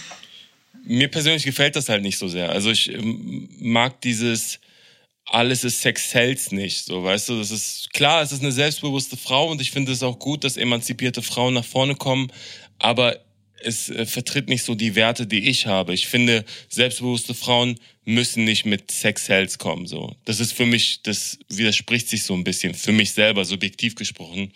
mir 0.85 1.07
persönlich 1.09 1.43
gefällt 1.43 1.75
das 1.75 1.89
halt 1.89 2.03
nicht 2.03 2.17
so 2.17 2.27
sehr. 2.27 2.49
Also 2.49 2.71
ich 2.71 2.91
ähm, 2.93 3.49
mag 3.59 3.99
dieses 4.01 4.59
alles 5.29 5.65
ist 5.65 5.81
Sex 5.81 6.09
Sells 6.09 6.51
nicht, 6.51 6.85
so 6.85 7.03
weißt 7.03 7.29
du. 7.29 7.37
Das 7.37 7.51
ist 7.51 7.91
klar, 7.93 8.21
es 8.21 8.31
ist 8.31 8.41
eine 8.41 8.51
selbstbewusste 8.51 9.17
Frau 9.17 9.49
und 9.49 9.61
ich 9.61 9.71
finde 9.71 9.91
es 9.91 10.03
auch 10.03 10.19
gut, 10.19 10.43
dass 10.43 10.57
emanzipierte 10.57 11.21
Frauen 11.21 11.53
nach 11.53 11.65
vorne 11.65 11.95
kommen. 11.95 12.31
Aber 12.79 13.19
es 13.63 13.89
äh, 13.89 14.05
vertritt 14.05 14.49
nicht 14.49 14.63
so 14.63 14.75
die 14.75 14.95
Werte, 14.95 15.27
die 15.27 15.49
ich 15.49 15.67
habe. 15.67 15.93
Ich 15.93 16.07
finde, 16.07 16.45
selbstbewusste 16.69 17.33
Frauen 17.33 17.79
müssen 18.05 18.43
nicht 18.43 18.65
mit 18.65 18.91
Sex-Hells 18.91 19.57
kommen. 19.57 19.87
So. 19.87 20.15
Das 20.25 20.39
ist 20.39 20.53
für 20.53 20.65
mich, 20.65 21.01
das 21.03 21.39
widerspricht 21.49 22.09
sich 22.09 22.23
so 22.23 22.33
ein 22.33 22.43
bisschen, 22.43 22.73
für 22.73 22.91
mich 22.91 23.11
selber, 23.11 23.45
subjektiv 23.45 23.95
gesprochen. 23.95 24.53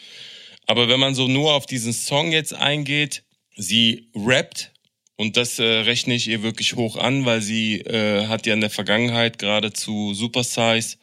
Aber 0.67 0.87
wenn 0.87 0.99
man 0.99 1.15
so 1.15 1.27
nur 1.27 1.53
auf 1.53 1.65
diesen 1.65 1.93
Song 1.93 2.31
jetzt 2.31 2.53
eingeht, 2.53 3.23
sie 3.55 4.07
rappt 4.15 4.71
und 5.15 5.37
das 5.37 5.59
äh, 5.59 5.63
rechne 5.63 6.15
ich 6.15 6.27
ihr 6.27 6.43
wirklich 6.43 6.75
hoch 6.75 6.95
an, 6.95 7.25
weil 7.25 7.41
sie 7.41 7.81
äh, 7.81 8.27
hat 8.27 8.45
ja 8.45 8.53
in 8.53 8.61
der 8.61 8.69
Vergangenheit 8.69 9.37
gerade 9.37 9.73
zu 9.73 10.13
Super 10.13 10.43
Size 10.43 10.97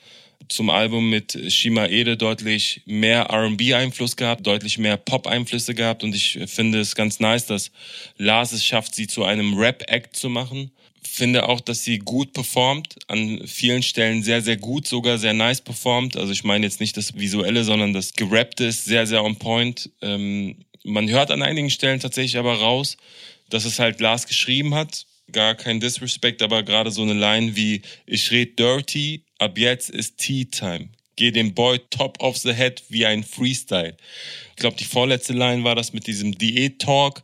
zum 0.48 0.70
Album 0.70 1.10
mit 1.10 1.38
Shima 1.52 1.86
Ede 1.86 2.16
deutlich 2.16 2.82
mehr 2.86 3.24
R&B-Einfluss 3.24 4.16
gehabt, 4.16 4.46
deutlich 4.46 4.78
mehr 4.78 4.96
Pop-Einflüsse 4.96 5.74
gehabt 5.74 6.04
und 6.04 6.14
ich 6.14 6.38
finde 6.46 6.80
es 6.80 6.94
ganz 6.94 7.20
nice, 7.20 7.46
dass 7.46 7.70
Lars 8.16 8.52
es 8.52 8.64
schafft, 8.64 8.94
sie 8.94 9.06
zu 9.06 9.24
einem 9.24 9.56
Rap-Act 9.56 10.16
zu 10.16 10.28
machen. 10.28 10.70
Finde 11.02 11.48
auch, 11.48 11.60
dass 11.60 11.84
sie 11.84 11.98
gut 11.98 12.32
performt, 12.32 12.96
an 13.08 13.46
vielen 13.46 13.82
Stellen 13.82 14.22
sehr, 14.22 14.42
sehr 14.42 14.56
gut, 14.56 14.86
sogar 14.86 15.18
sehr 15.18 15.32
nice 15.32 15.60
performt. 15.60 16.16
Also 16.16 16.32
ich 16.32 16.44
meine 16.44 16.66
jetzt 16.66 16.80
nicht 16.80 16.96
das 16.96 17.18
Visuelle, 17.18 17.64
sondern 17.64 17.92
das 17.92 18.12
Gerappte 18.14 18.64
ist 18.64 18.84
sehr, 18.84 19.06
sehr 19.06 19.24
on 19.24 19.36
point. 19.36 19.90
Ähm, 20.02 20.56
man 20.84 21.08
hört 21.08 21.30
an 21.30 21.42
einigen 21.42 21.70
Stellen 21.70 22.00
tatsächlich 22.00 22.36
aber 22.36 22.54
raus, 22.54 22.96
dass 23.50 23.64
es 23.64 23.78
halt 23.78 24.00
Lars 24.00 24.26
geschrieben 24.26 24.74
hat. 24.74 25.06
Gar 25.30 25.54
kein 25.54 25.80
Disrespect, 25.80 26.42
aber 26.42 26.62
gerade 26.62 26.90
so 26.90 27.02
eine 27.02 27.14
Line 27.14 27.54
wie 27.54 27.82
Ich 28.06 28.30
red 28.30 28.58
dirty, 28.58 29.22
ab 29.38 29.58
jetzt 29.58 29.90
ist 29.90 30.18
Tea 30.18 30.44
Time. 30.44 30.90
Geh 31.16 31.32
dem 31.32 31.54
Boy 31.54 31.80
top 31.90 32.22
of 32.22 32.36
the 32.36 32.52
head 32.52 32.82
wie 32.88 33.04
ein 33.04 33.24
Freestyle. 33.24 33.96
Ich 34.50 34.56
glaube, 34.56 34.76
die 34.76 34.84
vorletzte 34.84 35.32
Line 35.32 35.64
war 35.64 35.74
das 35.74 35.92
mit 35.92 36.06
diesem 36.06 36.36
Diät-Talk. 36.36 37.22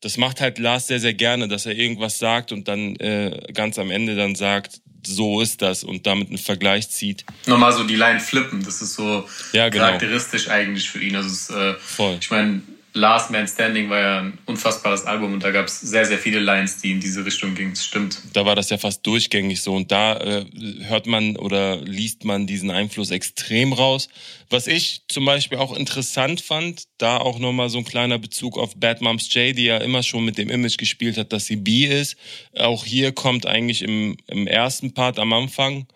Das 0.00 0.16
macht 0.16 0.40
halt 0.40 0.58
Lars 0.58 0.88
sehr, 0.88 1.00
sehr 1.00 1.14
gerne, 1.14 1.48
dass 1.48 1.66
er 1.66 1.76
irgendwas 1.76 2.18
sagt 2.18 2.50
und 2.52 2.66
dann 2.66 2.96
äh, 2.96 3.40
ganz 3.52 3.78
am 3.78 3.90
Ende 3.90 4.16
dann 4.16 4.34
sagt, 4.34 4.80
so 5.06 5.40
ist 5.40 5.62
das 5.62 5.84
und 5.84 6.06
damit 6.06 6.28
einen 6.28 6.38
Vergleich 6.38 6.90
zieht. 6.90 7.24
Nochmal 7.46 7.72
so 7.72 7.84
die 7.84 7.96
Line 7.96 8.20
flippen, 8.20 8.62
das 8.64 8.82
ist 8.82 8.94
so 8.94 9.28
ja, 9.52 9.68
genau. 9.68 9.84
charakteristisch 9.84 10.48
eigentlich 10.48 10.90
für 10.90 11.00
ihn. 11.00 11.16
Also 11.16 11.28
es, 11.28 11.50
äh, 11.50 11.74
Voll. 11.78 12.18
ich 12.20 12.30
meine, 12.30 12.62
Last 12.98 13.30
Man 13.30 13.46
Standing 13.46 13.88
war 13.88 14.00
ja 14.00 14.18
ein 14.20 14.38
unfassbares 14.46 15.04
Album 15.04 15.32
und 15.32 15.44
da 15.44 15.50
gab 15.50 15.66
es 15.66 15.80
sehr, 15.80 16.04
sehr 16.04 16.18
viele 16.18 16.40
Lines, 16.40 16.80
die 16.80 16.90
in 16.90 17.00
diese 17.00 17.24
Richtung 17.24 17.54
gingen. 17.54 17.70
Das 17.70 17.84
stimmt. 17.84 18.20
Da 18.32 18.44
war 18.44 18.56
das 18.56 18.70
ja 18.70 18.78
fast 18.78 19.06
durchgängig 19.06 19.62
so 19.62 19.74
und 19.74 19.92
da 19.92 20.16
äh, 20.16 20.46
hört 20.80 21.06
man 21.06 21.36
oder 21.36 21.76
liest 21.76 22.24
man 22.24 22.46
diesen 22.46 22.70
Einfluss 22.70 23.10
extrem 23.10 23.72
raus. 23.72 24.08
Was 24.50 24.66
ich 24.66 25.02
zum 25.08 25.24
Beispiel 25.24 25.58
auch 25.58 25.76
interessant 25.76 26.40
fand, 26.40 26.84
da 26.98 27.18
auch 27.18 27.38
nochmal 27.38 27.70
so 27.70 27.78
ein 27.78 27.84
kleiner 27.84 28.18
Bezug 28.18 28.58
auf 28.58 28.74
Bad 28.76 29.00
Moms 29.00 29.32
J, 29.32 29.56
die 29.56 29.64
ja 29.64 29.78
immer 29.78 30.02
schon 30.02 30.24
mit 30.24 30.36
dem 30.36 30.50
Image 30.50 30.76
gespielt 30.76 31.16
hat, 31.18 31.32
dass 31.32 31.46
sie 31.46 31.56
B 31.56 31.86
ist. 31.86 32.16
Auch 32.58 32.84
hier 32.84 33.12
kommt 33.12 33.46
eigentlich 33.46 33.82
im, 33.82 34.16
im 34.26 34.46
ersten 34.46 34.92
Part 34.92 35.18
am 35.18 35.32
Anfang 35.32 35.86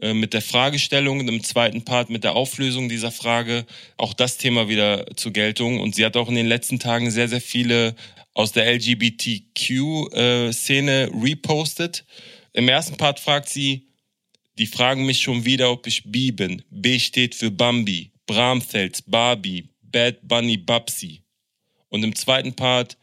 äh, 0.00 0.12
mit 0.12 0.34
der 0.34 0.42
Fragestellung, 0.42 1.26
im 1.26 1.42
zweiten 1.42 1.82
Part 1.84 2.10
mit 2.10 2.22
der 2.22 2.36
Auflösung 2.36 2.90
dieser 2.90 3.10
Frage 3.10 3.64
auch 3.96 4.12
das 4.12 4.36
Thema 4.36 4.68
wieder 4.68 5.06
zur 5.16 5.32
Geltung. 5.32 5.80
Und 5.80 5.94
sie 5.94 6.04
hat 6.04 6.18
auch 6.18 6.28
in 6.28 6.34
den 6.34 6.46
letzten 6.46 6.78
Tagen 6.78 7.10
sehr, 7.10 7.28
sehr 7.28 7.40
viele 7.40 7.96
aus 8.34 8.52
der 8.52 8.70
LGBTQ-Szene 8.74 10.10
äh, 10.92 11.10
repostet. 11.18 12.04
Im 12.52 12.68
ersten 12.68 12.98
Part 12.98 13.20
fragt 13.20 13.48
sie, 13.48 13.86
die 14.58 14.66
fragen 14.66 15.06
mich 15.06 15.22
schon 15.22 15.46
wieder, 15.46 15.70
ob 15.70 15.86
ich 15.86 16.02
B 16.04 16.30
bin. 16.30 16.62
B 16.70 16.98
steht 16.98 17.34
für 17.34 17.50
Bambi, 17.50 18.12
Bramfels, 18.26 19.00
Barbie, 19.00 19.70
Bad 19.80 20.18
Bunny, 20.22 20.58
Babsi. 20.58 21.22
Und 21.88 22.02
im 22.02 22.14
zweiten 22.14 22.52
Part, 22.52 22.98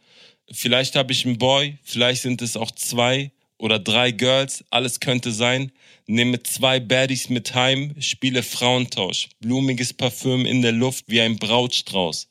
vielleicht 0.50 0.94
habe 0.94 1.12
ich 1.12 1.26
einen 1.26 1.38
Boy, 1.38 1.78
vielleicht 1.82 2.22
sind 2.22 2.40
es 2.40 2.56
auch 2.56 2.70
zwei 2.70 3.32
oder 3.58 3.80
drei 3.80 4.12
Girls, 4.12 4.64
alles 4.70 5.00
könnte 5.00 5.32
sein 5.32 5.72
nehme 6.06 6.42
zwei 6.42 6.80
Baddies 6.80 7.28
mit 7.28 7.54
heim, 7.54 7.94
spiele 8.00 8.42
Frauentausch. 8.42 9.28
Blumiges 9.40 9.92
Parfüm 9.92 10.46
in 10.46 10.62
der 10.62 10.72
Luft 10.72 11.06
wie 11.08 11.20
ein 11.20 11.36
Brautstrauß. 11.36 12.28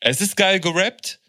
Es 0.00 0.20
ist 0.20 0.36
geil 0.36 0.60
gerappt. 0.60 1.20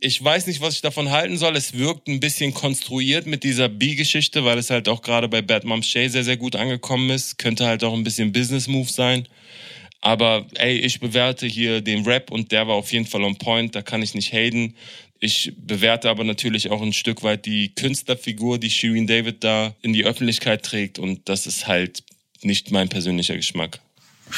Ich 0.00 0.22
weiß 0.22 0.46
nicht, 0.46 0.60
was 0.60 0.74
ich 0.74 0.80
davon 0.80 1.10
halten 1.10 1.38
soll. 1.38 1.56
Es 1.56 1.74
wirkt 1.74 2.08
ein 2.08 2.20
bisschen 2.20 2.52
konstruiert 2.52 3.26
mit 3.26 3.44
dieser 3.44 3.68
B-Geschichte, 3.68 4.44
weil 4.44 4.58
es 4.58 4.70
halt 4.70 4.88
auch 4.88 5.02
gerade 5.02 5.28
bei 5.28 5.40
Bad 5.40 5.64
Mom 5.64 5.82
Shay 5.82 6.08
sehr, 6.08 6.24
sehr 6.24 6.36
gut 6.36 6.56
angekommen 6.56 7.10
ist. 7.10 7.38
Könnte 7.38 7.66
halt 7.66 7.84
auch 7.84 7.94
ein 7.94 8.04
bisschen 8.04 8.32
Business-Move 8.32 8.90
sein. 8.90 9.26
Aber 10.00 10.46
ey, 10.56 10.76
ich 10.76 11.00
bewerte 11.00 11.46
hier 11.46 11.80
den 11.80 12.04
Rap 12.04 12.30
und 12.30 12.52
der 12.52 12.68
war 12.68 12.74
auf 12.74 12.92
jeden 12.92 13.06
Fall 13.06 13.24
on 13.24 13.36
point. 13.36 13.74
Da 13.74 13.80
kann 13.80 14.02
ich 14.02 14.14
nicht 14.14 14.32
haten. 14.34 14.74
Ich 15.24 15.54
bewerte 15.56 16.10
aber 16.10 16.22
natürlich 16.22 16.70
auch 16.70 16.82
ein 16.82 16.92
Stück 16.92 17.22
weit 17.22 17.46
die 17.46 17.74
Künstlerfigur, 17.74 18.58
die 18.58 18.68
Shirin 18.68 19.06
David 19.06 19.42
da 19.42 19.74
in 19.80 19.94
die 19.94 20.04
Öffentlichkeit 20.04 20.62
trägt 20.66 20.98
und 20.98 21.30
das 21.30 21.46
ist 21.46 21.66
halt 21.66 22.02
nicht 22.42 22.72
mein 22.72 22.90
persönlicher 22.90 23.34
Geschmack. 23.34 23.80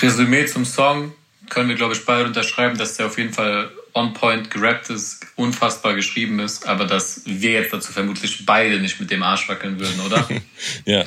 Resümee 0.01 0.47
zum 0.47 0.65
Song 0.65 1.13
können 1.49 1.71
wir, 1.71 1.75
glaube 1.75 1.95
ich, 1.95 2.05
beide 2.05 2.27
unterschreiben, 2.27 2.79
dass 2.79 2.97
der 2.97 3.07
auf 3.07 3.19
jeden 3.19 3.33
Fall 3.33 3.69
on 3.95 4.15
point 4.15 4.49
gerappt 4.49 4.89
ist, 4.91 5.27
unfassbar 5.35 5.97
geschrieben 5.97 6.39
ist, 6.39 6.69
aber 6.69 6.85
dass 6.85 7.23
wir 7.25 7.51
jetzt 7.51 7.73
dazu 7.73 7.91
vermutlich 7.91 8.47
beide 8.47 8.79
nicht 8.79 9.01
mit 9.01 9.11
dem 9.11 9.25
Arsch 9.25 9.49
wackeln 9.49 9.81
würden, 9.81 9.99
oder? 10.03 10.29
ja, 10.85 11.05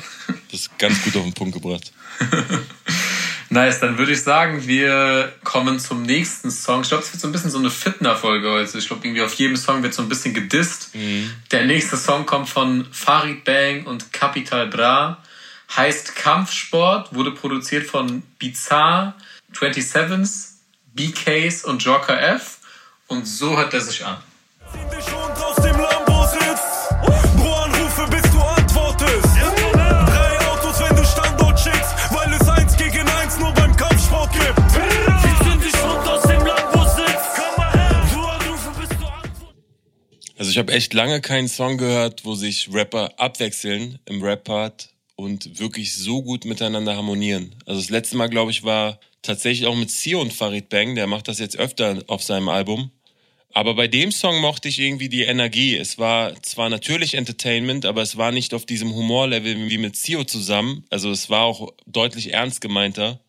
das 0.50 0.60
ist 0.60 0.78
ganz 0.78 1.02
gut 1.02 1.16
auf 1.16 1.24
den 1.24 1.32
Punkt 1.32 1.54
gebracht. 1.54 1.90
Nice, 3.52 3.80
dann 3.80 3.98
würde 3.98 4.12
ich 4.12 4.22
sagen, 4.22 4.64
wir 4.68 5.32
kommen 5.42 5.80
zum 5.80 6.02
nächsten 6.02 6.52
Song. 6.52 6.82
Ich 6.82 6.88
glaube, 6.88 7.02
es 7.02 7.12
wird 7.12 7.20
so 7.20 7.26
ein 7.26 7.32
bisschen 7.32 7.50
so 7.50 7.58
eine 7.58 7.68
Fitner-Folge 7.68 8.48
heute. 8.48 8.78
Ich 8.78 8.86
glaube, 8.86 9.04
irgendwie 9.04 9.22
auf 9.22 9.34
jedem 9.34 9.56
Song 9.56 9.82
wird 9.82 9.92
so 9.92 10.02
ein 10.02 10.08
bisschen 10.08 10.32
gedisst. 10.32 10.94
Mhm. 10.94 11.32
Der 11.50 11.64
nächste 11.64 11.96
Song 11.96 12.26
kommt 12.26 12.48
von 12.48 12.86
Farid 12.92 13.42
Bang 13.42 13.86
und 13.86 14.12
Capital 14.12 14.68
Bra. 14.68 15.18
Heißt 15.76 16.14
Kampfsport, 16.14 17.12
wurde 17.12 17.32
produziert 17.32 17.88
von 17.88 18.22
Bizarre, 18.38 19.14
27s, 19.52 20.50
BKs 20.94 21.64
und 21.64 21.82
Joker 21.82 22.22
F. 22.22 22.58
Und 23.08 23.26
so 23.26 23.56
hört 23.56 23.74
er 23.74 23.80
sich 23.80 24.06
an. 24.06 24.18
Also 40.40 40.52
ich 40.52 40.56
habe 40.56 40.72
echt 40.72 40.94
lange 40.94 41.20
keinen 41.20 41.48
Song 41.48 41.76
gehört, 41.76 42.24
wo 42.24 42.34
sich 42.34 42.72
Rapper 42.72 43.12
abwechseln 43.20 43.98
im 44.06 44.22
Rap-Part 44.22 44.88
und 45.14 45.60
wirklich 45.60 45.94
so 45.94 46.22
gut 46.22 46.46
miteinander 46.46 46.96
harmonieren. 46.96 47.54
Also 47.66 47.78
das 47.78 47.90
letzte 47.90 48.16
Mal, 48.16 48.28
glaube 48.28 48.50
ich, 48.50 48.64
war 48.64 48.98
tatsächlich 49.20 49.68
auch 49.68 49.76
mit 49.76 49.90
Sio 49.90 50.18
und 50.18 50.32
Farid 50.32 50.70
Bang. 50.70 50.94
Der 50.94 51.06
macht 51.06 51.28
das 51.28 51.40
jetzt 51.40 51.58
öfter 51.58 52.02
auf 52.06 52.22
seinem 52.22 52.48
Album. 52.48 52.90
Aber 53.52 53.74
bei 53.74 53.86
dem 53.86 54.12
Song 54.12 54.40
mochte 54.40 54.68
ich 54.68 54.78
irgendwie 54.78 55.10
die 55.10 55.24
Energie. 55.24 55.76
Es 55.76 55.98
war 55.98 56.42
zwar 56.42 56.70
natürlich 56.70 57.16
Entertainment, 57.16 57.84
aber 57.84 58.00
es 58.00 58.16
war 58.16 58.32
nicht 58.32 58.54
auf 58.54 58.64
diesem 58.64 58.94
Humorlevel 58.94 59.68
wie 59.68 59.76
mit 59.76 59.94
Sio 59.94 60.24
zusammen. 60.24 60.86
Also 60.88 61.10
es 61.10 61.28
war 61.28 61.44
auch 61.44 61.74
deutlich 61.86 62.32
ernst 62.32 62.62
gemeinter. 62.62 63.20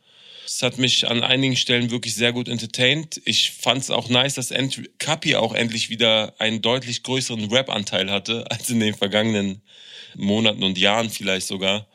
Es 0.53 0.63
hat 0.63 0.77
mich 0.77 1.07
an 1.09 1.23
einigen 1.23 1.55
Stellen 1.55 1.91
wirklich 1.91 2.13
sehr 2.13 2.33
gut 2.33 2.49
entertained. 2.49 3.21
Ich 3.23 3.51
fand 3.51 3.83
es 3.83 3.89
auch 3.89 4.09
nice, 4.09 4.35
dass 4.35 4.53
Kapi 4.99 5.37
auch 5.37 5.53
endlich 5.53 5.89
wieder 5.89 6.33
einen 6.39 6.61
deutlich 6.61 7.03
größeren 7.03 7.49
Rap-Anteil 7.49 8.11
hatte 8.11 8.45
als 8.51 8.69
in 8.69 8.81
den 8.81 8.93
vergangenen 8.93 9.61
Monaten 10.15 10.61
und 10.63 10.77
Jahren 10.77 11.09
vielleicht 11.09 11.47
sogar. 11.47 11.87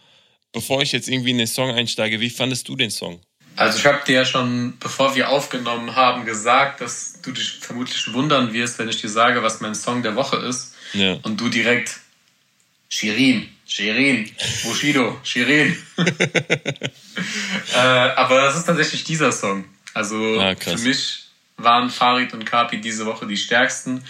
Bevor 0.53 0.81
ich 0.81 0.93
jetzt 0.93 1.07
irgendwie 1.07 1.33
in 1.33 1.39
den 1.39 1.47
Song 1.47 1.71
einsteige, 1.71 2.19
wie 2.21 2.31
fandest 2.31 2.67
du 2.69 2.77
den 2.77 2.91
Song? 2.91 3.21
Also 3.57 3.79
ich 3.79 3.85
habe 3.85 4.01
dir 4.07 4.15
ja 4.15 4.25
schon, 4.25 4.79
bevor 4.81 5.15
wir 5.15 5.29
aufgenommen 5.29 5.95
haben, 5.95 6.25
gesagt, 6.25 6.81
dass 6.81 7.21
du 7.21 7.33
dich 7.33 7.59
vermutlich 7.61 8.11
wundern 8.15 8.55
wirst, 8.55 8.79
wenn 8.79 8.89
ich 8.89 9.01
dir 9.03 9.11
sage, 9.11 9.43
was 9.43 9.61
mein 9.61 9.75
Song 9.75 10.03
der 10.03 10.17
Woche 10.17 10.37
ist. 10.37 10.75
Ja. 10.95 11.19
Und 11.25 11.39
du 11.39 11.51
direkt 11.51 12.01
Shirin, 12.89 13.51
Shirin, 13.67 14.31
Bushido, 14.63 15.19
Shirin. 15.25 15.77
äh, 17.75 17.77
aber 17.77 18.43
das 18.43 18.57
ist 18.57 18.65
tatsächlich 18.65 19.05
dieser 19.05 19.33
Song. 19.33 19.65
Also 19.93 20.41
ah, 20.41 20.55
für 20.59 20.79
mich 20.79 21.25
waren 21.57 21.91
Farid 21.91 22.33
und 22.33 22.45
Kapi 22.45 22.81
diese 22.81 23.07
Woche 23.07 23.27
die 23.27 23.37
stärksten. 23.37 24.05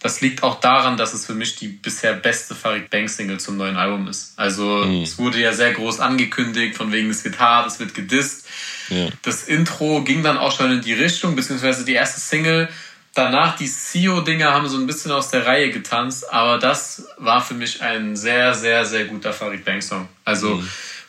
Das 0.00 0.20
liegt 0.20 0.42
auch 0.42 0.60
daran, 0.60 0.96
dass 0.96 1.14
es 1.14 1.26
für 1.26 1.34
mich 1.34 1.56
die 1.56 1.68
bisher 1.68 2.12
beste 2.14 2.54
Farid 2.54 2.90
Bang 2.90 3.08
Single 3.08 3.40
zum 3.40 3.56
neuen 3.56 3.76
Album 3.76 4.08
ist. 4.08 4.38
Also 4.38 4.84
mhm. 4.84 5.02
es 5.02 5.18
wurde 5.18 5.40
ja 5.40 5.52
sehr 5.52 5.72
groß 5.72 6.00
angekündigt, 6.00 6.76
von 6.76 6.92
wegen 6.92 7.10
es 7.10 7.24
wird 7.24 7.38
hart, 7.38 7.66
es 7.66 7.80
wird 7.80 7.92
gedisst. 7.92 8.46
Ja. 8.88 9.08
Das 9.22 9.44
Intro 9.44 10.02
ging 10.04 10.22
dann 10.22 10.38
auch 10.38 10.56
schon 10.56 10.70
in 10.70 10.80
die 10.80 10.92
Richtung, 10.92 11.34
beziehungsweise 11.34 11.84
die 11.84 11.94
erste 11.94 12.20
Single 12.20 12.68
danach 13.16 13.56
die 13.56 13.68
CEO-Dinger 13.68 14.52
haben 14.52 14.68
so 14.68 14.78
ein 14.78 14.86
bisschen 14.86 15.10
aus 15.10 15.30
der 15.30 15.46
Reihe 15.46 15.70
getanzt, 15.70 16.32
aber 16.32 16.58
das 16.58 17.08
war 17.16 17.42
für 17.42 17.54
mich 17.54 17.82
ein 17.82 18.14
sehr, 18.16 18.54
sehr, 18.54 18.84
sehr 18.84 19.06
guter 19.06 19.32
Farid 19.32 19.64
Bang 19.64 19.80
Song. 19.80 20.08
Also 20.24 20.56
mhm. 20.56 20.68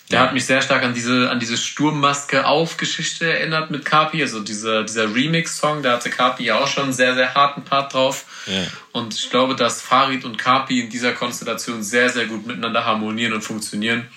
Der 0.10 0.22
hat 0.22 0.34
mich 0.34 0.46
sehr 0.46 0.62
stark 0.62 0.84
an 0.84 0.94
diese, 0.94 1.30
an 1.30 1.40
diese 1.40 1.58
Sturmmaske 1.58 2.46
auf 2.46 2.78
Geschichte 2.78 3.30
erinnert 3.30 3.72
mit 3.72 3.84
Kapi. 3.84 4.22
Also 4.22 4.40
dieser, 4.40 4.84
dieser 4.84 5.14
Remix-Song, 5.14 5.84
da 5.84 5.94
hatte 5.94 6.10
Kapi 6.10 6.46
ja 6.46 6.60
auch 6.60 6.68
schon 6.68 6.86
einen 6.86 6.94
sehr, 6.94 7.14
sehr 7.14 7.34
harten 7.34 7.64
Part 7.64 7.94
drauf. 7.94 8.24
Ja. 8.46 8.64
Und 8.94 9.14
ich 9.14 9.30
glaube, 9.30 9.56
dass 9.56 9.82
Farid 9.82 10.24
und 10.24 10.38
Kapi 10.38 10.80
in 10.80 10.90
dieser 10.90 11.12
Konstellation 11.12 11.84
sehr, 11.84 12.10
sehr 12.10 12.26
gut 12.26 12.48
miteinander 12.48 12.86
harmonieren 12.86 13.34
und 13.34 13.42
funktionieren. 13.42 14.08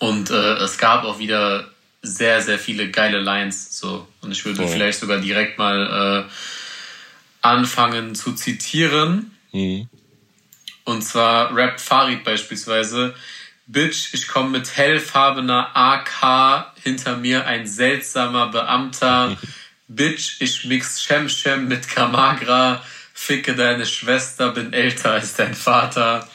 Und 0.00 0.30
äh, 0.30 0.54
es 0.54 0.78
gab 0.78 1.04
auch 1.04 1.20
wieder 1.20 1.68
sehr, 2.02 2.42
sehr 2.42 2.58
viele 2.58 2.90
geile 2.90 3.20
Lines. 3.20 3.78
So. 3.78 4.08
Und 4.20 4.32
ich 4.32 4.44
würde 4.44 4.62
Voll. 4.62 4.68
vielleicht 4.68 4.98
sogar 4.98 5.18
direkt 5.18 5.58
mal 5.58 6.26
äh, 6.26 6.32
anfangen 7.40 8.14
zu 8.14 8.32
zitieren. 8.32 9.36
Mhm. 9.52 9.88
Und 10.84 11.02
zwar 11.02 11.54
rappt 11.54 11.80
Farid 11.80 12.24
beispielsweise. 12.24 13.14
Bitch, 13.66 14.14
ich 14.14 14.28
komme 14.28 14.50
mit 14.50 14.76
hellfarbener 14.76 15.76
AK, 15.76 16.72
hinter 16.82 17.16
mir 17.16 17.46
ein 17.46 17.66
seltsamer 17.66 18.48
Beamter. 18.48 19.36
Bitch, 19.88 20.40
ich 20.40 20.64
mix 20.64 21.02
Shem 21.02 21.28
Shem 21.28 21.68
mit 21.68 21.88
Kamagra. 21.88 22.82
Ficke 23.12 23.54
deine 23.54 23.84
Schwester, 23.84 24.52
bin 24.52 24.72
älter 24.72 25.12
als 25.12 25.34
dein 25.34 25.54
Vater. 25.54 26.28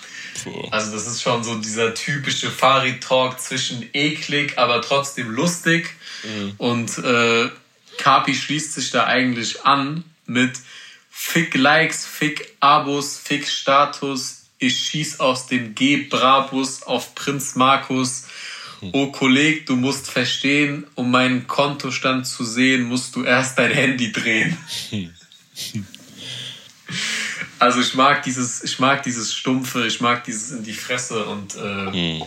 So. 0.43 0.67
Also 0.71 0.91
das 0.91 1.07
ist 1.07 1.21
schon 1.21 1.43
so 1.43 1.57
dieser 1.59 1.93
typische 1.93 2.51
Farid-Talk 2.51 3.39
zwischen 3.39 3.89
eklig, 3.93 4.57
aber 4.57 4.81
trotzdem 4.81 5.29
lustig. 5.29 5.95
Und 6.57 6.97
äh, 6.99 7.49
Kapi 7.97 8.33
schließt 8.33 8.73
sich 8.73 8.91
da 8.91 9.05
eigentlich 9.05 9.65
an 9.65 10.03
mit 10.25 10.53
Fick 11.25 11.55
Likes, 11.55 12.05
Fick 12.05 12.53
Abos, 12.59 13.17
Fick 13.17 13.47
Status. 13.47 14.43
Ich 14.59 14.77
schieß 14.77 15.19
aus 15.19 15.47
dem 15.47 15.73
G-Brabus 15.73 16.83
auf 16.83 17.15
Prinz 17.15 17.55
Markus. 17.55 18.25
Oh 18.91 19.07
Kolleg, 19.07 19.65
du 19.65 19.75
musst 19.75 20.11
verstehen, 20.11 20.85
um 20.93 21.09
meinen 21.09 21.47
Kontostand 21.47 22.27
zu 22.27 22.43
sehen, 22.43 22.83
musst 22.83 23.15
du 23.15 23.23
erst 23.23 23.57
dein 23.57 23.71
Handy 23.71 24.11
drehen. 24.11 24.57
Also 27.57 27.79
ich 27.79 27.93
mag 27.93 28.23
dieses, 28.23 28.61
ich 28.61 28.77
mag 28.79 29.03
dieses 29.03 29.33
Stumpfe, 29.33 29.87
ich 29.87 30.01
mag 30.01 30.25
dieses 30.25 30.51
in 30.51 30.63
die 30.63 30.73
Fresse 30.73 31.23
und 31.23 31.55
äh, 31.55 32.19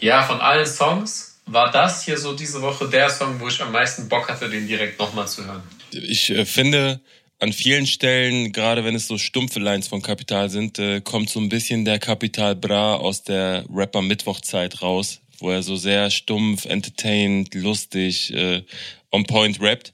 ja, 0.00 0.22
von 0.22 0.38
allen 0.38 0.66
Songs 0.66 1.38
war 1.46 1.70
das 1.70 2.04
hier 2.04 2.18
so 2.18 2.34
diese 2.34 2.60
Woche 2.60 2.86
der 2.90 3.08
Song, 3.08 3.40
wo 3.40 3.48
ich 3.48 3.62
am 3.62 3.72
meisten 3.72 4.06
Bock 4.10 4.28
hatte, 4.28 4.50
den 4.50 4.68
direkt 4.68 4.98
nochmal 4.98 5.26
zu 5.26 5.46
hören. 5.46 5.62
Ich 5.92 6.28
äh, 6.28 6.44
finde, 6.44 7.00
an 7.42 7.52
vielen 7.52 7.86
Stellen, 7.86 8.52
gerade 8.52 8.84
wenn 8.84 8.94
es 8.94 9.08
so 9.08 9.18
stumpfe 9.18 9.58
Lines 9.58 9.88
von 9.88 10.00
Kapital 10.00 10.48
sind, 10.48 10.78
äh, 10.78 11.00
kommt 11.00 11.28
so 11.28 11.40
ein 11.40 11.48
bisschen 11.48 11.84
der 11.84 11.98
Kapital 11.98 12.54
Bra 12.54 12.94
aus 12.94 13.24
der 13.24 13.64
Rapper-Mittwochzeit 13.68 14.80
raus, 14.80 15.20
wo 15.40 15.50
er 15.50 15.64
so 15.64 15.74
sehr 15.74 16.10
stumpf, 16.10 16.66
entertained, 16.66 17.52
lustig, 17.56 18.32
äh, 18.32 18.62
on 19.10 19.24
point 19.24 19.60
rappt. 19.60 19.92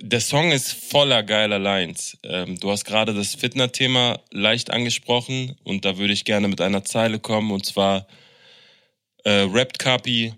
Der 0.00 0.22
Song 0.22 0.52
ist 0.52 0.72
voller 0.72 1.22
geiler 1.22 1.58
Lines. 1.58 2.16
Ähm, 2.22 2.58
du 2.58 2.70
hast 2.70 2.86
gerade 2.86 3.12
das 3.12 3.34
Fitner-Thema 3.34 4.20
leicht 4.30 4.70
angesprochen 4.70 5.54
und 5.64 5.84
da 5.84 5.98
würde 5.98 6.14
ich 6.14 6.24
gerne 6.24 6.48
mit 6.48 6.62
einer 6.62 6.82
Zeile 6.84 7.18
kommen 7.18 7.50
und 7.50 7.66
zwar 7.66 8.06
äh, 9.24 9.46
rappt 9.52 9.78
Kapi, 9.78 10.32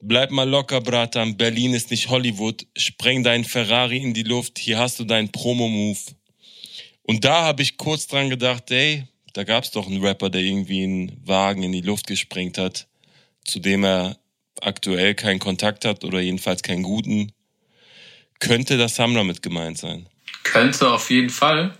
bleib 0.00 0.30
mal 0.30 0.48
locker, 0.48 0.80
Bratan, 0.80 1.36
Berlin 1.36 1.74
ist 1.74 1.90
nicht 1.90 2.08
Hollywood, 2.08 2.66
spreng 2.76 3.22
deinen 3.22 3.44
Ferrari 3.44 3.98
in 3.98 4.14
die 4.14 4.22
Luft, 4.22 4.58
hier 4.58 4.78
hast 4.78 4.98
du 4.98 5.04
deinen 5.04 5.30
Promo-Move. 5.30 5.98
Und 7.02 7.24
da 7.24 7.42
habe 7.42 7.62
ich 7.62 7.76
kurz 7.76 8.06
dran 8.06 8.30
gedacht, 8.30 8.70
ey, 8.70 9.04
da 9.32 9.44
gab's 9.44 9.70
doch 9.70 9.86
einen 9.86 10.04
Rapper, 10.04 10.30
der 10.30 10.42
irgendwie 10.42 10.84
einen 10.84 11.20
Wagen 11.24 11.62
in 11.62 11.72
die 11.72 11.80
Luft 11.80 12.06
gesprengt 12.06 12.58
hat, 12.58 12.86
zu 13.44 13.58
dem 13.58 13.84
er 13.84 14.16
aktuell 14.60 15.14
keinen 15.14 15.38
Kontakt 15.38 15.84
hat 15.84 16.04
oder 16.04 16.20
jedenfalls 16.20 16.62
keinen 16.62 16.82
guten. 16.82 17.32
Könnte 18.38 18.76
das 18.76 18.96
Samra 18.96 19.22
mit 19.22 19.42
gemeint 19.42 19.78
sein? 19.78 20.08
Könnte 20.42 20.90
auf 20.90 21.10
jeden 21.10 21.30
Fall, 21.30 21.76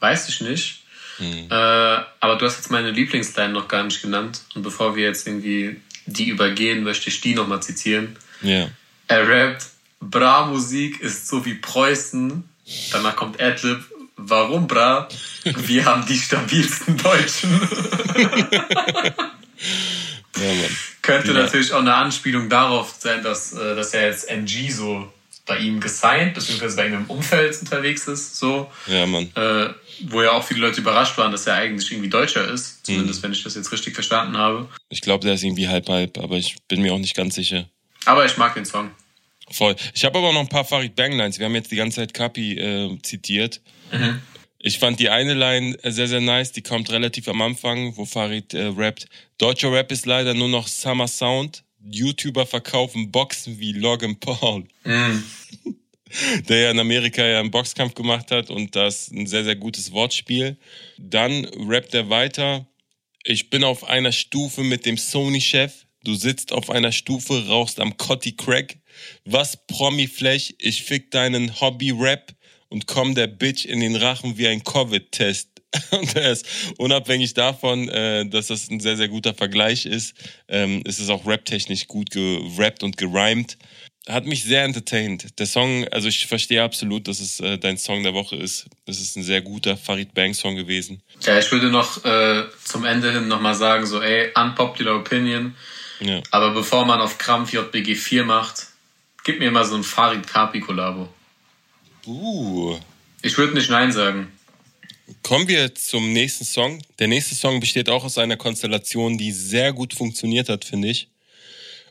weiß 0.00 0.28
ich 0.28 0.40
nicht. 0.40 0.82
Äh, 1.20 1.54
aber 1.54 2.36
du 2.36 2.46
hast 2.46 2.56
jetzt 2.56 2.70
meine 2.70 2.90
Lieblingsline 2.90 3.52
noch 3.52 3.68
gar 3.68 3.84
nicht 3.84 4.02
genannt. 4.02 4.42
Und 4.54 4.62
bevor 4.62 4.96
wir 4.96 5.04
jetzt 5.04 5.26
irgendwie 5.26 5.76
die 6.06 6.28
übergehen, 6.28 6.82
möchte 6.82 7.08
ich 7.08 7.20
die 7.20 7.34
nochmal 7.34 7.62
zitieren. 7.62 8.16
Ja. 8.42 8.68
Er 9.08 9.28
rappt, 9.28 9.66
Bra 10.00 10.46
Musik 10.46 11.00
ist 11.00 11.28
so 11.28 11.44
wie 11.44 11.54
Preußen. 11.54 12.44
Danach 12.92 13.16
kommt 13.16 13.40
Adlib. 13.40 13.80
Warum 14.16 14.66
Bra? 14.68 15.08
Wir 15.44 15.84
haben 15.86 16.06
die 16.06 16.18
stabilsten 16.18 16.96
Deutschen. 16.96 17.60
Ja. 20.36 20.68
Könnte 21.02 21.28
Ja. 21.28 21.34
natürlich 21.34 21.72
auch 21.72 21.80
eine 21.80 21.94
Anspielung 21.94 22.48
darauf 22.48 22.94
sein, 22.98 23.22
dass, 23.22 23.52
äh, 23.52 23.74
dass 23.74 23.94
er 23.94 24.06
jetzt 24.08 24.28
NG 24.28 24.70
so 24.70 25.12
bei 25.46 25.58
ihm 25.58 25.80
gesigned, 25.80 26.34
beziehungsweise 26.34 26.76
bei 26.76 26.86
ihm 26.86 26.94
im 26.94 27.06
Umfeld 27.06 27.58
unterwegs 27.60 28.06
ist, 28.06 28.36
so. 28.38 28.70
Ja, 28.86 29.06
Mann. 29.06 29.30
Äh, 29.34 29.70
wo 30.08 30.22
ja 30.22 30.32
auch 30.32 30.44
viele 30.44 30.60
Leute 30.60 30.80
überrascht 30.80 31.18
waren, 31.18 31.32
dass 31.32 31.46
er 31.46 31.54
eigentlich 31.54 31.90
irgendwie 31.90 32.08
Deutscher 32.10 32.48
ist. 32.48 32.84
Zumindest, 32.86 33.20
Mhm. 33.20 33.24
wenn 33.24 33.32
ich 33.32 33.42
das 33.42 33.54
jetzt 33.54 33.72
richtig 33.72 33.94
verstanden 33.94 34.36
habe. 34.36 34.68
Ich 34.88 35.00
glaube, 35.00 35.24
der 35.24 35.34
ist 35.34 35.42
irgendwie 35.42 35.68
halb-halb, 35.68 36.18
aber 36.18 36.36
ich 36.36 36.56
bin 36.68 36.80
mir 36.82 36.92
auch 36.94 36.98
nicht 36.98 37.16
ganz 37.16 37.34
sicher. 37.34 37.68
Aber 38.04 38.24
ich 38.24 38.36
mag 38.36 38.54
den 38.54 38.64
Song. 38.64 38.90
Voll. 39.50 39.76
Ich 39.94 40.04
habe 40.04 40.18
aber 40.18 40.32
noch 40.32 40.40
ein 40.40 40.48
paar 40.48 40.64
Farid 40.64 40.96
Bang 40.96 41.12
Lines. 41.12 41.38
Wir 41.38 41.46
haben 41.46 41.54
jetzt 41.54 41.70
die 41.70 41.76
ganze 41.76 41.96
Zeit 41.96 42.14
Kapi 42.14 42.56
äh, 42.58 42.98
zitiert. 43.02 43.60
Ich 44.58 44.78
fand 44.78 44.98
die 45.00 45.10
eine 45.10 45.34
Line 45.34 45.76
äh, 45.82 45.90
sehr, 45.90 46.08
sehr 46.08 46.20
nice. 46.20 46.52
Die 46.52 46.62
kommt 46.62 46.90
relativ 46.90 47.28
am 47.28 47.42
Anfang, 47.42 47.96
wo 47.96 48.06
Farid 48.06 48.54
äh, 48.54 48.72
rappt. 48.76 49.06
Deutscher 49.38 49.70
Rap 49.72 49.92
ist 49.92 50.06
leider 50.06 50.34
nur 50.34 50.48
noch 50.48 50.68
Summer 50.68 51.08
Sound. 51.08 51.64
YouTuber 51.90 52.46
verkaufen 52.46 53.10
Boxen 53.10 53.58
wie 53.58 53.72
Logan 53.72 54.18
Paul. 54.18 54.64
Der 56.48 56.58
ja 56.58 56.70
in 56.70 56.78
Amerika 56.78 57.24
ja 57.24 57.40
einen 57.40 57.50
Boxkampf 57.50 57.94
gemacht 57.94 58.30
hat 58.30 58.50
und 58.50 58.76
das 58.76 59.10
ein 59.10 59.26
sehr, 59.26 59.44
sehr 59.44 59.56
gutes 59.56 59.92
Wortspiel. 59.92 60.58
Dann 60.98 61.46
rappt 61.46 61.94
er 61.94 62.10
weiter. 62.10 62.66
Ich 63.24 63.50
bin 63.50 63.64
auf 63.64 63.84
einer 63.84 64.12
Stufe 64.12 64.62
mit 64.62 64.84
dem 64.84 64.98
Sony-Chef. 64.98 65.86
Du 66.04 66.14
sitzt 66.14 66.52
auf 66.52 66.68
einer 66.68 66.92
Stufe, 66.92 67.46
rauchst 67.46 67.80
am 67.80 67.96
Cotti 67.96 68.32
Crack. 68.32 68.78
Was 69.24 69.66
Promi-Flech? 69.66 70.56
Ich 70.58 70.82
fick 70.82 71.10
deinen 71.12 71.60
Hobby-Rap 71.60 72.34
und 72.68 72.86
komm 72.86 73.14
der 73.14 73.28
Bitch 73.28 73.64
in 73.64 73.80
den 73.80 73.96
Rachen 73.96 74.36
wie 74.36 74.48
ein 74.48 74.64
Covid-Test. 74.64 75.51
Und 75.90 76.16
er 76.16 76.32
ist 76.32 76.46
unabhängig 76.78 77.34
davon, 77.34 77.88
äh, 77.88 78.26
dass 78.26 78.48
das 78.48 78.68
ein 78.70 78.80
sehr, 78.80 78.96
sehr 78.96 79.08
guter 79.08 79.34
Vergleich 79.34 79.86
ist, 79.86 80.14
ähm, 80.48 80.82
ist 80.84 80.98
es 80.98 81.08
auch 81.08 81.26
raptechnisch 81.26 81.86
gut 81.88 82.10
gerappt 82.10 82.82
und 82.82 82.96
gerimt. 82.96 83.56
Hat 84.08 84.26
mich 84.26 84.42
sehr 84.42 84.64
entertained. 84.64 85.38
Der 85.38 85.46
Song, 85.46 85.86
also 85.88 86.08
ich 86.08 86.26
verstehe 86.26 86.62
absolut, 86.62 87.06
dass 87.06 87.20
es 87.20 87.38
äh, 87.38 87.56
dein 87.56 87.78
Song 87.78 88.02
der 88.02 88.14
Woche 88.14 88.34
ist. 88.34 88.66
Es 88.84 89.00
ist 89.00 89.16
ein 89.16 89.22
sehr 89.22 89.42
guter 89.42 89.76
Farid 89.76 90.12
Bang 90.12 90.34
Song 90.34 90.56
gewesen. 90.56 91.02
Ja, 91.20 91.38
ich 91.38 91.50
würde 91.52 91.68
noch 91.70 92.04
äh, 92.04 92.44
zum 92.64 92.84
Ende 92.84 93.12
hin 93.12 93.28
nochmal 93.28 93.54
sagen, 93.54 93.86
so, 93.86 94.02
ey, 94.02 94.32
unpopular 94.34 94.96
opinion. 94.96 95.54
Ja. 96.00 96.20
Aber 96.32 96.50
bevor 96.50 96.84
man 96.84 97.00
auf 97.00 97.18
Krampf 97.18 97.52
JBG 97.52 97.94
4 97.94 98.24
macht, 98.24 98.66
gib 99.22 99.38
mir 99.38 99.52
mal 99.52 99.64
so 99.64 99.76
ein 99.76 99.84
Farid 99.84 100.26
Kapi 100.26 100.60
Kollabo. 100.60 101.08
Uh. 102.04 102.76
Ich 103.22 103.38
würde 103.38 103.54
nicht 103.54 103.70
Nein 103.70 103.92
sagen. 103.92 104.32
Kommen 105.22 105.48
wir 105.48 105.74
zum 105.74 106.12
nächsten 106.12 106.44
Song. 106.44 106.82
Der 106.98 107.08
nächste 107.08 107.34
Song 107.34 107.60
besteht 107.60 107.88
auch 107.88 108.04
aus 108.04 108.18
einer 108.18 108.36
Konstellation, 108.36 109.18
die 109.18 109.32
sehr 109.32 109.72
gut 109.72 109.94
funktioniert 109.94 110.48
hat, 110.48 110.64
finde 110.64 110.88
ich. 110.88 111.08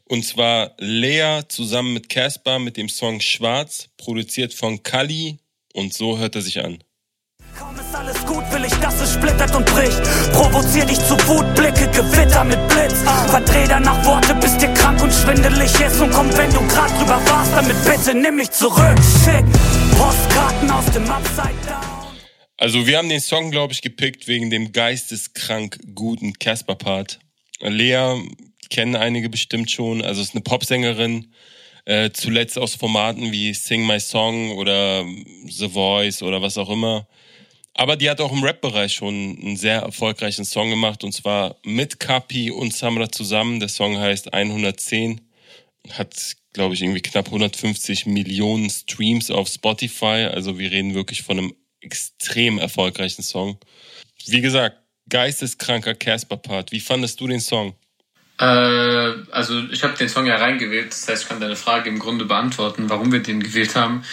Und 0.05 0.25
zwar 0.25 0.73
Lea 0.77 1.41
zusammen 1.47 1.93
mit 1.93 2.09
Casper 2.09 2.59
mit 2.59 2.77
dem 2.77 2.89
Song 2.89 3.21
Schwarz, 3.21 3.87
produziert 3.97 4.53
von 4.53 4.83
Kali. 4.83 5.37
Und 5.73 5.93
so 5.93 6.17
hört 6.17 6.35
er 6.35 6.41
sich 6.41 6.63
an. 6.63 6.83
Kaum 7.57 7.75
ist 7.75 7.95
alles 7.95 8.25
gut, 8.25 8.43
will 8.51 8.65
ich, 8.65 8.73
dass 8.75 8.99
es 9.01 9.13
splittert 9.13 9.55
und 9.55 9.65
bricht. 9.65 10.01
Provozier 10.33 10.85
dich 10.85 10.99
zu 10.99 11.15
Wut, 11.27 11.55
Blicke, 11.55 11.87
Gewitter 11.91 12.43
mit 12.43 12.59
Blitz. 12.69 13.03
Verdreh 13.27 13.65
danach 13.67 14.05
Worte, 14.05 14.35
bis 14.35 14.57
dir 14.57 14.73
krank 14.73 15.01
und 15.01 15.13
schwindelig 15.13 15.71
ist. 15.79 15.99
Und 15.99 16.11
komm, 16.11 16.29
wenn 16.37 16.51
du 16.51 16.59
grad 16.67 16.91
drüber 16.99 17.21
warst, 17.27 17.51
damit 17.53 17.75
bitte 17.85 18.17
nimm 18.17 18.35
mich 18.35 18.51
zurück. 18.51 18.97
Schick 19.23 19.45
Postkarten 19.97 20.71
aus 20.71 20.85
dem 20.93 21.05
Down. 21.05 21.70
Also 22.61 22.85
wir 22.85 22.99
haben 22.99 23.09
den 23.09 23.19
Song, 23.19 23.49
glaube 23.49 23.73
ich, 23.73 23.81
gepickt 23.81 24.27
wegen 24.27 24.51
dem 24.51 24.71
geisteskrank 24.71 25.79
guten 25.95 26.33
Casper-Part. 26.33 27.17
Lea 27.59 28.21
kennen 28.69 28.95
einige 28.95 29.29
bestimmt 29.29 29.71
schon. 29.71 30.03
Also 30.03 30.21
ist 30.21 30.35
eine 30.35 30.43
Popsängerin, 30.43 31.33
äh, 31.85 32.11
zuletzt 32.11 32.59
aus 32.59 32.75
Formaten 32.75 33.31
wie 33.31 33.55
Sing 33.55 33.87
My 33.87 33.99
Song 33.99 34.51
oder 34.51 35.03
The 35.47 35.69
Voice 35.69 36.21
oder 36.21 36.43
was 36.43 36.59
auch 36.59 36.69
immer. 36.69 37.07
Aber 37.73 37.95
die 37.95 38.07
hat 38.07 38.21
auch 38.21 38.31
im 38.31 38.43
Rap-Bereich 38.43 38.93
schon 38.93 39.39
einen 39.41 39.57
sehr 39.57 39.79
erfolgreichen 39.79 40.45
Song 40.45 40.69
gemacht 40.69 41.03
und 41.03 41.13
zwar 41.13 41.55
mit 41.65 41.99
Kapi 41.99 42.51
und 42.51 42.75
Samra 42.75 43.11
zusammen. 43.11 43.59
Der 43.59 43.69
Song 43.69 43.97
heißt 43.97 44.35
110, 44.35 45.19
hat 45.89 46.35
glaube 46.53 46.75
ich 46.75 46.83
irgendwie 46.83 47.01
knapp 47.01 47.25
150 47.25 48.05
Millionen 48.05 48.69
Streams 48.69 49.31
auf 49.31 49.47
Spotify. 49.47 50.27
Also 50.31 50.59
wir 50.59 50.69
reden 50.69 50.93
wirklich 50.93 51.23
von 51.23 51.39
einem 51.39 51.53
extrem 51.81 52.57
erfolgreichen 52.57 53.23
Song. 53.23 53.57
Wie 54.27 54.41
gesagt, 54.41 54.77
geisteskranker 55.09 55.95
Casper-Part. 55.95 56.71
Wie 56.71 56.79
fandest 56.79 57.19
du 57.19 57.27
den 57.27 57.39
Song? 57.39 57.75
Äh, 58.39 58.45
also 59.31 59.59
ich 59.71 59.83
habe 59.83 59.97
den 59.97 60.09
Song 60.09 60.25
ja 60.25 60.37
reingewählt, 60.37 60.91
das 60.91 61.07
heißt, 61.07 61.23
ich 61.23 61.29
kann 61.29 61.39
deine 61.39 61.55
Frage 61.55 61.89
im 61.89 61.99
Grunde 61.99 62.25
beantworten, 62.25 62.89
warum 62.89 63.11
wir 63.11 63.21
den 63.21 63.41
gewählt 63.41 63.75
haben. 63.75 64.03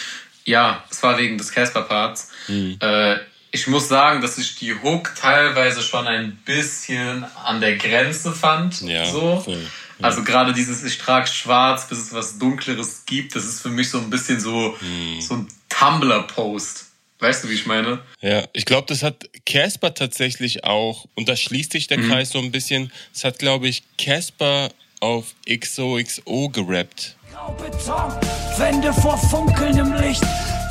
Ja, 0.44 0.84
es 0.90 1.02
war 1.02 1.18
wegen 1.18 1.38
des 1.38 1.52
Casper-Parts. 1.52 2.30
Mhm. 2.48 2.78
Äh, 2.80 3.16
ich 3.50 3.66
muss 3.66 3.88
sagen, 3.88 4.20
dass 4.20 4.36
ich 4.36 4.56
die 4.56 4.74
Hook 4.74 5.14
teilweise 5.14 5.80
schon 5.82 6.06
ein 6.06 6.36
bisschen 6.44 7.24
an 7.44 7.60
der 7.60 7.76
Grenze 7.76 8.32
fand. 8.32 8.82
Ja, 8.82 9.06
so. 9.06 9.40
Voll. 9.40 9.66
Also 10.00 10.22
gerade 10.22 10.52
dieses 10.52 10.84
Ich 10.84 10.98
trage 10.98 11.26
schwarz, 11.26 11.88
bis 11.88 11.98
es 11.98 12.12
was 12.12 12.38
Dunkleres 12.38 13.04
gibt, 13.04 13.34
das 13.34 13.44
ist 13.44 13.60
für 13.60 13.68
mich 13.68 13.90
so 13.90 13.98
ein 13.98 14.10
bisschen 14.10 14.38
so, 14.38 14.76
hm. 14.78 15.20
so 15.20 15.34
ein 15.34 15.48
Tumblr-Post. 15.68 16.87
Weißt 17.20 17.42
du, 17.42 17.48
wie 17.48 17.54
ich 17.54 17.66
meine? 17.66 18.00
Ja, 18.20 18.44
ich 18.52 18.64
glaube, 18.64 18.86
das 18.86 19.02
hat 19.02 19.28
Casper 19.44 19.92
tatsächlich 19.92 20.64
auch, 20.64 21.06
und 21.16 21.28
da 21.28 21.36
schließt 21.36 21.72
sich 21.72 21.88
der 21.88 21.98
mhm. 21.98 22.08
Kreis 22.08 22.30
so 22.30 22.38
ein 22.38 22.52
bisschen, 22.52 22.92
das 23.12 23.24
hat, 23.24 23.38
glaube 23.40 23.66
ich, 23.66 23.82
Casper 23.96 24.70
auf 25.00 25.34
XOXO 25.48 26.48
gerappt. 26.50 27.16
Graubeton, 27.32 28.12
Wände 28.56 28.92
vor 28.92 29.18
funkelndem 29.18 29.94
Licht, 29.94 30.22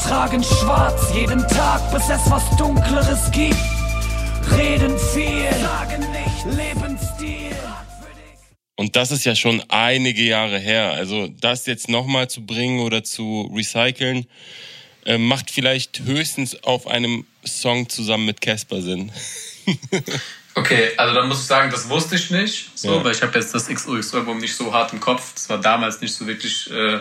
tragen 0.03 0.41
schwarz 0.43 1.13
jeden 1.13 1.45
Tag, 1.49 1.91
bis 1.91 2.03
es 2.03 2.31
was 2.31 2.43
Dunkleres 2.57 3.29
gibt. 3.31 3.57
Reden 4.57 4.97
viel, 5.13 5.51
sagen 5.61 6.05
nicht, 6.11 6.57
Lebensstil. 6.57 7.55
Und 8.77 8.95
das 8.95 9.11
ist 9.11 9.25
ja 9.25 9.35
schon 9.35 9.63
einige 9.69 10.21
Jahre 10.21 10.59
her. 10.59 10.91
Also 10.91 11.27
das 11.27 11.65
jetzt 11.65 11.89
nochmal 11.89 12.29
zu 12.29 12.45
bringen 12.45 12.79
oder 12.79 13.03
zu 13.03 13.51
recyceln, 13.53 14.27
äh, 15.07 15.17
macht 15.17 15.49
vielleicht 15.49 16.01
höchstens 16.01 16.63
auf 16.63 16.85
einem 16.85 17.25
Song 17.45 17.87
zusammen 17.87 18.25
mit 18.25 18.41
Casper 18.41 18.81
Sinn. 18.81 19.11
okay, 20.53 20.91
also 20.97 21.15
dann 21.15 21.29
muss 21.29 21.39
ich 21.39 21.45
sagen, 21.45 21.71
das 21.71 21.87
wusste 21.87 22.15
ich 22.15 22.29
nicht, 22.29 22.71
so, 22.75 22.97
ja. 22.97 23.03
weil 23.03 23.13
ich 23.13 23.21
habe 23.21 23.39
jetzt 23.39 23.55
das 23.55 23.67
XOX-Album 23.67 24.37
nicht 24.39 24.53
so 24.53 24.73
hart 24.73 24.91
im 24.91 24.99
Kopf. 24.99 25.33
Das 25.33 25.49
war 25.49 25.59
damals 25.59 26.01
nicht 26.01 26.13
so 26.13 26.27
wirklich 26.27 26.69
äh, 26.71 26.99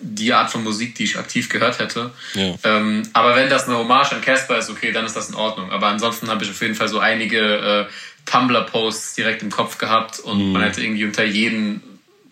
die 0.00 0.34
Art 0.34 0.50
von 0.50 0.62
Musik, 0.62 0.94
die 0.96 1.04
ich 1.04 1.18
aktiv 1.18 1.48
gehört 1.48 1.78
hätte. 1.78 2.10
Ja. 2.34 2.54
Ähm, 2.64 3.08
aber 3.14 3.34
wenn 3.34 3.48
das 3.48 3.66
eine 3.66 3.78
Hommage 3.78 4.12
an 4.12 4.20
Casper 4.20 4.58
ist, 4.58 4.68
okay, 4.68 4.92
dann 4.92 5.06
ist 5.06 5.16
das 5.16 5.30
in 5.30 5.36
Ordnung. 5.36 5.72
Aber 5.72 5.86
ansonsten 5.86 6.28
habe 6.28 6.44
ich 6.44 6.50
auf 6.50 6.60
jeden 6.60 6.74
Fall 6.74 6.88
so 6.88 6.98
einige 6.98 7.38
äh, 7.40 8.30
Tumblr-Posts 8.30 9.14
direkt 9.14 9.42
im 9.42 9.50
Kopf 9.50 9.78
gehabt 9.78 10.20
und 10.20 10.48
mhm. 10.48 10.52
man 10.52 10.62
hätte 10.62 10.82
irgendwie 10.82 11.06
unter 11.06 11.24
jeden 11.24 11.80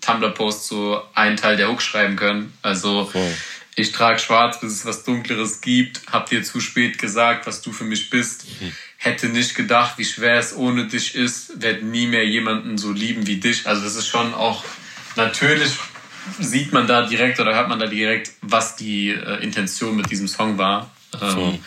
Tumblr-Post 0.02 0.66
so 0.66 1.00
einen 1.14 1.38
Teil 1.38 1.56
der 1.56 1.70
Hook 1.70 1.80
schreiben 1.80 2.16
können. 2.16 2.52
Also 2.60 3.06
Voll. 3.06 3.32
Ich 3.76 3.92
trage 3.92 4.18
schwarz, 4.18 4.60
bis 4.60 4.72
es 4.72 4.86
was 4.86 5.04
Dunkleres 5.04 5.60
gibt, 5.60 6.02
hab 6.10 6.28
dir 6.30 6.42
zu 6.42 6.60
spät 6.60 6.98
gesagt, 6.98 7.46
was 7.46 7.62
du 7.62 7.72
für 7.72 7.84
mich 7.84 8.10
bist. 8.10 8.46
Mhm. 8.60 8.72
Hätte 8.96 9.28
nicht 9.28 9.54
gedacht, 9.54 9.98
wie 9.98 10.04
schwer 10.04 10.38
es 10.38 10.54
ohne 10.54 10.86
dich 10.86 11.14
ist, 11.14 11.60
werde 11.60 11.84
nie 11.84 12.06
mehr 12.06 12.26
jemanden 12.26 12.78
so 12.78 12.92
lieben 12.92 13.26
wie 13.26 13.36
dich. 13.36 13.66
Also 13.66 13.82
das 13.82 13.96
ist 13.96 14.06
schon 14.06 14.32
auch 14.34 14.64
natürlich 15.16 15.72
sieht 16.38 16.72
man 16.72 16.86
da 16.86 17.02
direkt 17.02 17.38
oder 17.40 17.54
hört 17.54 17.68
man 17.68 17.78
da 17.78 17.86
direkt, 17.86 18.32
was 18.40 18.76
die 18.76 19.10
äh, 19.10 19.42
Intention 19.42 19.96
mit 19.96 20.10
diesem 20.10 20.28
Song 20.28 20.56
war. 20.58 20.90
Ähm, 21.20 21.58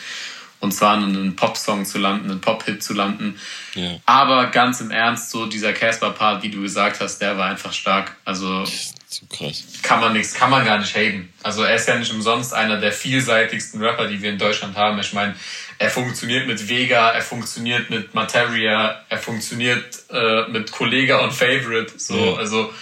und 0.60 0.72
zwar 0.72 0.98
einen 0.98 1.36
Pop-Song 1.36 1.86
zu 1.86 2.00
landen, 2.00 2.32
einen 2.32 2.42
Pop-Hit 2.42 2.82
zu 2.82 2.94
landen. 2.94 3.40
Ja. 3.76 3.98
Aber 4.06 4.48
ganz 4.48 4.82
im 4.82 4.90
Ernst, 4.90 5.30
so 5.30 5.46
dieser 5.46 5.72
Casper-Part, 5.74 6.42
wie 6.42 6.50
du 6.50 6.62
gesagt 6.62 7.00
hast, 7.00 7.20
der 7.20 7.38
war 7.38 7.50
einfach 7.50 7.74
stark. 7.74 8.16
Also 8.26 8.66
so 9.10 9.26
krass. 9.28 9.64
kann 9.82 10.02
man 10.02 10.14
nichts, 10.14 10.34
kann 10.34 10.50
man 10.50 10.66
gar 10.66 10.80
nicht 10.80 10.94
haten. 10.96 11.32
Also 11.42 11.64
er 11.64 11.76
ist 11.76 11.88
ja 11.88 11.98
nicht 11.98 12.12
umsonst 12.12 12.54
einer 12.54 12.78
der 12.80 12.92
vielseitigsten 12.92 13.82
Rapper, 13.82 14.08
die 14.08 14.22
wir 14.22 14.30
in 14.30 14.38
Deutschland 14.38 14.76
haben. 14.76 15.00
Ich 15.00 15.14
meine, 15.14 15.34
er 15.80 15.90
funktioniert 15.90 16.46
mit 16.46 16.68
Vega, 16.68 17.12
er 17.12 17.22
funktioniert 17.22 17.90
mit 17.90 18.14
Materia, 18.14 19.06
er 19.08 19.18
funktioniert 19.18 20.04
äh, 20.10 20.48
mit 20.50 20.72
Kollega 20.72 21.20
und 21.20 21.32
Favorite. 21.32 21.94
So, 21.98 22.18
ja. 22.18 22.36
also 22.36 22.74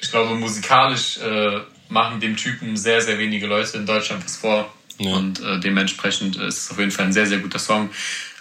ich 0.00 0.10
glaube, 0.10 0.34
musikalisch 0.36 1.18
äh, 1.18 1.60
machen 1.88 2.20
dem 2.20 2.36
Typen 2.36 2.76
sehr, 2.76 3.02
sehr 3.02 3.18
wenige 3.18 3.46
Leute 3.46 3.76
in 3.76 3.86
Deutschland 3.86 4.24
was 4.24 4.36
vor. 4.36 4.72
Ja. 4.98 5.16
Und 5.16 5.40
äh, 5.40 5.60
dementsprechend 5.60 6.36
ist 6.36 6.64
es 6.64 6.70
auf 6.70 6.78
jeden 6.78 6.90
Fall 6.90 7.06
ein 7.06 7.12
sehr, 7.12 7.26
sehr 7.26 7.38
guter 7.38 7.58
Song. 7.58 7.90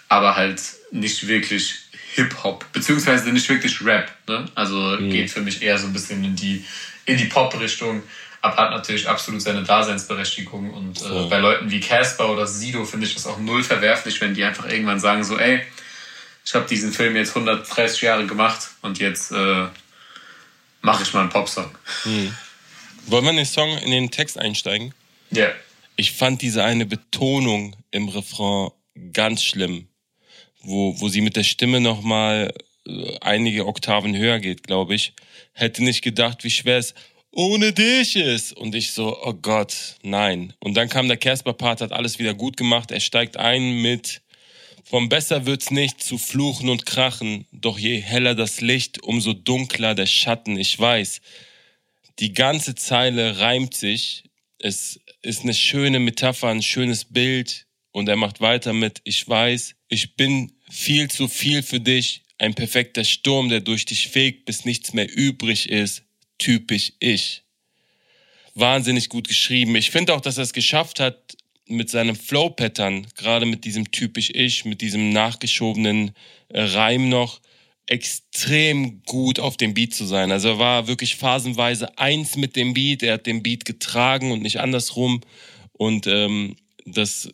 Aber 0.07 0.35
halt 0.35 0.61
nicht 0.91 1.27
wirklich 1.27 1.75
Hip-Hop, 2.15 2.65
beziehungsweise 2.73 3.31
nicht 3.31 3.47
wirklich 3.49 3.83
Rap. 3.83 4.11
Ne? 4.27 4.45
Also 4.55 4.75
mhm. 4.75 5.09
geht 5.09 5.31
für 5.31 5.41
mich 5.41 5.61
eher 5.61 5.77
so 5.77 5.87
ein 5.87 5.93
bisschen 5.93 6.23
in 6.23 6.35
die, 6.35 6.65
in 7.11 7.17
die 7.17 7.25
Pop-Richtung. 7.25 8.03
Aber 8.41 8.57
hat 8.57 8.71
natürlich 8.71 9.07
absolut 9.07 9.41
seine 9.41 9.63
Daseinsberechtigung. 9.63 10.71
Und 10.71 11.01
äh, 11.01 11.25
bei 11.29 11.37
Leuten 11.37 11.69
wie 11.69 11.79
Casper 11.79 12.31
oder 12.31 12.47
Sido 12.47 12.85
finde 12.85 13.05
ich 13.05 13.13
das 13.13 13.27
auch 13.27 13.37
null 13.37 13.63
verwerflich, 13.63 14.19
wenn 14.19 14.33
die 14.33 14.43
einfach 14.43 14.67
irgendwann 14.67 14.99
sagen 14.99 15.23
so, 15.23 15.37
ey, 15.37 15.61
ich 16.43 16.55
habe 16.55 16.67
diesen 16.67 16.91
Film 16.91 17.15
jetzt 17.15 17.35
130 17.35 18.01
Jahre 18.01 18.25
gemacht 18.25 18.69
und 18.81 18.97
jetzt 18.97 19.31
äh, 19.31 19.67
mache 20.81 21.03
ich 21.03 21.13
mal 21.13 21.21
einen 21.21 21.29
Popsong. 21.29 21.69
Hm. 22.03 22.35
Wollen 23.07 23.23
wir 23.23 23.31
in 23.31 23.37
den 23.37 23.45
Song, 23.45 23.77
in 23.77 23.91
den 23.91 24.09
Text 24.09 24.39
einsteigen? 24.39 24.93
Ja. 25.29 25.45
Yeah. 25.45 25.55
Ich 25.95 26.13
fand 26.13 26.41
diese 26.41 26.63
eine 26.63 26.85
Betonung 26.87 27.75
im 27.91 28.09
Refrain 28.09 28.71
ganz 29.13 29.43
schlimm, 29.43 29.87
wo, 30.61 30.99
wo 30.99 31.09
sie 31.09 31.21
mit 31.21 31.35
der 31.35 31.43
Stimme 31.43 31.79
nochmal 31.79 32.53
äh, 32.87 33.17
einige 33.21 33.67
Oktaven 33.67 34.17
höher 34.17 34.39
geht, 34.39 34.63
glaube 34.63 34.95
ich. 34.95 35.13
Hätte 35.53 35.83
nicht 35.83 36.01
gedacht, 36.01 36.43
wie 36.43 36.49
schwer 36.49 36.77
es 36.77 36.93
ohne 37.31 37.73
dich 37.73 38.15
ist. 38.15 38.53
Und 38.53 38.75
ich 38.75 38.91
so, 38.91 39.17
oh 39.23 39.33
Gott, 39.33 39.95
nein. 40.03 40.53
Und 40.59 40.75
dann 40.75 40.89
kam 40.89 41.07
der 41.07 41.17
Casper-Part, 41.17 41.81
hat 41.81 41.91
alles 41.91 42.19
wieder 42.19 42.33
gut 42.33 42.57
gemacht. 42.57 42.91
Er 42.91 42.99
steigt 42.99 43.37
ein 43.37 43.81
mit 43.81 44.21
vom 44.91 45.07
Besser 45.07 45.45
wird's 45.45 45.71
nicht 45.71 46.03
zu 46.03 46.17
fluchen 46.17 46.67
und 46.67 46.85
krachen, 46.85 47.45
doch 47.53 47.79
je 47.79 48.01
heller 48.01 48.35
das 48.35 48.59
Licht, 48.59 49.01
umso 49.01 49.31
dunkler 49.31 49.95
der 49.95 50.05
Schatten. 50.05 50.57
Ich 50.57 50.77
weiß, 50.77 51.21
die 52.19 52.33
ganze 52.33 52.75
Zeile 52.75 53.39
reimt 53.39 53.73
sich. 53.73 54.25
Es 54.59 54.99
ist 55.21 55.43
eine 55.43 55.53
schöne 55.53 55.99
Metapher, 55.99 56.49
ein 56.49 56.61
schönes 56.61 57.05
Bild. 57.05 57.67
Und 57.91 58.09
er 58.09 58.17
macht 58.17 58.41
weiter 58.41 58.73
mit, 58.73 58.99
ich 59.05 59.25
weiß, 59.25 59.75
ich 59.87 60.17
bin 60.17 60.51
viel 60.69 61.09
zu 61.09 61.29
viel 61.29 61.63
für 61.63 61.79
dich. 61.79 62.20
Ein 62.41 62.55
perfekter 62.55 63.03
Sturm, 63.03 63.49
der 63.49 63.61
durch 63.61 63.85
dich 63.85 64.07
fegt, 64.07 64.45
bis 64.45 64.65
nichts 64.65 64.93
mehr 64.93 65.07
übrig 65.15 65.69
ist. 65.69 66.01
Typisch 66.39 66.93
ich. 66.99 67.43
Wahnsinnig 68.55 69.09
gut 69.09 69.27
geschrieben. 69.27 69.75
Ich 69.75 69.91
finde 69.91 70.15
auch, 70.15 70.21
dass 70.21 70.37
er 70.37 70.45
es 70.45 70.51
geschafft 70.51 70.99
hat, 70.99 71.37
mit 71.67 71.91
seinem 71.91 72.15
Flow-Pattern, 72.15 73.05
gerade 73.15 73.45
mit 73.45 73.63
diesem 73.63 73.91
typisch 73.91 74.31
Ich, 74.33 74.65
mit 74.65 74.81
diesem 74.81 75.11
nachgeschobenen 75.11 76.13
äh, 76.49 76.63
Reim 76.63 77.09
noch, 77.09 77.41
extrem 77.85 79.03
gut 79.03 79.39
auf 79.39 79.55
dem 79.55 79.75
Beat 79.75 79.93
zu 79.93 80.05
sein. 80.05 80.31
Also 80.31 80.47
er 80.47 80.57
war 80.57 80.87
wirklich 80.87 81.17
phasenweise 81.17 81.95
eins 81.99 82.37
mit 82.37 82.55
dem 82.55 82.73
Beat, 82.73 83.03
er 83.03 83.13
hat 83.13 83.27
den 83.27 83.43
Beat 83.43 83.65
getragen 83.65 84.31
und 84.31 84.41
nicht 84.41 84.59
andersrum. 84.59 85.21
Und 85.73 86.07
ähm, 86.07 86.55
das 86.87 87.29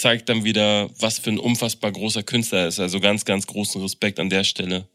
zeigt 0.00 0.28
dann 0.28 0.44
wieder, 0.44 0.88
was 0.98 1.18
für 1.18 1.30
ein 1.30 1.38
unfassbar 1.38 1.92
großer 1.92 2.22
Künstler 2.22 2.60
er 2.60 2.68
ist. 2.68 2.80
Also 2.80 3.00
ganz, 3.00 3.24
ganz 3.24 3.46
großen 3.46 3.80
Respekt 3.82 4.20
an 4.20 4.30
der 4.30 4.44
Stelle. 4.44 4.86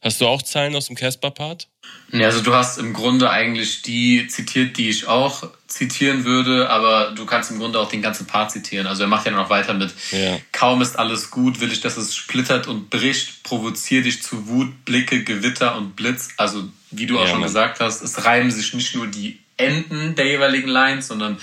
Hast 0.00 0.20
du 0.20 0.26
auch 0.26 0.42
Zeilen 0.42 0.74
aus 0.74 0.86
dem 0.86 0.96
Casper-Part? 0.96 1.68
Ja, 2.10 2.26
also 2.26 2.40
du 2.40 2.54
hast 2.54 2.78
im 2.78 2.92
Grunde 2.92 3.30
eigentlich 3.30 3.82
die 3.82 4.26
zitiert, 4.28 4.76
die 4.76 4.88
ich 4.88 5.06
auch 5.06 5.48
zitieren 5.66 6.24
würde, 6.24 6.70
aber 6.70 7.12
du 7.14 7.26
kannst 7.26 7.50
im 7.50 7.58
Grunde 7.58 7.78
auch 7.78 7.88
den 7.88 8.02
ganzen 8.02 8.26
Part 8.26 8.50
zitieren. 8.50 8.86
Also 8.86 9.02
er 9.02 9.08
macht 9.08 9.26
ja 9.26 9.32
noch 9.32 9.50
weiter 9.50 9.74
mit 9.74 9.92
ja. 10.10 10.38
Kaum 10.52 10.80
ist 10.82 10.98
alles 10.98 11.30
gut, 11.30 11.60
will 11.60 11.70
ich, 11.70 11.80
dass 11.80 11.96
es 11.96 12.14
splittert 12.14 12.66
und 12.66 12.90
bricht, 12.90 13.42
provoziere 13.42 14.02
dich 14.02 14.22
zu 14.22 14.48
Wut, 14.48 14.84
Blicke, 14.84 15.22
Gewitter 15.22 15.76
und 15.76 15.96
Blitz. 15.96 16.30
Also 16.38 16.64
wie 16.90 17.06
du 17.06 17.18
auch 17.18 17.24
ja, 17.24 17.28
schon 17.28 17.40
Mann. 17.40 17.48
gesagt 17.48 17.80
hast, 17.80 18.02
es 18.02 18.24
reimen 18.24 18.50
sich 18.50 18.72
nicht 18.72 18.94
nur 18.94 19.06
die 19.06 19.38
Enden 19.58 20.14
der 20.14 20.26
jeweiligen 20.26 20.68
Lines, 20.68 21.08
sondern 21.08 21.38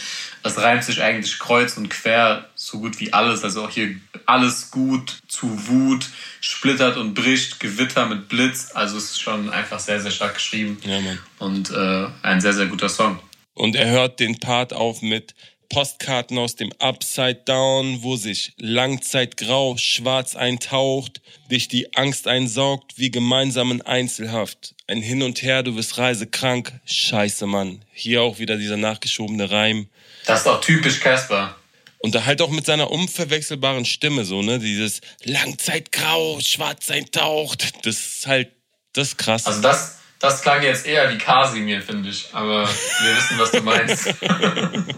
es 0.46 0.60
reimt 0.60 0.84
sich 0.84 1.02
eigentlich 1.02 1.39
kreuz 1.39 1.76
und 1.76 1.89
quer 1.89 2.50
so 2.54 2.80
gut 2.80 3.00
wie 3.00 3.12
alles. 3.12 3.43
Also 3.43 3.66
auch 3.66 3.72
hier 3.72 3.96
alles 4.28 4.70
gut 4.70 5.18
zu 5.28 5.68
Wut, 5.68 6.08
splittert 6.39 6.98
und 6.98 7.16
bricht, 7.16 7.60
Gewitter 7.60 8.06
mit 8.06 8.30
Blitz. 8.30 8.72
Also 8.76 8.98
es 8.98 9.06
ist 9.06 9.22
schon 9.22 9.50
einfach 9.50 9.80
sehr, 9.80 10.00
sehr 10.00 10.12
stark 10.12 10.36
geschrieben. 10.36 10.78
Ja, 10.84 11.02
Mann. 11.02 11.20
Und 11.39 11.72
äh, 11.72 12.08
ein 12.22 12.41
sehr, 12.41 12.54
sehr 12.54 12.68
guter 12.68 12.89
Song. 12.89 13.20
Und 13.56 13.76
er 13.76 13.89
hört 13.89 14.20
den 14.20 14.39
Part 14.39 14.72
auf 14.72 15.02
mit 15.02 15.34
Postkarten 15.70 16.38
aus 16.38 16.56
dem 16.56 16.72
Upside 16.78 17.41
Down, 17.46 18.04
wo 18.04 18.16
sich 18.16 18.54
Langzeitgrau 18.58 19.78
schwarz 19.78 20.36
eintaucht, 20.36 21.22
dich 21.50 21.70
die 21.70 21.96
Angst 21.96 22.28
einsaugt 22.28 22.93
wie 22.98 23.10
gemeinsamen 23.10 23.82
Einzelhaft. 23.82 24.76
Ein 24.86 25.02
Hin 25.02 25.24
und 25.24 25.41
Her, 25.41 25.64
du 25.64 25.74
bist 25.74 25.98
reisekrank. 25.98 26.72
Scheiße, 26.86 27.48
Mann. 27.48 27.84
Hier 27.91 28.22
auch 28.22 28.38
wieder 28.38 28.58
dieser 28.58 28.78
nachgeschobene 28.78 29.50
Reim. 29.50 29.88
Das 30.26 30.41
ist 30.41 30.47
auch 30.47 30.61
typisch 30.61 30.99
Casper. 30.99 31.55
Und 31.99 32.26
halt 32.26 32.41
auch 32.41 32.49
mit 32.49 32.65
seiner 32.65 32.91
unverwechselbaren 32.91 33.86
Stimme, 33.86 34.26
so, 34.26 34.41
ne? 34.41 34.59
Dieses 34.59 35.01
Langzeitgrau, 35.23 36.39
schwarz 36.39 36.91
eintaucht. 36.91 37.86
Das 37.86 37.95
ist 37.95 38.28
halt, 38.28 38.51
das 38.93 39.09
ist 39.09 39.17
krass. 39.17 39.45
Also 39.47 39.61
das, 39.61 39.97
das 40.19 40.41
klang 40.41 40.61
jetzt 40.61 40.86
eher 40.86 41.11
wie 41.11 41.17
Kasimir, 41.17 41.82
finde 41.82 42.09
ich. 42.09 42.28
Aber 42.32 42.67
wir 42.67 43.17
wissen, 43.17 43.39
was 43.39 43.51
du 43.51 43.61
meinst. 43.61 44.13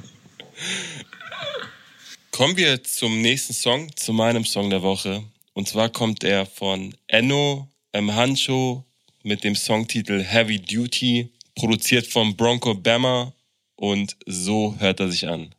Kommen 2.32 2.58
wir 2.58 2.84
zum 2.84 3.22
nächsten 3.22 3.54
Song, 3.54 3.96
zu 3.96 4.14
meinem 4.14 4.46
Song 4.46 4.70
der 4.70 4.82
Woche. 4.82 5.24
Und 5.54 5.68
zwar 5.68 5.90
kommt 5.90 6.24
er 6.24 6.46
von 6.46 6.94
Enno, 7.08 7.68
M. 7.94 8.14
Hancho, 8.14 8.86
mit 9.24 9.44
dem 9.44 9.56
Songtitel 9.56 10.24
Heavy 10.24 10.60
Duty, 10.60 11.32
produziert 11.56 12.06
von 12.06 12.36
Bronco 12.36 12.76
Bama 12.76 13.34
und 13.78 14.18
so 14.26 14.76
hört 14.80 15.00
er 15.00 15.10
sich 15.10 15.28
an. 15.28 15.56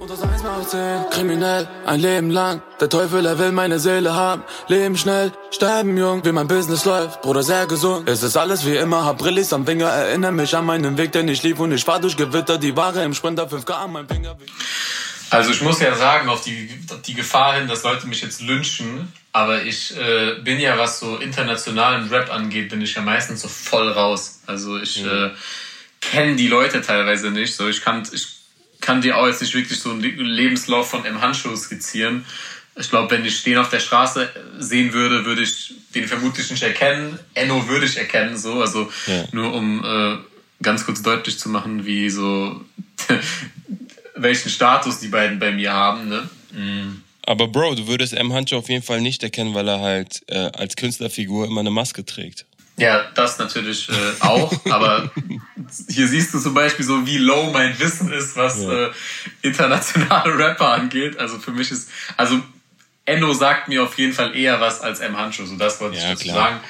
Und 0.00 0.08
das 0.10 0.22
eins 0.22 0.42
macht 0.42 0.70
zehn, 0.70 1.10
kriminell, 1.10 1.68
ein 1.84 2.00
Leben 2.00 2.30
lang. 2.30 2.62
Der 2.80 2.88
Teufel, 2.88 3.26
er 3.26 3.38
will 3.38 3.52
meine 3.52 3.80
Seele 3.80 4.14
haben. 4.14 4.42
Leben 4.68 4.96
schnell, 4.96 5.32
sterben 5.50 5.96
jung, 5.96 6.24
wie 6.24 6.32
mein 6.32 6.46
Business 6.46 6.84
läuft. 6.84 7.22
Bruder, 7.22 7.42
sehr 7.42 7.66
gesund. 7.66 8.08
Es 8.08 8.22
ist 8.22 8.36
alles 8.36 8.64
wie 8.64 8.76
immer, 8.76 9.04
hab 9.04 9.18
Brillis 9.18 9.52
am 9.52 9.66
Finger. 9.66 9.88
Erinnere 9.88 10.32
mich 10.32 10.56
an 10.56 10.66
meinen 10.66 10.96
Weg, 10.96 11.12
den 11.12 11.28
ich 11.28 11.42
lief 11.42 11.58
und 11.58 11.72
ich 11.72 11.84
fahr 11.84 12.00
durch 12.00 12.16
Gewitter. 12.16 12.58
Die 12.58 12.76
Ware 12.76 13.02
im 13.02 13.12
Sprinter, 13.12 13.46
5K 13.48 13.72
an 13.72 13.92
meinem 13.92 14.08
Finger. 14.08 14.36
Also 15.30 15.50
ich 15.50 15.60
muss 15.62 15.80
ja 15.80 15.94
sagen, 15.94 16.28
auf 16.28 16.42
die, 16.42 16.70
die 17.06 17.14
Gefahr 17.14 17.56
hin, 17.56 17.68
dass 17.68 17.82
Leute 17.82 18.06
mich 18.06 18.22
jetzt 18.22 18.40
lynchen, 18.40 19.12
aber 19.32 19.62
ich 19.62 19.94
äh, 19.96 20.40
bin 20.42 20.58
ja, 20.58 20.78
was 20.78 21.00
so 21.00 21.16
internationalen 21.16 22.08
Rap 22.08 22.32
angeht, 22.32 22.70
bin 22.70 22.80
ich 22.80 22.94
ja 22.94 23.02
meistens 23.02 23.42
so 23.42 23.48
voll 23.48 23.90
raus. 23.90 24.40
Also 24.46 24.78
ich 24.78 25.02
mhm. 25.02 25.08
äh, 25.08 25.30
kenne 26.00 26.36
die 26.36 26.48
Leute 26.48 26.80
teilweise 26.82 27.30
nicht. 27.30 27.54
So 27.54 27.68
ich 27.68 27.82
kann, 27.82 28.06
ich 28.12 28.26
kann 28.80 29.00
dir 29.00 29.16
auch 29.16 29.26
jetzt 29.26 29.42
nicht 29.42 29.54
wirklich 29.54 29.78
so 29.78 29.90
einen 29.90 30.00
Lebenslauf 30.00 30.90
von 30.90 31.04
M. 31.04 31.20
Handschuh 31.20 31.54
skizzieren. 31.56 32.24
Ich 32.76 32.90
glaube, 32.90 33.10
wenn 33.10 33.24
ich 33.24 33.42
den 33.42 33.58
auf 33.58 33.70
der 33.70 33.80
Straße 33.80 34.30
sehen 34.58 34.92
würde, 34.92 35.24
würde 35.24 35.42
ich 35.42 35.74
den 35.94 36.06
vermutlich 36.06 36.50
nicht 36.50 36.62
erkennen. 36.62 37.18
Enno 37.34 37.66
würde 37.68 37.86
ich 37.86 37.96
erkennen, 37.96 38.36
so. 38.36 38.60
Also 38.60 38.90
ja. 39.06 39.24
nur 39.32 39.52
um 39.52 39.84
äh, 39.84 40.18
ganz 40.62 40.86
kurz 40.86 41.02
deutlich 41.02 41.38
zu 41.38 41.48
machen, 41.48 41.86
wie 41.86 42.08
so 42.08 42.64
welchen 44.14 44.50
Status 44.50 45.00
die 45.00 45.08
beiden 45.08 45.38
bei 45.38 45.50
mir 45.50 45.72
haben. 45.72 46.08
Ne? 46.08 46.30
Mhm. 46.52 47.02
Aber 47.26 47.48
Bro, 47.48 47.74
du 47.74 47.86
würdest 47.88 48.14
M. 48.14 48.32
Hancho 48.32 48.56
auf 48.56 48.68
jeden 48.68 48.82
Fall 48.82 49.00
nicht 49.00 49.22
erkennen, 49.22 49.54
weil 49.54 49.68
er 49.68 49.80
halt 49.80 50.22
äh, 50.28 50.50
als 50.56 50.76
Künstlerfigur 50.76 51.46
immer 51.46 51.60
eine 51.60 51.70
Maske 51.70 52.04
trägt. 52.04 52.46
Ja, 52.78 53.10
das 53.14 53.38
natürlich 53.38 53.88
äh, 53.88 53.92
auch, 54.20 54.52
aber 54.70 55.10
hier 55.88 56.08
siehst 56.08 56.34
du 56.34 56.38
zum 56.38 56.54
Beispiel 56.54 56.84
so, 56.84 57.06
wie 57.06 57.18
low 57.18 57.50
mein 57.50 57.78
Wissen 57.78 58.12
ist, 58.12 58.36
was 58.36 58.62
ja. 58.62 58.86
äh, 58.86 58.90
internationale 59.42 60.38
Rapper 60.44 60.72
angeht. 60.72 61.18
Also 61.18 61.38
für 61.38 61.52
mich 61.52 61.70
ist, 61.70 61.90
also 62.16 62.40
Enno 63.04 63.32
sagt 63.32 63.68
mir 63.68 63.82
auf 63.82 63.96
jeden 63.98 64.12
Fall 64.12 64.36
eher 64.36 64.60
was 64.60 64.80
als 64.80 65.00
M. 65.00 65.16
Hancho, 65.16 65.46
so 65.46 65.56
das 65.56 65.80
wollte 65.80 65.96
ja, 65.96 66.12
ich 66.12 66.18
dazu 66.18 66.28
sagen. 66.28 66.60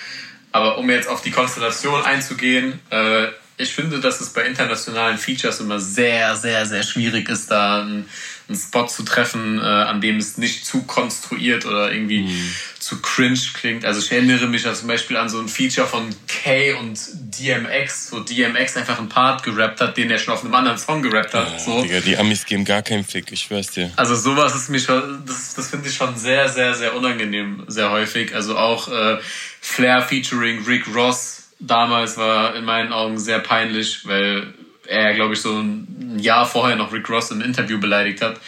Aber 0.53 0.78
um 0.78 0.88
jetzt 0.88 1.09
auf 1.09 1.20
die 1.20 1.30
Konstellation 1.30 2.03
einzugehen, 2.05 2.80
äh, 2.90 3.28
ich 3.59 3.72
finde, 3.72 3.99
dass 3.99 4.20
es 4.20 4.30
bei 4.32 4.46
internationalen 4.46 5.18
Features 5.18 5.61
immer 5.61 5.80
sehr, 5.80 6.36
sehr, 6.36 6.64
sehr 6.64 6.84
schwierig 6.84 7.28
ist, 7.28 7.51
da 7.51 7.82
einen, 7.82 8.09
einen 8.49 8.57
Spot 8.57 8.86
zu 8.86 9.03
treffen, 9.03 9.59
äh, 9.59 9.62
an 9.62 10.01
dem 10.01 10.16
es 10.16 10.38
nicht 10.38 10.64
zu 10.64 10.84
konstruiert 10.84 11.66
oder 11.66 11.92
irgendwie 11.92 12.22
mhm. 12.22 12.55
Zu 12.89 13.03
cringe 13.03 13.39
klingt. 13.53 13.84
Also 13.84 14.01
ich 14.01 14.11
erinnere 14.11 14.47
mich 14.47 14.62
ja 14.62 14.72
zum 14.72 14.89
Beispiel 14.89 15.18
an 15.18 15.28
so 15.28 15.39
ein 15.39 15.49
Feature 15.49 15.86
von 15.86 16.09
Kay 16.26 16.72
und 16.72 16.99
DMX, 17.39 18.12
wo 18.12 18.20
DMX 18.20 18.78
einfach 18.78 18.99
einen 18.99 19.11
Part 19.11 19.43
gerappt 19.43 19.82
hat, 19.82 19.99
den 19.99 20.11
er 20.11 20.18
schon 20.18 20.32
auf 20.32 20.43
einem 20.43 20.55
anderen 20.55 20.78
Song 20.78 21.03
gerappt 21.03 21.34
hat. 21.34 21.53
Ja, 21.53 21.59
so. 21.59 21.82
Digga, 21.82 22.01
die 22.01 22.16
Amis 22.16 22.47
geben 22.47 22.64
gar 22.64 22.80
keinen 22.80 23.05
Fick, 23.05 23.30
ich 23.30 23.41
schwör's 23.41 23.72
dir. 23.72 23.93
Also 23.97 24.14
sowas 24.14 24.55
ist 24.55 24.70
mir 24.70 24.80
schon, 24.80 25.22
das, 25.26 25.55
das 25.55 25.68
finde 25.68 25.86
ich 25.86 25.95
schon 25.95 26.16
sehr, 26.16 26.49
sehr, 26.49 26.72
sehr 26.72 26.97
unangenehm, 26.97 27.64
sehr 27.66 27.91
häufig. 27.91 28.34
Also 28.34 28.57
auch 28.57 28.89
äh, 28.89 29.18
Flair 29.61 30.01
featuring 30.01 30.64
Rick 30.64 30.86
Ross 30.95 31.51
damals 31.61 32.16
war 32.16 32.57
in 32.57 32.64
meinen 32.64 32.95
Augen 32.95 33.18
sehr 33.18 33.41
peinlich, 33.41 34.07
weil 34.07 34.55
er, 34.86 35.12
glaube 35.12 35.34
ich, 35.34 35.43
so 35.43 35.53
ein 35.53 36.18
Jahr 36.18 36.47
vorher 36.47 36.76
noch 36.76 36.91
Rick 36.91 37.11
Ross 37.11 37.30
im 37.32 37.43
Interview 37.43 37.78
beleidigt 37.78 38.22
hat. 38.22 38.41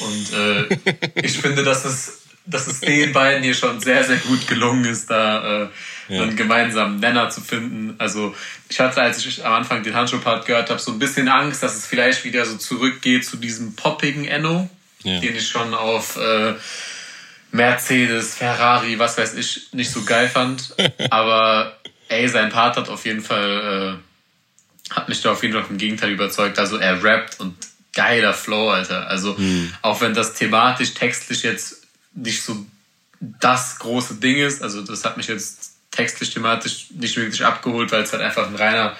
Und 0.00 0.32
äh, 0.34 0.78
ich 1.22 1.38
finde, 1.38 1.64
dass 1.64 1.86
es, 1.86 2.17
dass 2.48 2.66
es 2.66 2.80
den 2.80 3.12
beiden 3.12 3.42
hier 3.42 3.54
schon 3.54 3.80
sehr, 3.80 4.02
sehr 4.04 4.16
gut 4.16 4.46
gelungen 4.46 4.84
ist, 4.86 5.10
da 5.10 5.64
äh, 5.64 5.68
ja. 6.08 6.22
einen 6.22 6.36
gemeinsamen 6.36 6.98
Nenner 6.98 7.28
zu 7.30 7.40
finden. 7.40 7.94
Also 7.98 8.34
ich 8.68 8.80
hatte, 8.80 9.02
als 9.02 9.24
ich 9.24 9.44
am 9.44 9.52
Anfang 9.52 9.82
den 9.82 9.94
Handschuh-Part 9.94 10.46
gehört 10.46 10.70
habe, 10.70 10.80
so 10.80 10.92
ein 10.92 10.98
bisschen 10.98 11.28
Angst, 11.28 11.62
dass 11.62 11.76
es 11.76 11.86
vielleicht 11.86 12.24
wieder 12.24 12.44
so 12.46 12.56
zurückgeht 12.56 13.24
zu 13.26 13.36
diesem 13.36 13.76
poppigen 13.76 14.24
Enno, 14.24 14.68
ja. 15.02 15.20
den 15.20 15.36
ich 15.36 15.46
schon 15.46 15.74
auf 15.74 16.16
äh, 16.16 16.54
Mercedes, 17.50 18.34
Ferrari, 18.34 18.98
was 18.98 19.18
weiß 19.18 19.34
ich, 19.34 19.68
nicht 19.72 19.90
so 19.90 20.04
geil 20.04 20.28
fand. 20.28 20.74
Aber 21.10 21.76
ey, 22.08 22.28
sein 22.28 22.48
Part 22.48 22.76
hat 22.76 22.88
auf 22.88 23.04
jeden 23.04 23.22
Fall, 23.22 23.98
äh, 24.90 24.94
hat 24.94 25.08
mich 25.08 25.20
da 25.20 25.32
auf 25.32 25.42
jeden 25.42 25.54
Fall 25.54 25.64
vom 25.64 25.76
Gegenteil 25.76 26.10
überzeugt. 26.10 26.58
Also 26.58 26.78
er 26.78 27.02
rappt 27.02 27.40
und 27.40 27.54
geiler 27.92 28.32
Flow, 28.32 28.70
Alter. 28.70 29.06
Also 29.08 29.34
mhm. 29.34 29.72
auch 29.82 30.00
wenn 30.00 30.14
das 30.14 30.34
thematisch, 30.34 30.94
textlich 30.94 31.42
jetzt 31.42 31.87
nicht 32.22 32.42
so 32.42 32.56
das 33.20 33.78
große 33.78 34.16
Ding 34.16 34.36
ist, 34.36 34.62
also 34.62 34.82
das 34.82 35.04
hat 35.04 35.16
mich 35.16 35.26
jetzt 35.26 35.72
textlich, 35.90 36.30
thematisch 36.30 36.86
nicht 36.90 37.16
wirklich 37.16 37.44
abgeholt, 37.44 37.90
weil 37.90 38.02
es 38.02 38.12
halt 38.12 38.22
einfach 38.22 38.46
ein 38.46 38.54
reiner 38.54 38.96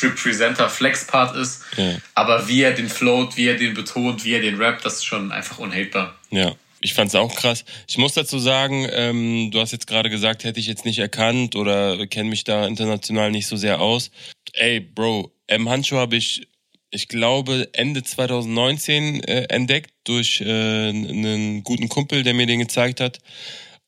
Representer 0.00 0.68
Flex-Part 0.68 1.36
ist. 1.36 1.62
Ja. 1.76 1.96
Aber 2.14 2.48
wie 2.48 2.62
er 2.62 2.72
den 2.72 2.88
float, 2.88 3.36
wie 3.36 3.46
er 3.46 3.56
den 3.56 3.74
betont, 3.74 4.24
wie 4.24 4.32
er 4.32 4.40
den 4.40 4.56
rappt, 4.60 4.84
das 4.84 4.94
ist 4.94 5.04
schon 5.04 5.32
einfach 5.32 5.58
unhatebar. 5.58 6.16
Ja. 6.30 6.54
Ich 6.80 6.94
fand's 6.94 7.16
auch 7.16 7.34
krass. 7.34 7.64
Ich 7.88 7.98
muss 7.98 8.14
dazu 8.14 8.38
sagen, 8.38 8.86
ähm, 8.92 9.50
du 9.50 9.60
hast 9.60 9.72
jetzt 9.72 9.88
gerade 9.88 10.10
gesagt, 10.10 10.44
hätte 10.44 10.60
ich 10.60 10.68
jetzt 10.68 10.84
nicht 10.84 11.00
erkannt 11.00 11.56
oder 11.56 12.06
kenne 12.06 12.30
mich 12.30 12.44
da 12.44 12.66
international 12.66 13.32
nicht 13.32 13.48
so 13.48 13.56
sehr 13.56 13.80
aus. 13.80 14.12
Ey, 14.52 14.78
Bro, 14.78 15.32
M. 15.48 15.68
Handschuh 15.68 15.96
habe 15.96 16.14
ich, 16.14 16.46
ich 16.90 17.08
glaube, 17.08 17.68
Ende 17.72 18.02
2019 18.02 19.22
äh, 19.24 19.42
entdeckt 19.48 19.92
durch 20.04 20.40
äh, 20.40 20.88
einen 20.88 21.62
guten 21.64 21.88
Kumpel, 21.88 22.22
der 22.22 22.34
mir 22.34 22.46
den 22.46 22.60
gezeigt 22.60 23.00
hat. 23.00 23.18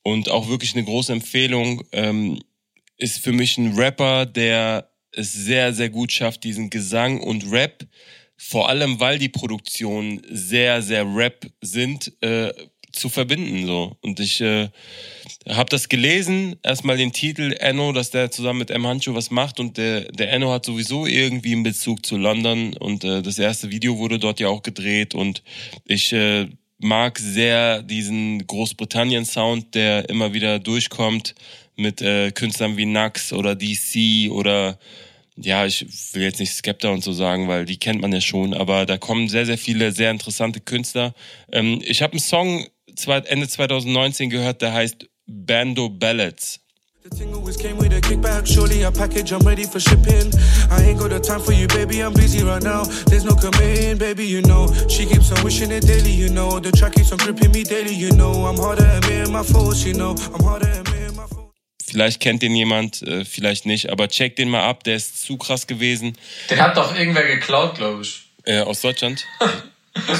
Und 0.03 0.29
auch 0.29 0.49
wirklich 0.49 0.73
eine 0.73 0.83
große 0.83 1.13
Empfehlung. 1.13 1.83
Ähm, 1.91 2.41
ist 2.97 3.19
für 3.19 3.31
mich 3.31 3.57
ein 3.57 3.73
Rapper, 3.75 4.25
der 4.25 4.91
es 5.11 5.33
sehr, 5.33 5.73
sehr 5.73 5.89
gut 5.89 6.11
schafft, 6.11 6.43
diesen 6.43 6.69
Gesang 6.69 7.19
und 7.19 7.51
Rap 7.51 7.87
vor 8.43 8.69
allem 8.69 8.99
weil 8.99 9.19
die 9.19 9.29
Produktionen 9.29 10.19
sehr, 10.27 10.81
sehr 10.81 11.05
Rap 11.05 11.45
sind, 11.61 12.11
äh, 12.21 12.51
zu 12.91 13.09
verbinden 13.09 13.65
so. 13.65 13.97
Und 14.01 14.19
ich 14.19 14.41
äh, 14.41 14.69
habe 15.49 15.69
das 15.69 15.89
gelesen 15.89 16.55
erstmal 16.63 16.97
den 16.97 17.13
Titel 17.13 17.55
Enno 17.59 17.91
dass 17.91 18.11
der 18.11 18.31
zusammen 18.31 18.59
mit 18.59 18.71
M. 18.71 18.85
Hancho 18.85 19.15
was 19.15 19.31
macht. 19.31 19.59
Und 19.59 19.77
der 19.77 20.11
der 20.11 20.31
Enno 20.31 20.51
hat 20.51 20.65
sowieso 20.65 21.05
irgendwie 21.05 21.53
einen 21.53 21.63
Bezug 21.63 22.05
zu 22.05 22.17
London. 22.17 22.73
Und 22.77 23.03
äh, 23.03 23.21
das 23.21 23.39
erste 23.39 23.71
Video 23.71 23.97
wurde 23.97 24.19
dort 24.19 24.39
ja 24.39 24.49
auch 24.49 24.63
gedreht. 24.63 25.13
Und 25.15 25.43
ich 25.85 26.13
äh, 26.13 26.47
mag 26.79 27.19
sehr 27.19 27.83
diesen 27.83 28.45
Großbritannien 28.47 29.25
Sound 29.25 29.75
der 29.75 30.09
immer 30.09 30.33
wieder 30.33 30.59
durchkommt 30.59 31.35
mit 31.75 32.01
äh, 32.01 32.31
Künstlern 32.31 32.77
wie 32.77 32.85
Nax 32.85 33.33
oder 33.33 33.55
DC 33.55 34.31
oder 34.31 34.77
ja, 35.37 35.65
ich 35.65 35.85
will 36.13 36.23
jetzt 36.23 36.39
nicht 36.39 36.53
Skepta 36.53 36.89
und 36.89 37.03
so 37.03 37.13
sagen, 37.13 37.47
weil 37.47 37.65
die 37.65 37.77
kennt 37.77 38.01
man 38.01 38.11
ja 38.11 38.21
schon, 38.21 38.53
aber 38.53 38.85
da 38.85 38.97
kommen 38.97 39.27
sehr, 39.27 39.45
sehr 39.45 39.57
viele 39.57 39.91
sehr 39.91 40.11
interessante 40.11 40.59
Künstler. 40.59 41.13
Ähm, 41.51 41.81
ich 41.83 42.01
habe 42.01 42.13
einen 42.13 42.19
Song 42.19 42.67
Ende 43.07 43.47
2019 43.47 44.29
gehört, 44.29 44.61
der 44.61 44.73
heißt 44.73 45.07
Bando 45.25 45.89
Ballads. 45.89 46.59
The 47.03 47.09
thing 47.09 47.33
always 47.33 47.57
came 47.57 47.77
with 47.77 47.91
a 47.93 47.99
kickback, 47.99 48.45
surely 48.45 48.83
a 48.83 48.91
package, 48.91 49.31
I'm 49.31 49.41
ready 49.41 49.63
for 49.63 49.79
shipping. 49.79 50.31
I 50.69 50.83
ain't 50.83 50.99
got 50.99 51.09
the 51.09 51.19
time 51.19 51.41
for 51.41 51.51
you, 51.51 51.67
baby, 51.67 52.03
I'm 52.03 52.13
busy 52.13 52.43
right 52.43 52.61
now. 52.61 52.83
There's 53.07 53.23
no 53.25 53.33
committing, 53.33 53.97
baby, 53.97 54.23
you 54.23 54.43
know. 54.43 54.67
She 54.87 55.07
keeps 55.07 55.31
on 55.31 55.43
wishing 55.43 55.71
it 55.71 55.81
daily, 55.87 56.11
you 56.11 56.29
know. 56.29 56.59
The 56.59 56.71
track 56.71 56.93
keeps 56.93 57.11
on 57.11 57.17
gripping 57.17 57.51
me 57.51 57.63
daily, 57.63 57.95
you 57.95 58.11
know. 58.11 58.45
I'm 58.45 58.55
harder 58.55 58.85
at 58.85 59.07
me 59.09 59.21
and 59.21 59.31
my 59.33 59.41
faults, 59.41 59.83
you 59.83 59.95
know. 59.95 60.11
I'm 60.31 60.43
harder 60.43 60.67
at 60.67 60.91
me 60.91 61.05
and 61.05 61.15
my 61.17 61.25
faults. 61.25 61.57
Vielleicht 61.83 62.19
kennt 62.19 62.43
den 62.43 62.55
jemand, 62.55 63.01
äh, 63.01 63.25
vielleicht 63.25 63.65
nicht, 63.65 63.89
aber 63.89 64.07
check 64.07 64.35
den 64.35 64.49
mal 64.49 64.61
ab, 64.61 64.83
der 64.83 64.97
ist 64.97 65.23
zu 65.23 65.37
krass 65.37 65.65
gewesen. 65.65 66.15
Den 66.51 66.61
hat 66.61 66.77
doch 66.77 66.95
irgendwer 66.95 67.23
geklaut, 67.23 67.75
glaube 67.75 68.03
ich. 68.03 68.27
Äh, 68.45 68.59
aus 68.59 68.81
Deutschland? 68.81 69.25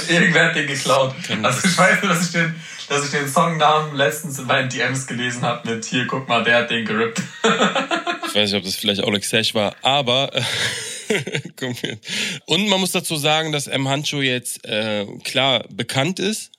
Irgendwer 0.08 0.46
hat 0.46 0.56
den 0.56 0.66
geklaut. 0.66 1.14
Also 1.42 1.66
ich 1.66 1.78
weiß 1.78 2.02
nur, 2.02 2.12
dass 2.12 2.26
ich 2.26 2.32
den, 2.32 2.54
dass 2.88 3.04
ich 3.04 3.10
den 3.10 3.26
Songnamen 3.26 3.96
letztens 3.96 4.38
in 4.38 4.46
meinen 4.46 4.68
DMs 4.68 5.06
gelesen 5.06 5.42
habe 5.42 5.68
mit 5.70 5.84
hier, 5.84 6.06
guck 6.06 6.28
mal, 6.28 6.44
der 6.44 6.58
hat 6.58 6.70
den 6.70 6.84
gerippt. 6.84 7.22
ich 7.42 8.34
weiß 8.34 8.50
nicht, 8.50 8.54
ob 8.54 8.64
das 8.64 8.76
vielleicht 8.76 9.02
Oleg 9.02 9.24
Sesh 9.24 9.54
war, 9.54 9.74
aber 9.82 10.30
und 12.46 12.68
man 12.68 12.80
muss 12.80 12.92
dazu 12.92 13.16
sagen, 13.16 13.52
dass 13.52 13.66
M. 13.66 13.88
Hancho 13.88 14.20
jetzt 14.20 14.64
äh, 14.66 15.06
klar 15.24 15.64
bekannt 15.70 16.18
ist. 16.18 16.52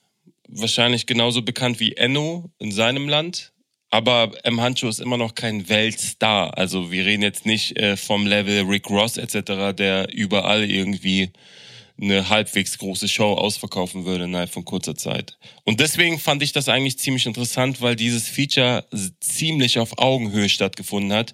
Wahrscheinlich 0.47 1.05
genauso 1.05 1.41
bekannt 1.41 1.79
wie 1.79 1.95
Enno 1.95 2.51
in 2.59 2.71
seinem 2.71 3.07
Land. 3.07 3.51
Aber 3.89 4.31
M. 4.43 4.59
Hancho 4.59 4.87
ist 4.87 4.99
immer 4.99 5.17
noch 5.17 5.35
kein 5.35 5.69
Weltstar. 5.69 6.57
Also 6.57 6.91
wir 6.91 7.05
reden 7.05 7.21
jetzt 7.21 7.45
nicht 7.45 7.77
äh, 7.77 7.95
vom 7.95 8.25
Level 8.25 8.63
Rick 8.63 8.89
Ross 8.89 9.17
etc., 9.17 9.75
der 9.75 10.11
überall 10.11 10.63
irgendwie 10.63 11.31
eine 12.03 12.29
halbwegs 12.29 12.77
große 12.77 13.07
Show 13.07 13.33
ausverkaufen 13.33 14.05
würde 14.05 14.25
innerhalb 14.25 14.49
von 14.49 14.65
kurzer 14.65 14.95
Zeit. 14.95 15.37
Und 15.63 15.79
deswegen 15.79 16.19
fand 16.19 16.43
ich 16.43 16.51
das 16.51 16.69
eigentlich 16.69 16.99
ziemlich 16.99 17.25
interessant, 17.25 17.81
weil 17.81 17.95
dieses 17.95 18.27
Feature 18.27 18.85
ziemlich 19.19 19.79
auf 19.79 19.97
Augenhöhe 19.97 20.49
stattgefunden 20.49 21.13
hat 21.13 21.33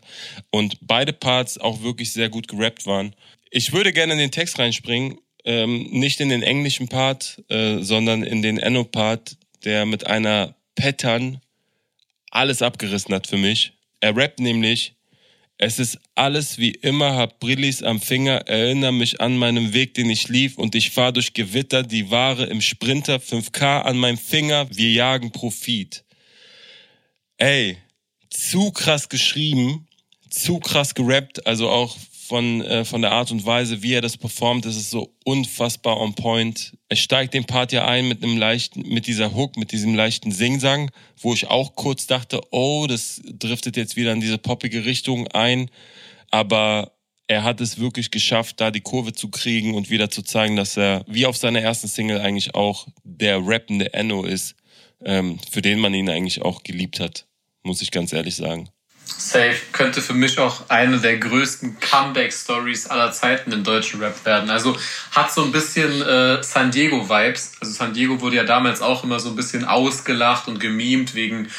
und 0.51 0.77
beide 0.81 1.13
Parts 1.13 1.57
auch 1.57 1.81
wirklich 1.81 2.13
sehr 2.13 2.29
gut 2.29 2.47
gerappt 2.47 2.85
waren. 2.85 3.15
Ich 3.49 3.73
würde 3.73 3.91
gerne 3.91 4.13
in 4.13 4.19
den 4.19 4.31
Text 4.31 4.59
reinspringen, 4.59 5.17
ähm, 5.43 5.87
nicht 5.91 6.19
in 6.19 6.29
den 6.29 6.43
englischen 6.43 6.87
Part, 6.87 7.43
äh, 7.49 7.79
sondern 7.79 8.23
in 8.23 8.41
den 8.41 8.59
Enno-Part, 8.59 9.37
der 9.63 9.85
mit 9.85 10.05
einer 10.05 10.55
Pattern 10.75 11.41
alles 12.29 12.61
abgerissen 12.61 13.13
hat 13.13 13.27
für 13.27 13.37
mich. 13.37 13.73
Er 14.01 14.15
rappt 14.15 14.39
nämlich 14.39 14.93
Es 15.61 15.77
ist 15.77 15.99
alles 16.15 16.57
wie 16.57 16.71
immer, 16.71 17.17
hab 17.17 17.41
Brillis 17.41 17.83
am 17.83 17.99
Finger, 17.99 18.47
erinnere 18.47 18.93
mich 18.93 19.19
an 19.19 19.35
meinen 19.35 19.73
Weg, 19.73 19.93
den 19.93 20.09
ich 20.09 20.29
lief. 20.29 20.57
Und 20.57 20.73
ich 20.73 20.91
fahr 20.91 21.11
durch 21.11 21.33
Gewitter, 21.33 21.83
die 21.83 22.09
Ware 22.09 22.45
im 22.45 22.61
Sprinter, 22.61 23.17
5K 23.17 23.81
an 23.81 23.97
meinem 23.97 24.17
Finger, 24.17 24.69
wir 24.71 24.89
jagen 24.89 25.33
Profit. 25.33 26.05
Ey, 27.35 27.77
zu 28.29 28.71
krass 28.71 29.09
geschrieben, 29.09 29.85
zu 30.29 30.59
krass 30.59 30.95
gerappt, 30.95 31.45
also 31.45 31.69
auch 31.69 31.97
von, 32.29 32.61
äh, 32.61 32.85
von 32.85 33.01
der 33.01 33.11
Art 33.11 33.31
und 33.31 33.43
Weise, 33.43 33.81
wie 33.81 33.95
er 33.95 34.01
das 34.01 34.15
performt, 34.15 34.63
das 34.63 34.75
ist 34.75 34.91
so 34.91 35.15
unfassbar 35.25 35.99
on 35.99 36.13
point. 36.13 36.77
Er 36.87 36.95
steigt 36.95 37.33
den 37.33 37.45
Part 37.45 37.71
ja 37.71 37.85
ein 37.85 38.07
mit 38.07 38.23
einem 38.23 38.37
leichten, 38.37 38.87
mit 38.87 39.07
dieser 39.07 39.33
Hook, 39.33 39.57
mit 39.57 39.71
diesem 39.71 39.95
leichten 39.95 40.31
Singsang, 40.31 40.91
wo 41.17 41.33
ich 41.33 41.47
auch 41.47 41.73
kurz 41.73 42.05
dachte, 42.05 42.39
oh, 42.51 42.85
das 42.87 43.19
driftet 43.25 43.77
jetzt 43.77 43.95
wieder 43.95 44.11
in 44.13 44.21
diese 44.21 44.37
poppige 44.37 44.85
Richtung 44.85 45.27
ein. 45.29 45.71
Aber 46.29 46.91
er 47.25 47.43
hat 47.43 47.61
es 47.61 47.79
wirklich 47.79 48.11
geschafft, 48.11 48.61
da 48.61 48.69
die 48.69 48.81
Kurve 48.81 49.13
zu 49.13 49.29
kriegen 49.29 49.73
und 49.73 49.89
wieder 49.89 50.11
zu 50.11 50.21
zeigen, 50.21 50.55
dass 50.55 50.77
er, 50.77 51.03
wie 51.07 51.25
auf 51.25 51.35
seiner 51.35 51.61
ersten 51.61 51.87
Single 51.87 52.21
eigentlich 52.21 52.53
auch 52.53 52.87
der 53.03 53.43
rappende 53.43 53.91
Enno 53.95 54.23
ist, 54.23 54.55
ähm, 55.03 55.39
für 55.49 55.63
den 55.63 55.79
man 55.79 55.95
ihn 55.95 56.09
eigentlich 56.09 56.43
auch 56.43 56.61
geliebt 56.61 56.99
hat, 56.99 57.25
muss 57.63 57.81
ich 57.81 57.89
ganz 57.89 58.13
ehrlich 58.13 58.35
sagen. 58.35 58.69
Safe 59.17 59.57
könnte 59.71 60.01
für 60.01 60.13
mich 60.13 60.39
auch 60.39 60.69
eine 60.69 60.99
der 60.99 61.17
größten 61.17 61.79
Comeback-Stories 61.79 62.87
aller 62.87 63.11
Zeiten 63.11 63.51
im 63.51 63.63
deutschen 63.63 64.01
Rap 64.01 64.25
werden. 64.25 64.49
Also 64.49 64.77
hat 65.11 65.31
so 65.31 65.43
ein 65.43 65.51
bisschen 65.51 66.01
äh, 66.01 66.43
San 66.43 66.71
Diego-Vibes. 66.71 67.53
Also 67.59 67.73
San 67.73 67.93
Diego 67.93 68.21
wurde 68.21 68.37
ja 68.37 68.43
damals 68.43 68.81
auch 68.81 69.03
immer 69.03 69.19
so 69.19 69.29
ein 69.29 69.35
bisschen 69.35 69.65
ausgelacht 69.65 70.47
und 70.47 70.59
gemimt 70.59 71.15
wegen 71.15 71.49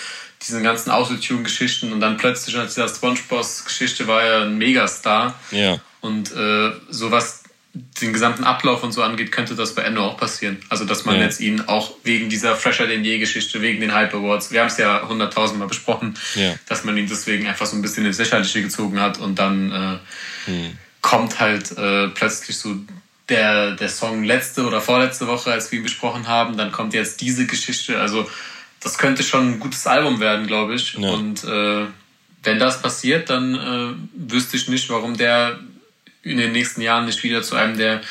diesen 0.43 0.63
ganzen 0.63 0.91
Autotune-Geschichten 0.91 1.93
und 1.93 2.01
dann 2.01 2.17
plötzlich 2.17 2.57
als 2.57 2.75
dieser 2.75 2.89
SpongeBoss-Geschichte 2.89 4.07
war 4.07 4.23
er 4.23 4.43
ein 4.43 4.57
Megastar. 4.57 5.39
Ja. 5.51 5.79
Und 6.01 6.33
äh, 6.35 6.71
sowas 6.89 7.40
den 7.73 8.13
gesamten 8.13 8.43
Ablauf 8.43 8.83
und 8.83 8.91
so 8.93 9.03
angeht, 9.03 9.31
könnte 9.31 9.55
das 9.55 9.75
bei 9.77 9.83
Endo 9.83 10.05
auch 10.05 10.17
passieren. 10.17 10.59
Also, 10.69 10.85
dass 10.85 11.05
man 11.05 11.17
Ja. 11.17 11.23
jetzt 11.23 11.39
ihn 11.41 11.61
auch 11.63 11.93
wegen 12.03 12.29
dieser 12.29 12.57
Fresher 12.57 12.87
denn 12.89 13.05
je 13.05 13.19
Geschichte, 13.19 13.63
wegen 13.63 13.81
den 13.81 13.95
Hype 13.95 14.13
Awards, 14.15 14.51
wir 14.51 14.61
haben 14.61 14.67
es 14.69 14.77
ja 14.77 15.07
hunderttausendmal 15.09 15.69
besprochen, 15.69 16.15
Ja. 16.35 16.55
dass 16.69 16.83
man 16.85 16.97
ihn 16.97 17.07
deswegen 17.09 17.47
einfach 17.47 17.67
so 17.67 17.77
ein 17.77 17.83
bisschen 17.83 18.05
ins 18.07 18.19
Lächerliche 18.19 18.61
gezogen 18.63 19.01
hat 19.01 19.19
und 19.19 19.39
dann 19.39 19.71
äh, 19.73 20.51
Hm. 20.51 20.79
kommt 21.01 21.39
halt 21.39 21.71
äh, 21.79 22.09
plötzlich 22.09 22.57
so 22.59 22.75
der, 23.29 23.77
der 23.77 23.89
Song 23.89 24.25
letzte 24.25 24.65
oder 24.67 24.81
vorletzte 24.81 25.29
Woche, 25.29 25.53
als 25.53 25.71
wir 25.71 25.79
ihn 25.79 25.85
besprochen 25.85 26.27
haben, 26.27 26.57
dann 26.57 26.73
kommt 26.73 26.93
jetzt 26.95 27.21
diese 27.21 27.47
Geschichte. 27.47 28.01
Also, 28.01 28.29
das 28.81 28.99
könnte 28.99 29.23
schon 29.23 29.53
ein 29.53 29.61
gutes 29.61 29.87
Album 29.87 30.19
werden, 30.19 30.49
glaube 30.49 30.75
ich. 30.75 30.95
Ja. 30.95 31.11
Und 31.11 31.45
äh, 31.45 31.87
wenn 32.43 32.59
das 32.59 32.83
passiert, 32.83 33.31
dann 33.31 33.55
äh, 33.55 34.33
wüsste 34.33 34.57
ich 34.57 34.67
nicht, 34.69 34.89
warum 34.91 35.17
der 35.17 35.61
in 36.23 36.37
den 36.37 36.53
nächsten 36.53 36.81
Jahren 36.81 37.07
nicht 37.07 37.23
wieder 37.23 37.43
zu 37.43 37.57
einem 37.57 37.77
der 37.77 38.03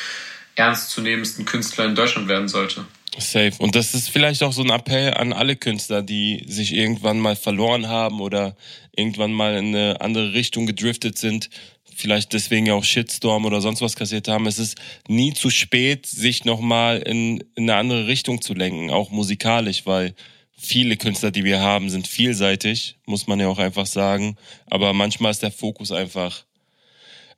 ernstzunehmendsten 0.56 1.44
Künstler 1.44 1.86
in 1.86 1.94
Deutschland 1.94 2.28
werden 2.28 2.48
sollte. 2.48 2.84
Safe. 3.18 3.52
Und 3.58 3.74
das 3.74 3.94
ist 3.94 4.08
vielleicht 4.08 4.42
auch 4.42 4.52
so 4.52 4.62
ein 4.62 4.70
Appell 4.70 5.14
an 5.14 5.32
alle 5.32 5.56
Künstler, 5.56 6.02
die 6.02 6.44
sich 6.46 6.74
irgendwann 6.74 7.18
mal 7.18 7.36
verloren 7.36 7.88
haben 7.88 8.20
oder 8.20 8.56
irgendwann 8.94 9.32
mal 9.32 9.56
in 9.56 9.74
eine 9.74 10.00
andere 10.00 10.32
Richtung 10.32 10.66
gedriftet 10.66 11.18
sind. 11.18 11.50
Vielleicht 11.96 12.32
deswegen 12.32 12.66
ja 12.66 12.74
auch 12.74 12.84
Shitstorm 12.84 13.44
oder 13.44 13.60
sonst 13.60 13.82
was 13.82 13.96
kassiert 13.96 14.28
haben. 14.28 14.46
Es 14.46 14.58
ist 14.58 14.76
nie 15.08 15.34
zu 15.34 15.50
spät, 15.50 16.06
sich 16.06 16.44
nochmal 16.44 16.98
in, 16.98 17.40
in 17.56 17.68
eine 17.68 17.76
andere 17.76 18.06
Richtung 18.06 18.40
zu 18.42 18.54
lenken, 18.54 18.90
auch 18.90 19.10
musikalisch, 19.10 19.86
weil 19.86 20.14
viele 20.56 20.96
Künstler, 20.96 21.30
die 21.30 21.44
wir 21.44 21.60
haben, 21.60 21.90
sind 21.90 22.06
vielseitig, 22.06 22.96
muss 23.06 23.26
man 23.26 23.40
ja 23.40 23.48
auch 23.48 23.58
einfach 23.58 23.86
sagen. 23.86 24.36
Aber 24.66 24.92
manchmal 24.92 25.32
ist 25.32 25.42
der 25.42 25.50
Fokus 25.50 25.90
einfach 25.90 26.44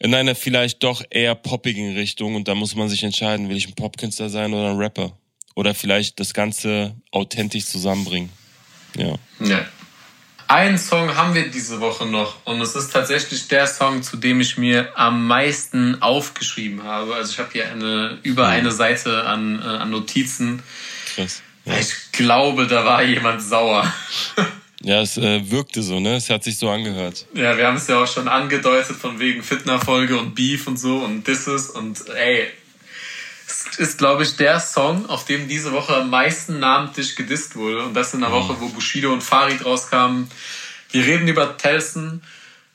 in 0.03 0.13
einer 0.15 0.35
vielleicht 0.35 0.83
doch 0.83 1.05
eher 1.11 1.37
poppigen 1.37 1.95
Richtung 1.95 2.35
und 2.35 2.49
da 2.49 2.57
muss 2.57 2.75
man 2.75 2.89
sich 2.89 3.05
entscheiden, 3.05 3.49
will 3.49 3.57
ich 3.57 3.69
ein 3.69 3.75
Popkünstler 3.75 4.29
sein 4.29 4.53
oder 4.53 4.71
ein 4.71 4.77
Rapper? 4.77 5.17
Oder 5.55 5.75
vielleicht 5.75 6.19
das 6.19 6.35
Ganze 6.35 6.97
authentisch 7.13 7.67
zusammenbringen. 7.67 8.31
Ja. 8.97 9.15
Ja. 9.39 9.65
Einen 10.49 10.77
Song 10.77 11.15
haben 11.17 11.35
wir 11.35 11.49
diese 11.49 11.81
Woche 11.81 12.05
noch 12.05 12.45
und 12.45 12.61
es 12.61 12.75
ist 12.75 12.93
tatsächlich 12.93 13.47
der 13.47 13.67
Song, 13.69 14.03
zu 14.03 14.17
dem 14.17 14.41
ich 14.41 14.59
mir 14.59 14.91
am 14.99 15.27
meisten 15.29 16.03
aufgeschrieben 16.03 16.83
habe. 16.83 17.15
Also 17.15 17.33
ich 17.33 17.39
habe 17.39 17.51
hier 17.53 17.71
eine, 17.71 18.19
über 18.25 18.49
eine 18.49 18.73
Seite 18.73 19.25
an, 19.25 19.63
äh, 19.63 19.65
an 19.65 19.91
Notizen. 19.91 20.63
Krass. 21.15 21.43
Ich 21.65 21.95
glaube, 22.11 22.67
da 22.67 22.85
war 22.85 23.05
jemand 23.05 23.41
sauer. 23.41 23.93
Ja, 24.83 25.01
es 25.01 25.17
äh, 25.17 25.51
wirkte 25.51 25.83
so, 25.83 26.01
ne? 26.01 26.17
Es 26.17 26.29
hat 26.29 26.43
sich 26.43 26.59
so 26.59 26.69
angehört. 26.69 27.27
Ja, 27.35 27.57
wir 27.57 27.67
haben 27.67 27.77
es 27.77 27.87
ja 27.87 28.03
auch 28.03 28.07
schon 28.07 28.27
angedeutet 28.29 28.97
von 28.97 29.19
wegen 29.21 29.43
Fitner-Folge 29.43 30.19
und 30.19 30.35
Beef 30.35 30.67
und 30.67 30.77
so 30.77 30.99
und 30.99 31.27
Disses 31.27 31.71
und 31.71 32.09
ey, 32.09 32.49
es 33.47 33.79
ist, 33.79 33.99
glaube 33.99 34.23
ich, 34.23 34.37
der 34.37 34.61
Song, 34.61 35.09
auf 35.09 35.25
dem 35.25 35.47
diese 35.47 35.73
Woche 35.73 35.97
am 35.97 36.11
meisten 36.11 36.59
namentlich 36.59 37.17
gedisst 37.17 37.55
wurde 37.55 37.85
und 37.85 37.95
das 37.95 38.15
in 38.15 38.25
einer 38.25 38.33
Woche, 38.33 38.57
wo 38.61 38.69
Bushido 38.69 39.13
und 39.13 39.23
Farid 39.23 39.65
rauskamen. 39.65 40.31
Wir 40.91 41.07
reden 41.07 41.29
über 41.29 41.57
Telson. 41.57 42.23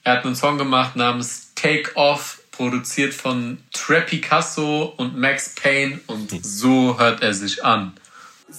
Er 0.04 0.14
hat 0.14 0.26
einen 0.26 0.36
Song 0.36 0.58
gemacht 0.58 0.96
namens 0.96 1.52
Take 1.56 1.96
Off, 1.96 2.40
produziert 2.52 3.14
von 3.14 3.58
Trey 3.74 4.02
Picasso 4.02 4.94
und 4.98 5.18
Max 5.18 5.56
Payne 5.56 6.00
und 6.08 6.46
so 6.46 6.98
hört 6.98 7.22
er 7.22 7.34
sich 7.34 7.64
an. 7.64 7.94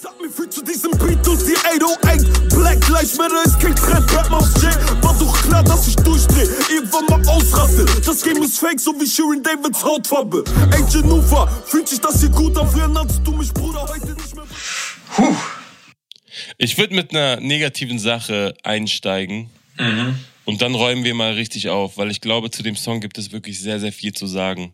Sag 0.01 0.21
mir 0.21 0.31
viel 0.31 0.49
zu 0.49 0.63
diesem 0.63 0.93
Beat 0.93 1.27
und 1.27 1.41
die 1.41 1.57
808 1.57 2.51
Black 2.51 2.89
Lives 2.89 3.19
Matter 3.19 3.43
ist 3.45 3.59
kein 3.59 3.75
Trend, 3.75 4.09
Rap 4.13 4.31
aus 4.31 4.55
J 4.63 4.73
War 5.03 5.19
doch 5.19 5.43
klar, 5.43 5.65
dass 5.65 5.89
ich 5.89 5.97
durchdreh, 5.97 6.47
irgendwann 6.73 7.07
mal 7.07 7.29
ausraste 7.29 7.85
Das 8.07 8.23
Game 8.23 8.41
ist 8.45 8.61
fake, 8.61 8.79
so 8.79 8.93
wie 9.01 9.07
Shirin 9.07 9.43
Davids 9.43 9.83
Hautfarbe 9.83 10.45
Ey 10.71 10.85
Genova, 10.93 11.49
fühlt 11.65 11.89
sich 11.89 12.01
das 12.01 12.21
hier 12.21 12.29
gut 12.29 12.57
an? 12.57 12.71
Früher 12.71 12.87
nannst 12.87 13.21
du 13.25 13.33
mich 13.33 13.53
Bruder, 13.53 13.89
heute 13.89 14.13
nicht 14.13 14.37
mehr 14.37 14.45
Puh. 15.17 15.35
Ich 16.59 16.79
würde 16.79 16.95
mit 16.95 17.11
einer 17.11 17.41
negativen 17.41 17.99
Sache 17.99 18.55
einsteigen. 18.63 19.51
Und 20.45 20.63
dann 20.63 20.77
räumen 20.77 21.03
wir 21.03 21.15
mal 21.15 21.33
richtig 21.33 21.71
auf, 21.71 21.97
weil 21.97 22.11
ich 22.11 22.21
glaube, 22.21 22.51
zu 22.51 22.63
dem 22.63 22.77
Song 22.77 23.01
gibt 23.01 23.19
es 23.19 23.33
wirklich 23.33 23.61
sehr, 23.61 23.81
sehr 23.81 23.93
viel 23.93 24.13
zu 24.13 24.27
sagen. 24.27 24.73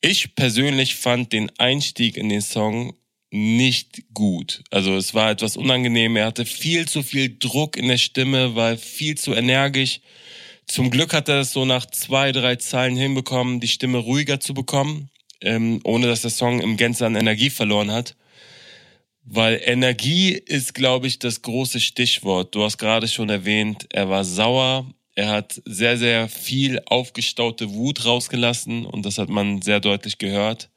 Ich 0.00 0.34
persönlich 0.34 0.96
fand 0.96 1.32
den 1.32 1.50
Einstieg 1.58 2.16
in 2.16 2.28
den 2.28 2.42
Song 2.42 2.94
nicht 3.34 4.14
gut. 4.14 4.62
Also 4.70 4.94
es 4.96 5.12
war 5.12 5.32
etwas 5.32 5.56
unangenehm. 5.56 6.14
Er 6.14 6.26
hatte 6.26 6.44
viel 6.44 6.86
zu 6.86 7.02
viel 7.02 7.36
Druck 7.36 7.76
in 7.76 7.88
der 7.88 7.98
Stimme, 7.98 8.54
war 8.54 8.76
viel 8.76 9.16
zu 9.18 9.34
energisch. 9.34 10.00
Zum 10.66 10.88
Glück 10.88 11.12
hat 11.12 11.28
er 11.28 11.40
es 11.40 11.52
so 11.52 11.64
nach 11.64 11.84
zwei, 11.86 12.30
drei 12.30 12.54
Zeilen 12.56 12.96
hinbekommen, 12.96 13.58
die 13.58 13.66
Stimme 13.66 13.98
ruhiger 13.98 14.38
zu 14.38 14.54
bekommen, 14.54 15.10
ähm, 15.40 15.80
ohne 15.82 16.06
dass 16.06 16.22
der 16.22 16.30
Song 16.30 16.60
im 16.60 16.76
Gänze 16.76 17.06
an 17.06 17.16
Energie 17.16 17.50
verloren 17.50 17.90
hat. 17.90 18.14
Weil 19.24 19.60
Energie 19.64 20.30
ist, 20.34 20.72
glaube 20.72 21.08
ich, 21.08 21.18
das 21.18 21.42
große 21.42 21.80
Stichwort. 21.80 22.54
Du 22.54 22.62
hast 22.62 22.78
gerade 22.78 23.08
schon 23.08 23.30
erwähnt, 23.30 23.86
er 23.90 24.08
war 24.08 24.24
sauer. 24.24 24.86
Er 25.16 25.30
hat 25.30 25.60
sehr, 25.64 25.98
sehr 25.98 26.28
viel 26.28 26.80
aufgestaute 26.86 27.74
Wut 27.74 28.04
rausgelassen 28.04 28.86
und 28.86 29.04
das 29.04 29.18
hat 29.18 29.28
man 29.28 29.60
sehr 29.60 29.80
deutlich 29.80 30.18
gehört. 30.18 30.70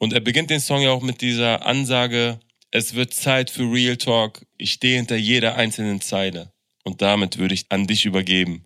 Und 0.00 0.14
er 0.14 0.20
beginnt 0.20 0.48
den 0.48 0.60
Song 0.60 0.80
ja 0.80 0.90
auch 0.90 1.02
mit 1.02 1.20
dieser 1.20 1.66
Ansage, 1.66 2.40
es 2.70 2.94
wird 2.94 3.12
Zeit 3.12 3.50
für 3.50 3.70
Real 3.70 3.98
Talk. 3.98 4.46
Ich 4.56 4.72
stehe 4.72 4.96
hinter 4.96 5.16
jeder 5.16 5.56
einzelnen 5.56 6.00
Zeile. 6.00 6.52
Und 6.84 7.02
damit 7.02 7.36
würde 7.36 7.52
ich 7.52 7.66
an 7.68 7.86
dich 7.86 8.06
übergeben. 8.06 8.64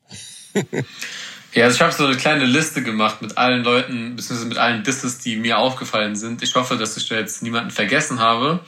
Ja, 1.54 1.64
also 1.64 1.76
ich 1.76 1.82
habe 1.82 1.92
so 1.92 2.06
eine 2.06 2.16
kleine 2.16 2.44
Liste 2.44 2.82
gemacht 2.82 3.22
mit 3.22 3.36
allen 3.38 3.62
Leuten, 3.62 4.16
beziehungsweise 4.16 4.48
mit 4.48 4.58
allen 4.58 4.82
Disses, 4.82 5.18
die 5.18 5.36
mir 5.36 5.58
aufgefallen 5.58 6.16
sind. 6.16 6.42
Ich 6.42 6.54
hoffe, 6.54 6.76
dass 6.76 6.96
ich 6.96 7.08
da 7.08 7.16
jetzt 7.16 7.42
niemanden 7.42 7.70
vergessen 7.70 8.18
habe. 8.20 8.60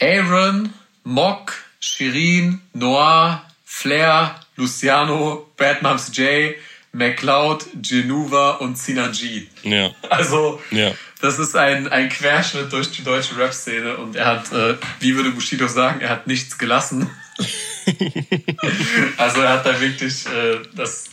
Aaron, 0.00 0.72
Mock, 1.04 1.54
Shirin, 1.80 2.60
Noir, 2.74 3.42
Flair, 3.64 4.40
Luciano, 4.56 5.50
Bad 5.56 5.82
Moms 5.82 6.10
J, 6.14 6.54
McLeod, 6.92 7.66
Genuva 7.82 8.52
und 8.52 8.78
Sina 8.78 9.08
G. 9.08 9.46
Ja, 9.62 9.90
Also, 10.08 10.60
ja. 10.70 10.92
Das 11.26 11.40
ist 11.40 11.56
ein, 11.56 11.88
ein 11.88 12.08
Querschnitt 12.08 12.72
durch 12.72 12.92
die 12.92 13.02
deutsche 13.02 13.36
Rap-Szene 13.36 13.96
und 13.96 14.14
er 14.14 14.26
hat, 14.26 14.52
äh, 14.52 14.76
wie 15.00 15.16
würde 15.16 15.32
Bushido 15.32 15.66
sagen, 15.66 16.00
er 16.00 16.10
hat 16.10 16.28
nichts 16.28 16.56
gelassen. 16.56 17.10
also 19.16 19.40
er 19.40 19.48
hat 19.54 19.66
da 19.66 19.80
wirklich 19.80 20.24
äh, 20.26 20.60
das 20.74 21.06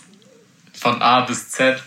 von 0.72 1.02
A 1.02 1.22
bis 1.22 1.50
Z. 1.50 1.82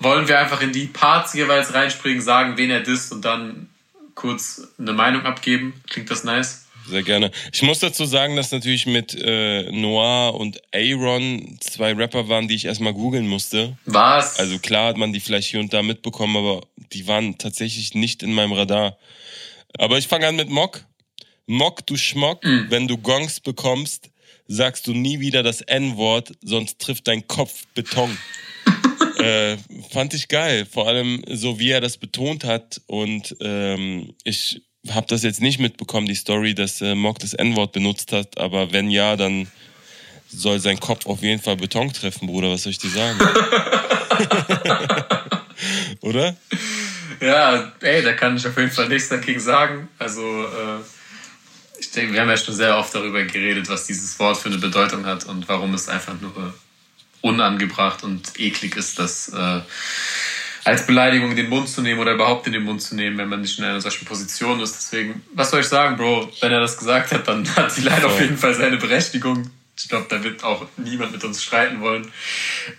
Wollen 0.00 0.26
wir 0.26 0.40
einfach 0.40 0.60
in 0.62 0.72
die 0.72 0.86
Parts 0.86 1.32
jeweils 1.34 1.72
reinspringen, 1.72 2.20
sagen, 2.20 2.56
wen 2.56 2.70
er 2.70 2.80
disst 2.80 3.12
und 3.12 3.24
dann 3.24 3.68
kurz 4.16 4.62
eine 4.76 4.92
Meinung 4.92 5.24
abgeben? 5.24 5.80
Klingt 5.88 6.10
das 6.10 6.24
nice? 6.24 6.66
Sehr 6.90 7.02
gerne. 7.04 7.30
Ich 7.52 7.62
muss 7.62 7.78
dazu 7.78 8.04
sagen, 8.04 8.34
dass 8.34 8.50
natürlich 8.50 8.84
mit 8.84 9.14
äh, 9.14 9.70
Noir 9.70 10.34
und 10.34 10.60
Aaron 10.74 11.56
zwei 11.60 11.92
Rapper 11.92 12.28
waren, 12.28 12.48
die 12.48 12.56
ich 12.56 12.64
erstmal 12.64 12.92
googeln 12.92 13.28
musste. 13.28 13.78
Was? 13.84 14.40
Also 14.40 14.58
klar 14.58 14.88
hat 14.88 14.96
man 14.96 15.12
die 15.12 15.20
vielleicht 15.20 15.48
hier 15.48 15.60
und 15.60 15.72
da 15.72 15.82
mitbekommen, 15.82 16.36
aber 16.36 16.62
die 16.92 17.06
waren 17.06 17.38
tatsächlich 17.38 17.94
nicht 17.94 18.24
in 18.24 18.32
meinem 18.32 18.52
Radar. 18.52 18.98
Aber 19.78 19.98
ich 19.98 20.08
fange 20.08 20.26
an 20.26 20.34
mit 20.34 20.50
Mock. 20.50 20.84
Mock, 21.46 21.86
du 21.86 21.96
Schmock, 21.96 22.44
wenn 22.44 22.88
du 22.88 22.98
Gongs 22.98 23.40
bekommst, 23.40 24.10
sagst 24.48 24.86
du 24.86 24.92
nie 24.92 25.20
wieder 25.20 25.42
das 25.44 25.60
N-Wort, 25.60 26.32
sonst 26.42 26.80
trifft 26.80 27.06
dein 27.06 27.26
Kopf 27.28 27.66
Beton. 27.74 28.16
äh, 29.18 29.56
fand 29.90 30.14
ich 30.14 30.28
geil. 30.28 30.66
Vor 30.66 30.88
allem 30.88 31.22
so, 31.28 31.58
wie 31.58 31.70
er 31.70 31.80
das 31.80 31.98
betont 31.98 32.44
hat. 32.44 32.80
Und 32.86 33.36
ähm, 33.40 34.14
ich 34.24 34.62
habe 34.88 35.06
das 35.08 35.22
jetzt 35.22 35.40
nicht 35.40 35.60
mitbekommen, 35.60 36.06
die 36.06 36.14
Story, 36.14 36.54
dass 36.54 36.80
äh, 36.80 36.94
Mock 36.94 37.18
das 37.18 37.34
N-Wort 37.34 37.72
benutzt 37.72 38.12
hat. 38.12 38.38
Aber 38.38 38.72
wenn 38.72 38.90
ja, 38.90 39.16
dann 39.16 39.46
soll 40.28 40.60
sein 40.60 40.80
Kopf 40.80 41.06
auf 41.06 41.22
jeden 41.22 41.42
Fall 41.42 41.56
Beton 41.56 41.92
treffen, 41.92 42.26
Bruder. 42.26 42.50
Was 42.50 42.62
soll 42.62 42.72
ich 42.72 42.78
dir 42.78 42.90
sagen? 42.90 43.18
Oder? 46.00 46.36
Ja, 47.20 47.72
ey, 47.80 48.02
da 48.02 48.14
kann 48.14 48.36
ich 48.36 48.46
auf 48.46 48.56
jeden 48.56 48.70
Fall 48.70 48.88
nichts 48.88 49.08
dagegen 49.08 49.40
sagen. 49.40 49.88
Also, 49.98 50.22
äh, 50.22 50.78
ich 51.78 51.90
denke, 51.90 52.14
wir 52.14 52.20
haben 52.20 52.28
ja 52.28 52.36
schon 52.36 52.54
sehr 52.54 52.78
oft 52.78 52.94
darüber 52.94 53.22
geredet, 53.24 53.68
was 53.68 53.86
dieses 53.86 54.18
Wort 54.18 54.38
für 54.38 54.48
eine 54.48 54.58
Bedeutung 54.58 55.04
hat 55.04 55.26
und 55.26 55.48
warum 55.48 55.74
es 55.74 55.88
einfach 55.88 56.18
nur 56.20 56.54
unangebracht 57.20 58.02
und 58.02 58.38
eklig 58.38 58.76
ist, 58.76 58.98
das 58.98 59.28
äh, 59.28 59.60
als 60.64 60.86
Beleidigung 60.86 61.30
in 61.30 61.36
den 61.36 61.48
Mund 61.48 61.68
zu 61.68 61.82
nehmen 61.82 62.00
oder 62.00 62.12
überhaupt 62.12 62.46
in 62.46 62.52
den 62.52 62.64
Mund 62.64 62.82
zu 62.82 62.94
nehmen, 62.94 63.18
wenn 63.18 63.28
man 63.28 63.40
nicht 63.40 63.58
in 63.58 63.64
einer 63.64 63.80
solchen 63.80 64.04
Position 64.04 64.60
ist. 64.60 64.74
Deswegen, 64.74 65.22
was 65.32 65.50
soll 65.50 65.60
ich 65.60 65.66
sagen, 65.66 65.96
Bro? 65.96 66.30
Wenn 66.40 66.52
er 66.52 66.60
das 66.60 66.76
gesagt 66.76 67.12
hat, 67.12 67.26
dann 67.28 67.48
hat 67.56 67.76
die 67.76 67.82
Line 67.82 68.04
auf 68.04 68.20
jeden 68.20 68.36
Fall 68.36 68.54
seine 68.54 68.76
Berechtigung. 68.76 69.50
Ich 69.76 69.88
glaube, 69.88 70.06
da 70.10 70.22
wird 70.22 70.44
auch 70.44 70.66
niemand 70.76 71.12
mit 71.12 71.24
uns 71.24 71.42
streiten 71.42 71.80
wollen. 71.80 72.06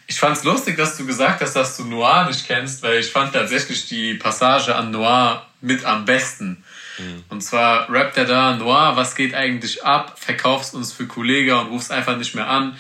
Ich 0.06 0.20
fand 0.20 0.38
es 0.38 0.44
lustig, 0.44 0.78
dass 0.78 0.98
du 0.98 1.06
gesagt 1.06 1.42
hast, 1.42 1.56
dass 1.56 1.76
du 1.78 1.86
Noir 1.86 2.28
nicht 2.28 2.46
kennst, 2.46 2.84
weil 2.84 3.00
ich 3.00 3.08
fand 3.08 3.34
tatsächlich 3.34 3.88
die 3.88 4.14
Passage 4.14 4.76
an 4.76 4.92
Noir 4.92 5.48
mit 5.62 5.84
am 5.84 6.06
besten. 6.06 6.64
Mhm. 7.00 7.24
Und 7.30 7.42
zwar 7.42 7.90
rappt 7.90 8.18
er 8.18 8.26
da, 8.26 8.56
Noir, 8.56 8.96
was 8.96 9.16
geht 9.16 9.34
eigentlich 9.34 9.84
ab? 9.84 10.18
Verkaufst 10.20 10.76
uns 10.76 10.94
für 10.94 11.08
Kollege 11.08 11.58
und 11.60 11.68
rufst 11.68 11.92
einfach 11.92 12.18
nicht 12.18 12.36
mehr 12.36 12.48
an. 12.48 12.78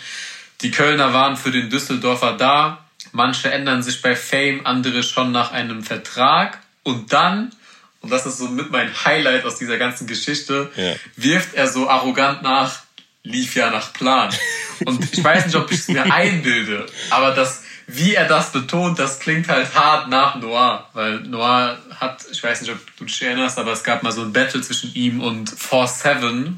Die 0.61 0.69
Kölner 0.69 1.13
waren 1.13 1.35
für 1.35 1.49
den 1.49 1.71
Düsseldorfer 1.71 2.33
da. 2.33 2.85
Manche 3.11 3.51
ändern 3.51 3.83
sich 3.83 4.01
bei 4.01 4.15
Fame, 4.15 4.65
andere 4.65 5.03
schon 5.03 5.31
nach 5.31 5.51
einem 5.51 5.83
Vertrag. 5.83 6.59
Und 6.83 7.13
dann, 7.13 7.51
und 8.01 8.11
das 8.11 8.25
ist 8.25 8.37
so 8.37 8.47
mit 8.47 8.71
mein 8.71 8.91
Highlight 9.05 9.45
aus 9.45 9.57
dieser 9.57 9.77
ganzen 9.77 10.07
Geschichte, 10.07 10.71
ja. 10.75 10.95
wirft 11.15 11.53
er 11.53 11.67
so 11.67 11.89
arrogant 11.89 12.41
nach, 12.41 12.81
lief 13.23 13.55
ja 13.55 13.69
nach 13.69 13.93
Plan. 13.93 14.33
Und 14.85 15.13
ich 15.13 15.23
weiß 15.23 15.45
nicht, 15.45 15.55
ob 15.55 15.71
ich 15.71 15.79
es 15.79 15.87
mir 15.89 16.11
einbilde, 16.11 16.87
aber 17.11 17.31
das, 17.31 17.63
wie 17.85 18.15
er 18.15 18.27
das 18.27 18.51
betont, 18.51 18.97
das 18.97 19.19
klingt 19.19 19.47
halt 19.47 19.75
hart 19.75 20.09
nach 20.09 20.35
Noir, 20.35 20.89
weil 20.93 21.19
Noir 21.19 21.77
hat, 21.99 22.25
ich 22.31 22.41
weiß 22.41 22.61
nicht, 22.61 22.71
ob 22.71 22.79
du 22.97 23.05
dich 23.05 23.21
erinnerst, 23.21 23.59
aber 23.59 23.73
es 23.73 23.83
gab 23.83 24.01
mal 24.01 24.11
so 24.11 24.21
ein 24.23 24.33
Battle 24.33 24.61
zwischen 24.61 24.93
ihm 24.95 25.21
und 25.21 25.51
4-7. 25.51 26.53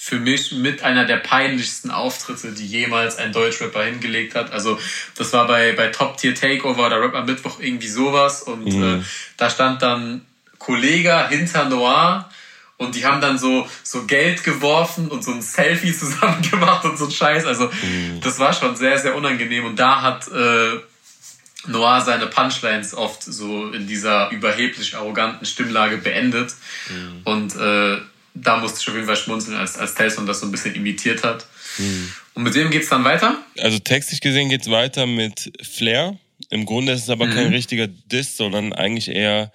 Für 0.00 0.20
mich 0.20 0.52
mit 0.52 0.82
einer 0.82 1.04
der 1.04 1.16
peinlichsten 1.16 1.90
Auftritte, 1.90 2.52
die 2.52 2.66
jemals 2.66 3.16
ein 3.16 3.32
Deutschrapper 3.32 3.82
hingelegt 3.82 4.36
hat. 4.36 4.52
Also 4.52 4.78
das 5.16 5.32
war 5.32 5.46
bei, 5.46 5.72
bei 5.72 5.88
Top 5.88 6.16
Tier 6.16 6.34
Takeover, 6.34 6.88
der 6.88 7.00
Rap 7.00 7.14
am 7.14 7.26
Mittwoch 7.26 7.58
irgendwie 7.60 7.88
sowas 7.88 8.42
und 8.42 8.64
mhm. 8.64 9.00
äh, 9.00 9.04
da 9.36 9.50
stand 9.50 9.82
dann 9.82 10.24
Kollege 10.58 11.28
hinter 11.28 11.64
Noir 11.64 12.28
und 12.78 12.94
die 12.94 13.04
haben 13.04 13.20
dann 13.20 13.38
so, 13.38 13.68
so 13.82 14.04
Geld 14.04 14.44
geworfen 14.44 15.08
und 15.08 15.22
so 15.22 15.32
ein 15.32 15.42
Selfie 15.42 15.92
zusammen 15.96 16.40
gemacht 16.48 16.84
und 16.84 16.96
so 16.96 17.06
ein 17.06 17.10
Scheiß. 17.10 17.44
Also 17.44 17.66
mhm. 17.66 18.20
das 18.22 18.38
war 18.38 18.52
schon 18.52 18.76
sehr, 18.76 18.98
sehr 18.98 19.16
unangenehm. 19.16 19.64
Und 19.64 19.78
da 19.78 20.00
hat 20.00 20.28
äh, 20.28 20.78
Noir 21.66 22.00
seine 22.00 22.28
Punchlines 22.28 22.94
oft 22.94 23.22
so 23.22 23.70
in 23.72 23.88
dieser 23.88 24.30
überheblich 24.30 24.94
arroganten 24.94 25.44
Stimmlage 25.44 25.98
beendet. 25.98 26.54
Mhm. 26.88 27.20
Und 27.24 27.56
äh, 27.56 27.98
da 28.42 28.58
musste 28.58 28.80
ich 28.80 28.88
auf 28.88 28.94
jeden 28.94 29.06
Fall 29.06 29.16
schmunzeln, 29.16 29.56
als, 29.56 29.76
als 29.76 29.94
Telson 29.94 30.26
das 30.26 30.40
so 30.40 30.46
ein 30.46 30.52
bisschen 30.52 30.74
imitiert 30.74 31.22
hat. 31.24 31.46
Mhm. 31.78 32.12
Und 32.34 32.42
mit 32.44 32.54
wem 32.54 32.70
geht's 32.70 32.88
dann 32.88 33.04
weiter? 33.04 33.38
Also 33.58 33.78
textlich 33.78 34.20
gesehen 34.20 34.48
geht's 34.48 34.70
weiter 34.70 35.06
mit 35.06 35.52
Flair. 35.62 36.18
Im 36.50 36.66
Grunde 36.66 36.92
ist 36.92 37.02
es 37.02 37.10
aber 37.10 37.28
kein 37.28 37.48
mhm. 37.48 37.54
richtiger 37.54 37.86
Diss, 37.86 38.36
sondern 38.36 38.72
eigentlich 38.72 39.08
eher 39.08 39.52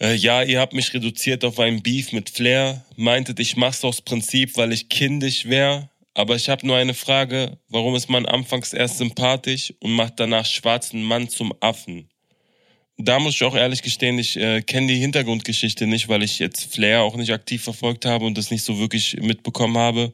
äh, 0.00 0.14
ja, 0.14 0.42
ihr 0.42 0.60
habt 0.60 0.72
mich 0.72 0.92
reduziert 0.92 1.44
auf 1.44 1.60
einen 1.60 1.82
Beef 1.82 2.12
mit 2.12 2.30
Flair, 2.30 2.84
meintet, 2.96 3.38
ich 3.38 3.56
mach's 3.56 3.84
aus 3.84 4.02
Prinzip, 4.02 4.56
weil 4.56 4.72
ich 4.72 4.88
kindisch 4.88 5.46
wäre. 5.46 5.88
Aber 6.14 6.36
ich 6.36 6.48
habe 6.48 6.66
nur 6.66 6.76
eine 6.76 6.94
Frage, 6.94 7.58
warum 7.68 7.96
ist 7.96 8.08
man 8.08 8.24
anfangs 8.24 8.72
erst 8.72 8.98
sympathisch 8.98 9.74
und 9.80 9.92
macht 9.92 10.20
danach 10.20 10.46
schwarzen 10.46 11.02
Mann 11.02 11.28
zum 11.28 11.52
Affen? 11.60 12.08
Da 12.96 13.18
muss 13.18 13.34
ich 13.34 13.42
auch 13.42 13.56
ehrlich 13.56 13.82
gestehen, 13.82 14.18
ich 14.18 14.36
äh, 14.36 14.62
kenne 14.62 14.86
die 14.86 14.98
Hintergrundgeschichte 14.98 15.86
nicht, 15.86 16.08
weil 16.08 16.22
ich 16.22 16.38
jetzt 16.38 16.72
Flair 16.72 17.02
auch 17.02 17.16
nicht 17.16 17.32
aktiv 17.32 17.62
verfolgt 17.62 18.06
habe 18.06 18.24
und 18.24 18.38
das 18.38 18.52
nicht 18.52 18.62
so 18.62 18.78
wirklich 18.78 19.16
mitbekommen 19.20 19.76
habe. 19.76 20.12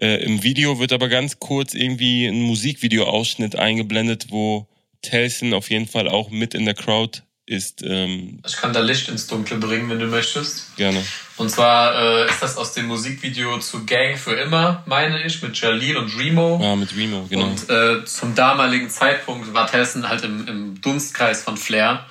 Äh, 0.00 0.22
Im 0.24 0.42
Video 0.44 0.78
wird 0.78 0.92
aber 0.92 1.08
ganz 1.08 1.40
kurz 1.40 1.74
irgendwie 1.74 2.26
ein 2.26 2.42
Musikvideo-Ausschnitt 2.42 3.56
eingeblendet, 3.56 4.26
wo 4.30 4.68
Telson 5.02 5.54
auf 5.54 5.70
jeden 5.70 5.88
Fall 5.88 6.08
auch 6.08 6.30
mit 6.30 6.54
in 6.54 6.66
der 6.66 6.74
Crowd 6.74 7.22
ist. 7.50 7.82
Ähm, 7.82 8.38
ich 8.46 8.56
kann 8.56 8.72
da 8.72 8.80
Licht 8.80 9.08
ins 9.08 9.26
Dunkle 9.26 9.56
bringen, 9.56 9.90
wenn 9.90 9.98
du 9.98 10.06
möchtest. 10.06 10.76
Gerne. 10.76 11.04
Und 11.36 11.50
zwar 11.50 11.94
äh, 11.94 12.30
ist 12.30 12.40
das 12.40 12.56
aus 12.56 12.74
dem 12.74 12.86
Musikvideo 12.86 13.58
zu 13.58 13.84
Gang 13.84 14.16
für 14.16 14.34
immer, 14.34 14.84
meine 14.86 15.24
ich, 15.24 15.42
mit 15.42 15.60
Jalil 15.60 15.96
und 15.96 16.16
Remo. 16.16 16.60
Ja, 16.62 16.76
mit 16.76 16.96
Remo, 16.96 17.26
genau. 17.28 17.46
Und 17.46 17.68
äh, 17.68 18.04
zum 18.04 18.36
damaligen 18.36 18.88
Zeitpunkt 18.88 19.52
war 19.52 19.66
Telson 19.66 20.08
halt 20.08 20.22
im, 20.22 20.46
im 20.46 20.80
Dunstkreis 20.80 21.42
von 21.42 21.56
Flair. 21.56 22.06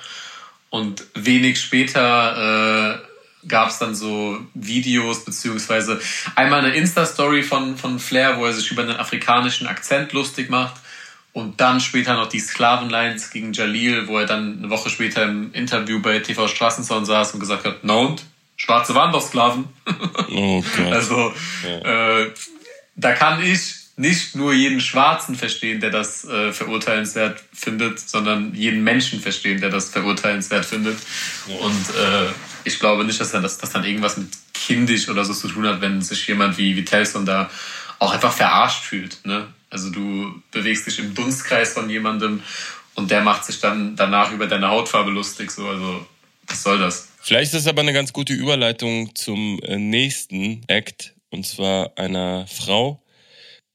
Und 0.68 1.04
wenig 1.14 1.58
später 1.58 3.00
äh, 3.42 3.48
gab 3.48 3.70
es 3.70 3.78
dann 3.78 3.94
so 3.94 4.38
Videos, 4.52 5.24
beziehungsweise 5.24 5.98
einmal 6.34 6.60
eine 6.60 6.74
Insta-Story 6.74 7.42
von, 7.42 7.78
von 7.78 7.98
Flair, 7.98 8.36
wo 8.36 8.44
er 8.44 8.52
sich 8.52 8.70
über 8.70 8.82
einen 8.82 8.96
afrikanischen 8.96 9.66
Akzent 9.66 10.12
lustig 10.12 10.50
macht. 10.50 10.74
Und 11.32 11.60
dann 11.60 11.80
später 11.80 12.14
noch 12.14 12.28
die 12.28 12.40
Sklavenlines 12.40 13.30
gegen 13.30 13.52
Jalil, 13.52 14.08
wo 14.08 14.18
er 14.18 14.26
dann 14.26 14.58
eine 14.58 14.70
Woche 14.70 14.90
später 14.90 15.24
im 15.24 15.52
Interview 15.52 16.00
bei 16.00 16.18
TV 16.18 16.48
Straßenzaun 16.48 17.04
saß 17.04 17.34
und 17.34 17.40
gesagt 17.40 17.64
hat, 17.64 17.78
na 17.82 17.94
und? 17.94 18.24
Schwarze 18.56 18.94
waren 18.94 19.12
doch 19.12 19.22
Sklaven. 19.22 19.68
Gott. 19.84 20.64
also, 20.92 21.32
ja. 21.64 22.20
äh, 22.20 22.30
da 22.96 23.12
kann 23.12 23.42
ich 23.42 23.76
nicht 23.96 24.34
nur 24.34 24.52
jeden 24.52 24.80
Schwarzen 24.80 25.34
verstehen, 25.34 25.80
der 25.80 25.90
das 25.90 26.24
äh, 26.24 26.52
verurteilenswert 26.52 27.42
findet, 27.52 28.00
sondern 28.00 28.54
jeden 28.54 28.82
Menschen 28.82 29.20
verstehen, 29.20 29.60
der 29.60 29.70
das 29.70 29.90
verurteilenswert 29.90 30.64
findet. 30.64 30.98
Ja. 31.46 31.54
Und 31.56 31.90
äh, 31.90 32.30
ich 32.64 32.78
glaube 32.80 33.04
nicht, 33.04 33.20
dass, 33.20 33.32
das, 33.32 33.58
das 33.58 33.70
dann 33.70 33.84
irgendwas 33.84 34.16
mit 34.16 34.28
kindisch 34.54 35.08
oder 35.08 35.24
so 35.24 35.34
zu 35.34 35.48
tun 35.48 35.66
hat, 35.66 35.80
wenn 35.80 36.02
sich 36.02 36.26
jemand 36.26 36.58
wie, 36.58 36.76
wie 36.76 36.84
Telson 36.84 37.26
da 37.26 37.50
auch 37.98 38.12
einfach 38.12 38.32
verarscht 38.32 38.84
fühlt. 38.84 39.18
Ne? 39.24 39.46
Also 39.70 39.90
du 39.90 40.42
bewegst 40.50 40.86
dich 40.86 40.98
im 40.98 41.14
Dunstkreis 41.14 41.72
von 41.72 41.88
jemandem 41.88 42.42
und 42.94 43.10
der 43.10 43.22
macht 43.22 43.44
sich 43.44 43.60
dann 43.60 43.96
danach 43.96 44.32
über 44.32 44.46
deine 44.46 44.68
Hautfarbe 44.68 45.10
lustig. 45.10 45.50
So, 45.50 45.66
also 45.68 46.06
was 46.46 46.62
soll 46.62 46.78
das? 46.78 47.08
Vielleicht 47.22 47.54
ist 47.54 47.64
das 47.64 47.68
aber 47.68 47.82
eine 47.82 47.92
ganz 47.92 48.12
gute 48.12 48.32
Überleitung 48.32 49.14
zum 49.14 49.60
äh, 49.62 49.76
nächsten 49.76 50.62
Act 50.66 51.14
und 51.30 51.46
zwar 51.46 51.96
einer 51.96 52.46
Frau. 52.46 53.02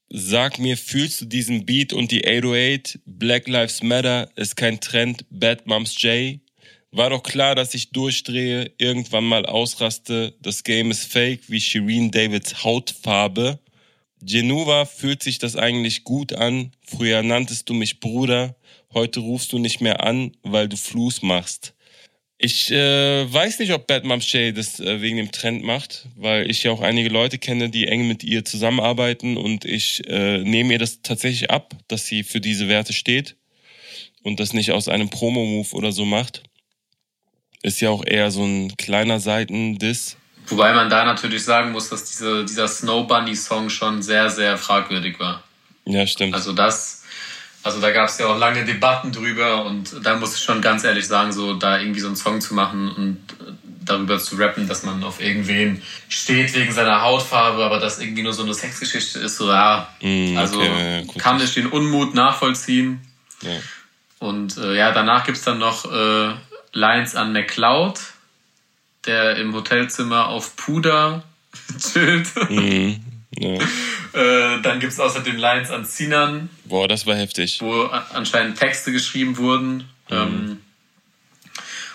Sag 0.08 0.58
mir, 0.58 0.76
fühlst 0.76 1.20
du 1.20 1.24
diesen 1.24 1.66
Beat 1.66 1.92
und 1.92 2.12
die 2.12 2.26
808? 2.26 3.00
Black 3.06 3.48
Lives 3.48 3.82
Matter 3.82 4.30
ist 4.36 4.56
kein 4.56 4.80
Trend. 4.80 5.24
Bad 5.30 5.66
Moms 5.66 6.00
J. 6.00 6.38
War 6.92 7.10
doch 7.10 7.22
klar, 7.22 7.54
dass 7.54 7.74
ich 7.74 7.90
durchdrehe, 7.90 8.72
irgendwann 8.78 9.24
mal 9.24 9.46
ausraste. 9.46 10.34
Das 10.40 10.62
Game 10.62 10.90
ist 10.90 11.10
fake 11.10 11.42
wie 11.48 11.60
Shireen 11.60 12.10
Davids 12.10 12.62
Hautfarbe. 12.62 13.58
Genova 14.22 14.86
fühlt 14.86 15.22
sich 15.22 15.38
das 15.38 15.56
eigentlich 15.56 16.04
gut 16.04 16.32
an. 16.32 16.72
Früher 16.82 17.22
nanntest 17.22 17.68
du 17.68 17.74
mich 17.74 18.00
Bruder, 18.00 18.56
heute 18.92 19.20
rufst 19.20 19.52
du 19.52 19.58
nicht 19.58 19.80
mehr 19.80 20.04
an, 20.04 20.32
weil 20.42 20.68
du 20.68 20.76
Fluss 20.76 21.22
machst. 21.22 21.74
Ich 22.38 22.70
äh, 22.70 23.32
weiß 23.32 23.60
nicht, 23.60 23.72
ob 23.72 23.86
Bad 23.86 24.04
Mom 24.04 24.20
Shay 24.20 24.52
das 24.52 24.78
äh, 24.78 25.00
wegen 25.00 25.16
dem 25.16 25.32
Trend 25.32 25.64
macht, 25.64 26.06
weil 26.16 26.50
ich 26.50 26.62
ja 26.62 26.70
auch 26.70 26.82
einige 26.82 27.08
Leute 27.08 27.38
kenne, 27.38 27.70
die 27.70 27.88
eng 27.88 28.06
mit 28.06 28.24
ihr 28.24 28.44
zusammenarbeiten 28.44 29.38
und 29.38 29.64
ich 29.64 30.06
äh, 30.06 30.38
nehme 30.38 30.74
ihr 30.74 30.78
das 30.78 31.00
tatsächlich 31.00 31.50
ab, 31.50 31.74
dass 31.88 32.06
sie 32.06 32.24
für 32.24 32.40
diese 32.40 32.68
Werte 32.68 32.92
steht 32.92 33.36
und 34.22 34.38
das 34.38 34.52
nicht 34.52 34.72
aus 34.72 34.88
einem 34.88 35.08
Promo-Move 35.08 35.74
oder 35.74 35.92
so 35.92 36.04
macht. 36.04 36.42
Ist 37.62 37.80
ja 37.80 37.88
auch 37.88 38.04
eher 38.04 38.30
so 38.30 38.44
ein 38.44 38.76
kleiner 38.76 39.18
Seiten-Diss 39.18 40.18
Wobei 40.48 40.72
man 40.72 40.88
da 40.88 41.04
natürlich 41.04 41.44
sagen 41.44 41.72
muss, 41.72 41.88
dass 41.88 42.04
diese, 42.04 42.44
dieser 42.44 42.68
Snow 42.68 43.06
Bunny 43.06 43.34
Song 43.34 43.68
schon 43.68 44.02
sehr, 44.02 44.30
sehr 44.30 44.56
fragwürdig 44.56 45.18
war. 45.18 45.42
Ja, 45.84 46.06
stimmt. 46.06 46.34
Also 46.34 46.52
das, 46.52 47.04
also 47.62 47.80
da 47.80 47.90
gab 47.90 48.08
es 48.08 48.18
ja 48.18 48.26
auch 48.26 48.38
lange 48.38 48.64
Debatten 48.64 49.12
drüber 49.12 49.64
und 49.64 49.94
da 50.04 50.16
muss 50.16 50.36
ich 50.36 50.42
schon 50.42 50.60
ganz 50.60 50.84
ehrlich 50.84 51.06
sagen, 51.06 51.32
so 51.32 51.54
da 51.54 51.78
irgendwie 51.78 52.00
so 52.00 52.06
einen 52.06 52.16
Song 52.16 52.40
zu 52.40 52.54
machen 52.54 52.90
und 52.92 53.18
darüber 53.84 54.18
zu 54.18 54.36
rappen, 54.36 54.68
dass 54.68 54.82
man 54.82 55.02
auf 55.04 55.20
irgendwen 55.20 55.82
steht 56.08 56.54
wegen 56.54 56.72
seiner 56.72 57.02
Hautfarbe, 57.02 57.64
aber 57.64 57.78
das 57.78 58.00
irgendwie 58.00 58.22
nur 58.22 58.32
so 58.32 58.42
eine 58.42 58.54
Sexgeschichte 58.54 59.20
ist, 59.20 59.36
so 59.36 59.48
ja, 59.48 59.88
mm, 60.00 60.36
also 60.36 60.58
okay, 60.58 61.04
ja, 61.06 61.20
kann 61.20 61.40
ich 61.40 61.54
den 61.54 61.66
Unmut 61.66 62.14
nachvollziehen. 62.14 63.00
Ja. 63.42 63.52
Und 64.18 64.56
äh, 64.58 64.76
ja, 64.76 64.92
danach 64.92 65.24
gibt 65.24 65.38
es 65.38 65.44
dann 65.44 65.58
noch 65.58 65.84
äh, 65.90 66.34
Lines 66.72 67.14
an 67.14 67.32
McCloud 67.32 67.98
der 69.06 69.36
im 69.36 69.54
Hotelzimmer 69.54 70.28
auf 70.28 70.56
Puder 70.56 71.24
chillt. 71.78 72.28
Mhm. 72.50 73.00
Ja. 73.38 73.58
Äh, 74.14 74.62
dann 74.62 74.80
gibt 74.80 74.92
es 74.92 75.00
außerdem 75.00 75.36
Lines 75.36 75.70
an 75.70 75.84
Sinan, 75.84 76.48
Boah, 76.64 76.88
das 76.88 77.06
war 77.06 77.16
heftig. 77.16 77.58
wo 77.60 77.82
anscheinend 78.14 78.58
Texte 78.58 78.92
geschrieben 78.92 79.36
wurden 79.36 79.84
ähm, 80.10 80.62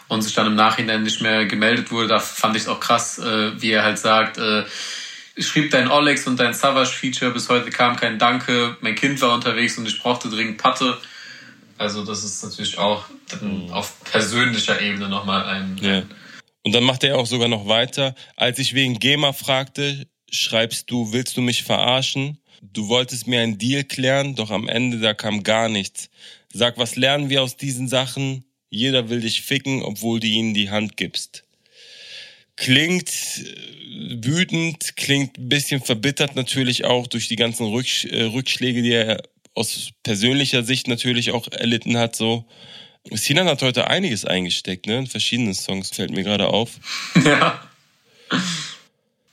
und 0.07 0.21
sich 0.21 0.33
dann 0.35 0.45
im 0.45 0.55
Nachhinein 0.55 1.01
nicht 1.01 1.21
mehr 1.21 1.45
gemeldet 1.45 1.91
wurde. 1.91 2.07
Da 2.07 2.19
fand 2.19 2.55
ich 2.55 2.63
es 2.63 2.67
auch 2.67 2.79
krass, 2.79 3.17
äh, 3.17 3.59
wie 3.59 3.71
er 3.71 3.83
halt 3.83 3.97
sagt, 3.97 4.37
äh, 4.37 4.65
ich 5.35 5.47
schrieb 5.47 5.71
dein 5.71 5.89
Olex 5.89 6.27
und 6.27 6.39
dein 6.39 6.53
Savage-Feature, 6.53 7.31
bis 7.31 7.49
heute 7.49 7.71
kam 7.71 7.95
kein 7.95 8.19
Danke, 8.19 8.77
mein 8.81 8.93
Kind 8.95 9.19
war 9.21 9.33
unterwegs 9.33 9.77
und 9.77 9.87
ich 9.87 9.99
brauchte 9.99 10.29
dringend 10.29 10.59
Patte. 10.59 10.97
Also 11.77 12.05
das 12.05 12.23
ist 12.23 12.43
natürlich 12.43 12.77
auch 12.77 13.05
dann 13.31 13.71
auf 13.71 14.03
persönlicher 14.03 14.79
Ebene 14.79 15.09
nochmal 15.09 15.45
ein... 15.45 15.77
Ja. 15.81 16.03
Und 16.63 16.73
dann 16.73 16.83
macht 16.83 17.03
er 17.03 17.17
auch 17.17 17.25
sogar 17.25 17.47
noch 17.47 17.67
weiter. 17.67 18.15
Als 18.35 18.59
ich 18.59 18.73
wegen 18.73 18.99
GEMA 18.99 19.33
fragte, 19.33 20.07
schreibst 20.29 20.89
du, 20.91 21.11
willst 21.11 21.37
du 21.37 21.41
mich 21.41 21.63
verarschen? 21.63 22.37
Du 22.61 22.87
wolltest 22.87 23.27
mir 23.27 23.41
einen 23.41 23.57
Deal 23.57 23.83
klären, 23.83 24.35
doch 24.35 24.51
am 24.51 24.67
Ende 24.67 24.99
da 24.99 25.13
kam 25.13 25.43
gar 25.43 25.69
nichts. 25.69 26.09
Sag, 26.53 26.77
was 26.77 26.95
lernen 26.95 27.29
wir 27.29 27.41
aus 27.41 27.57
diesen 27.57 27.87
Sachen? 27.87 28.45
Jeder 28.69 29.09
will 29.09 29.21
dich 29.21 29.41
ficken, 29.41 29.81
obwohl 29.81 30.19
du 30.19 30.27
ihnen 30.27 30.53
die 30.53 30.69
Hand 30.69 30.97
gibst. 30.97 31.43
Klingt 32.55 33.09
äh, 33.09 34.23
wütend, 34.23 34.95
klingt 34.95 35.37
ein 35.37 35.49
bisschen 35.49 35.81
verbittert 35.81 36.35
natürlich 36.35 36.85
auch 36.85 37.07
durch 37.07 37.27
die 37.27 37.35
ganzen 37.35 37.65
äh, 37.65 38.23
Rückschläge, 38.23 38.81
die 38.83 38.91
er 38.91 39.23
aus 39.55 39.89
persönlicher 40.03 40.63
Sicht 40.63 40.87
natürlich 40.87 41.31
auch 41.31 41.47
erlitten 41.51 41.97
hat, 41.97 42.15
so. 42.15 42.45
Sinan 43.09 43.47
hat 43.47 43.61
heute 43.61 43.87
einiges 43.87 44.25
eingesteckt, 44.25 44.85
ne? 44.85 44.99
In 44.99 45.07
verschiedenen 45.07 45.53
Songs 45.53 45.89
fällt 45.89 46.11
mir 46.11 46.23
gerade 46.23 46.47
auf. 46.47 46.71
Ja. 47.23 47.61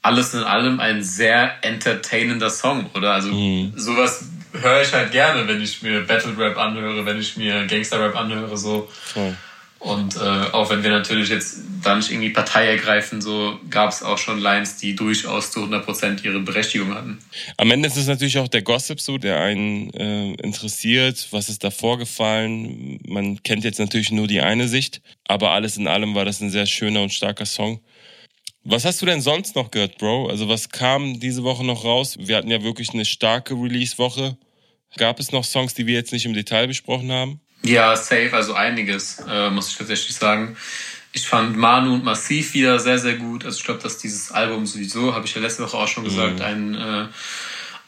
Alles 0.00 0.32
in 0.32 0.42
allem 0.42 0.80
ein 0.80 1.02
sehr 1.02 1.62
entertainender 1.62 2.50
Song, 2.50 2.88
oder? 2.94 3.12
Also 3.12 3.30
sowas 3.76 4.24
höre 4.52 4.82
ich 4.82 4.92
halt 4.92 5.12
gerne, 5.12 5.46
wenn 5.46 5.60
ich 5.60 5.82
mir 5.82 6.00
Battle 6.06 6.36
Rap 6.38 6.56
anhöre, 6.56 7.04
wenn 7.04 7.20
ich 7.20 7.36
mir 7.36 7.66
Gangster 7.66 8.00
Rap 8.00 8.16
anhöre, 8.16 8.56
so. 8.56 8.88
Voll. 8.90 9.36
Und 9.78 10.16
äh, 10.16 10.18
auch 10.18 10.70
wenn 10.70 10.82
wir 10.82 10.90
natürlich 10.90 11.28
jetzt 11.28 11.60
da 11.84 11.94
nicht 11.94 12.10
irgendwie 12.10 12.30
Partei 12.30 12.66
ergreifen, 12.66 13.20
so 13.20 13.58
gab 13.70 13.90
es 13.90 14.02
auch 14.02 14.18
schon 14.18 14.40
Lines, 14.40 14.76
die 14.76 14.96
durchaus 14.96 15.52
zu 15.52 15.60
100% 15.60 16.24
ihre 16.24 16.40
Berechtigung 16.40 16.94
hatten. 16.94 17.18
Am 17.56 17.70
Ende 17.70 17.86
ist 17.86 17.96
es 17.96 18.08
natürlich 18.08 18.38
auch 18.38 18.48
der 18.48 18.62
Gossip 18.62 19.00
so, 19.00 19.18
der 19.18 19.40
einen 19.40 19.90
äh, 19.94 20.32
interessiert. 20.42 21.28
Was 21.30 21.48
ist 21.48 21.62
da 21.62 21.70
vorgefallen? 21.70 22.98
Man 23.06 23.40
kennt 23.44 23.62
jetzt 23.62 23.78
natürlich 23.78 24.10
nur 24.10 24.26
die 24.26 24.40
eine 24.40 24.66
Sicht, 24.66 25.00
aber 25.28 25.52
alles 25.52 25.76
in 25.76 25.86
allem 25.86 26.14
war 26.16 26.24
das 26.24 26.40
ein 26.40 26.50
sehr 26.50 26.66
schöner 26.66 27.02
und 27.02 27.12
starker 27.12 27.46
Song. 27.46 27.80
Was 28.64 28.84
hast 28.84 29.00
du 29.00 29.06
denn 29.06 29.20
sonst 29.20 29.54
noch 29.54 29.70
gehört, 29.70 29.98
Bro? 29.98 30.28
Also 30.28 30.48
was 30.48 30.68
kam 30.68 31.20
diese 31.20 31.44
Woche 31.44 31.64
noch 31.64 31.84
raus? 31.84 32.18
Wir 32.20 32.36
hatten 32.36 32.50
ja 32.50 32.62
wirklich 32.64 32.92
eine 32.92 33.04
starke 33.04 33.54
Release-Woche. 33.54 34.36
Gab 34.96 35.20
es 35.20 35.30
noch 35.30 35.44
Songs, 35.44 35.74
die 35.74 35.86
wir 35.86 35.94
jetzt 35.94 36.12
nicht 36.12 36.26
im 36.26 36.34
Detail 36.34 36.66
besprochen 36.66 37.12
haben? 37.12 37.40
Ja, 37.62 37.96
safe, 37.96 38.30
also 38.32 38.54
einiges, 38.54 39.18
äh, 39.28 39.50
muss 39.50 39.70
ich 39.70 39.76
tatsächlich 39.76 40.14
sagen. 40.16 40.56
Ich 41.12 41.26
fand 41.26 41.56
Manu 41.56 41.94
und 41.94 42.04
Massiv 42.04 42.54
wieder 42.54 42.78
sehr, 42.78 42.98
sehr 42.98 43.14
gut. 43.14 43.44
Also 43.44 43.58
ich 43.58 43.64
glaube, 43.64 43.82
dass 43.82 43.98
dieses 43.98 44.30
Album 44.30 44.66
sowieso, 44.66 45.14
habe 45.14 45.26
ich 45.26 45.34
ja 45.34 45.40
letzte 45.40 45.62
Woche 45.64 45.76
auch 45.76 45.88
schon 45.88 46.04
gesagt, 46.04 46.40
ein, 46.40 46.74
äh, 46.74 47.06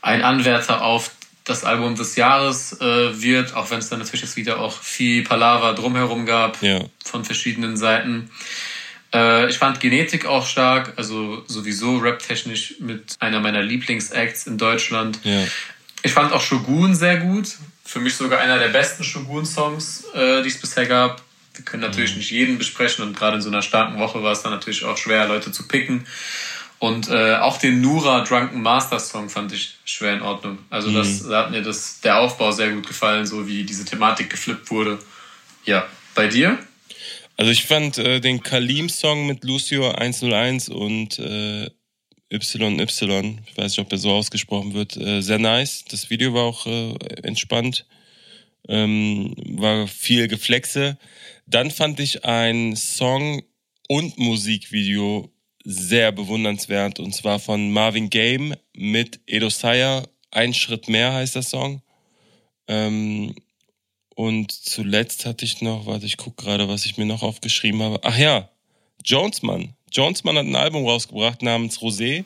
ein 0.03 0.23
Anwärter 0.23 0.83
auf 0.83 1.11
das 1.45 1.65
Album 1.65 1.97
des 1.97 2.17
Jahres 2.17 2.81
äh, 2.81 3.23
wird, 3.23 3.55
auch 3.55 3.71
wenn 3.71 3.79
es 3.79 3.89
dann 3.89 3.99
natürlich 3.99 4.23
jetzt 4.23 4.37
wieder 4.37 4.61
auch 4.61 4.73
viel 4.81 5.23
Palaver 5.25 5.75
drumherum 5.75 6.27
gab 6.27 6.63
Ja. 6.63 6.81
von 7.05 7.25
verschiedenen 7.25 7.77
Seiten. 7.77 8.31
Äh, 9.13 9.49
ich 9.49 9.59
fand 9.59 9.81
Genetik 9.81 10.27
auch 10.27 10.47
stark, 10.47 10.95
also 10.97 11.43
sowieso 11.47 11.99
rap-technisch 11.99 12.77
mit 12.81 13.17
einer 13.21 13.41
meiner 13.41 13.63
Lieblingsacts 13.63 14.47
in 14.47 14.59
Deutschland. 14.59 15.19
Ja. 15.25 15.45
Ich 16.03 16.13
fand 16.13 16.33
auch 16.33 16.41
Shogun 16.41 16.95
sehr 16.95 17.19
gut. 17.19 17.57
Für 17.91 17.99
mich 17.99 18.15
sogar 18.15 18.39
einer 18.39 18.61
der 18.61 18.69
besten 18.69 19.03
Shogun-Songs, 19.03 20.05
äh, 20.15 20.43
die 20.43 20.49
es 20.49 20.61
bisher 20.61 20.87
gab. 20.87 21.25
Wir 21.55 21.65
können 21.65 21.83
natürlich 21.83 22.15
nicht 22.15 22.31
jeden 22.31 22.57
besprechen 22.57 23.05
und 23.05 23.17
gerade 23.17 23.39
in 23.39 23.43
so 23.43 23.49
einer 23.49 23.63
starken 23.63 23.99
Woche 23.99 24.23
war 24.23 24.31
es 24.31 24.43
dann 24.43 24.53
natürlich 24.53 24.85
auch 24.85 24.97
schwer, 24.97 25.27
Leute 25.27 25.51
zu 25.51 25.67
picken. 25.67 26.07
Und 26.79 27.09
äh, 27.09 27.35
auch 27.35 27.59
den 27.59 27.81
Nura 27.81 28.23
Drunken 28.23 28.63
Master 28.63 29.01
Song 29.01 29.29
fand 29.29 29.53
ich 29.53 29.79
schwer 29.85 30.15
in 30.15 30.23
Ordnung. 30.23 30.59
Also 30.71 30.93
das, 30.93 31.27
da 31.27 31.47
hat 31.47 31.51
mir 31.51 31.63
das, 31.63 32.01
der 32.01 32.21
Aufbau 32.21 32.53
sehr 32.53 32.71
gut 32.71 32.87
gefallen, 32.87 33.27
so 33.27 33.49
wie 33.49 33.65
diese 33.65 33.85
Thematik 33.85 34.31
geflippt 34.31 34.71
wurde. 34.71 35.01
Ja, 35.65 35.85
bei 36.15 36.29
dir? 36.29 36.61
Also 37.37 37.51
ich 37.51 37.65
fand 37.65 37.99
äh, 37.99 38.21
den 38.21 38.45
Kalim-Song 38.45 39.27
mit 39.27 39.43
Lucio 39.43 39.91
101 39.91 40.69
und 40.69 41.19
äh, 41.19 41.69
YY, 42.31 43.39
ich 43.47 43.57
weiß 43.57 43.73
nicht, 43.73 43.79
ob 43.81 43.89
der 43.89 43.99
so 43.99 44.13
ausgesprochen 44.13 44.73
wird, 44.73 44.97
äh, 44.97 45.21
sehr 45.21 45.39
nice. 45.39 45.85
Das 45.89 46.11
Video 46.11 46.33
war 46.33 46.45
auch 46.45 46.67
äh, 46.67 46.95
entspannt, 47.23 47.87
ähm, 48.69 49.35
war 49.37 49.89
viel 49.89 50.29
Geflexe. 50.29 50.97
Dann 51.47 51.71
fand 51.71 51.99
ich 51.99 52.25
ein 52.25 52.77
Song 52.77 53.43
und 53.89 54.19
Musikvideo 54.19 55.31
sehr 55.65 56.13
bewundernswert 56.13 57.01
und 57.01 57.15
zwar 57.15 57.39
von 57.41 57.73
Marvin 57.73 58.09
Game 58.09 58.55
mit 58.75 59.21
Edo 59.27 59.51
Saya. 59.51 60.07
Ein 60.31 60.55
Schritt 60.55 60.89
mehr 60.89 61.13
heißt 61.13 61.35
der 61.35 61.43
Song. 61.43 61.83
Ähm, 62.69 63.35
und 64.15 64.53
zuletzt 64.53 65.27
hatte 65.27 65.45
ich 65.45 65.61
noch, 65.61 65.87
warte, 65.87 66.07
ich 66.07 66.17
gucke 66.17 66.45
gerade, 66.45 66.69
was 66.69 66.87
ich 66.87 66.97
mir 66.97 67.07
noch 67.07 67.23
aufgeschrieben 67.23 67.83
habe. 67.83 68.01
Ach 68.05 68.17
ja, 68.17 68.51
Jonesman. 69.05 69.75
Jonesman 69.93 70.37
hat 70.37 70.47
ein 70.47 70.57
Album 70.57 70.87
rausgebracht 70.87 71.43
namens 71.43 71.79
Rosé. 71.79 72.25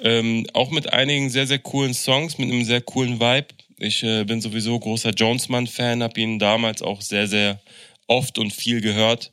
Ähm, 0.00 0.46
auch 0.52 0.70
mit 0.70 0.92
einigen 0.92 1.30
sehr, 1.30 1.46
sehr 1.46 1.58
coolen 1.58 1.94
Songs, 1.94 2.38
mit 2.38 2.50
einem 2.50 2.64
sehr 2.64 2.80
coolen 2.80 3.20
Vibe. 3.20 3.48
Ich 3.78 4.02
äh, 4.02 4.24
bin 4.24 4.40
sowieso 4.40 4.78
großer 4.78 5.10
Jonesman-Fan, 5.10 6.02
habe 6.02 6.20
ihn 6.20 6.38
damals 6.38 6.82
auch 6.82 7.00
sehr, 7.00 7.26
sehr 7.26 7.60
oft 8.06 8.38
und 8.38 8.52
viel 8.52 8.80
gehört. 8.80 9.32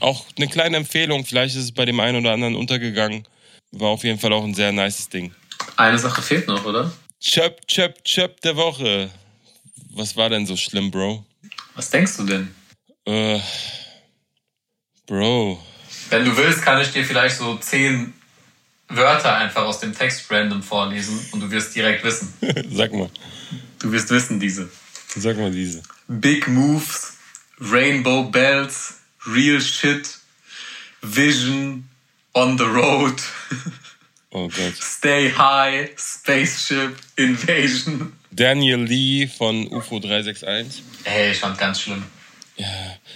Auch 0.00 0.26
eine 0.36 0.48
kleine 0.48 0.76
Empfehlung, 0.76 1.24
vielleicht 1.24 1.56
ist 1.56 1.64
es 1.64 1.72
bei 1.72 1.84
dem 1.84 2.00
einen 2.00 2.18
oder 2.18 2.32
anderen 2.32 2.56
untergegangen. 2.56 3.26
War 3.72 3.90
auf 3.90 4.04
jeden 4.04 4.18
Fall 4.18 4.32
auch 4.32 4.44
ein 4.44 4.54
sehr 4.54 4.72
nices 4.72 5.08
Ding. 5.08 5.32
Eine 5.76 5.98
Sache 5.98 6.22
fehlt 6.22 6.46
noch, 6.48 6.64
oder? 6.64 6.92
Chöp, 7.20 7.66
chöp, 7.68 8.04
chöp 8.04 8.40
der 8.40 8.56
Woche. 8.56 9.10
Was 9.90 10.16
war 10.16 10.28
denn 10.28 10.46
so 10.46 10.56
schlimm, 10.56 10.90
Bro? 10.90 11.24
Was 11.74 11.90
denkst 11.90 12.16
du 12.16 12.24
denn? 12.24 12.54
Äh, 13.06 13.40
Bro. 15.06 15.58
Wenn 16.12 16.26
du 16.26 16.36
willst, 16.36 16.60
kann 16.60 16.78
ich 16.80 16.92
dir 16.92 17.04
vielleicht 17.04 17.36
so 17.36 17.56
zehn 17.56 18.12
Wörter 18.88 19.34
einfach 19.34 19.62
aus 19.62 19.80
dem 19.80 19.94
Text 19.94 20.30
random 20.30 20.62
vorlesen 20.62 21.18
und 21.32 21.40
du 21.40 21.50
wirst 21.50 21.74
direkt 21.74 22.04
wissen. 22.04 22.34
Sag 22.70 22.92
mal. 22.92 23.08
Du 23.78 23.90
wirst 23.90 24.10
wissen, 24.10 24.38
diese. 24.38 24.68
Sag 25.08 25.38
mal 25.38 25.50
diese. 25.50 25.82
Big 26.08 26.48
Moves, 26.48 27.14
Rainbow 27.58 28.24
Bells, 28.24 28.98
Real 29.26 29.58
Shit, 29.58 30.18
Vision, 31.00 31.88
On 32.34 32.58
the 32.58 32.64
Road, 32.64 33.20
Oh 34.34 34.48
Gott. 34.48 34.74
Stay 34.78 35.30
High, 35.30 35.90
Spaceship, 35.96 36.96
Invasion. 37.16 38.12
Daniel 38.30 38.82
Lee 38.82 39.28
von 39.28 39.66
UFO 39.68 39.98
361. 39.98 40.82
Ey, 41.04 41.32
ich 41.32 41.38
fand 41.38 41.56
ganz 41.56 41.80
schlimm. 41.80 42.02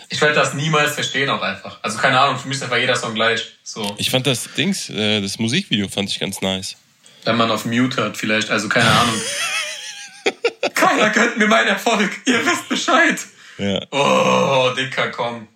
Ich 0.09 0.21
werde 0.21 0.35
das 0.35 0.55
niemals 0.55 0.95
verstehen 0.95 1.29
auch 1.31 1.43
einfach. 1.43 1.79
Also 1.83 1.99
keine 1.99 2.19
Ahnung, 2.21 2.39
für 2.39 2.49
mich 2.49 2.57
ist 2.59 2.63
einfach 2.63 2.79
jeder 2.79 2.97
Song 2.97 3.15
gleich. 3.15 3.43
So, 3.63 3.95
Ich 3.99 4.11
fand 4.11 4.27
das 4.27 4.49
Dings, 4.57 4.89
äh, 4.91 5.21
das 5.21 5.39
Musikvideo 5.39 5.89
fand 5.89 6.09
ich 6.11 6.19
ganz 6.21 6.41
nice. 6.41 6.77
wenn 7.25 7.37
man 7.37 7.51
auf 7.51 7.65
Mute 7.65 8.05
hat 8.05 8.17
vielleicht, 8.17 8.51
also 8.51 8.69
keine 8.69 8.89
Ahnung. 8.91 9.15
Keiner 10.75 11.11
gönnt 11.11 11.39
mir 11.39 11.47
meinen 11.49 11.69
Erfolg. 11.69 12.11
Ihr 12.27 12.45
wisst 12.45 12.69
Bescheid. 12.69 13.19
Ja. 13.59 13.81
Oh, 13.91 14.71
Dicker, 14.77 15.11
komm. 15.11 15.49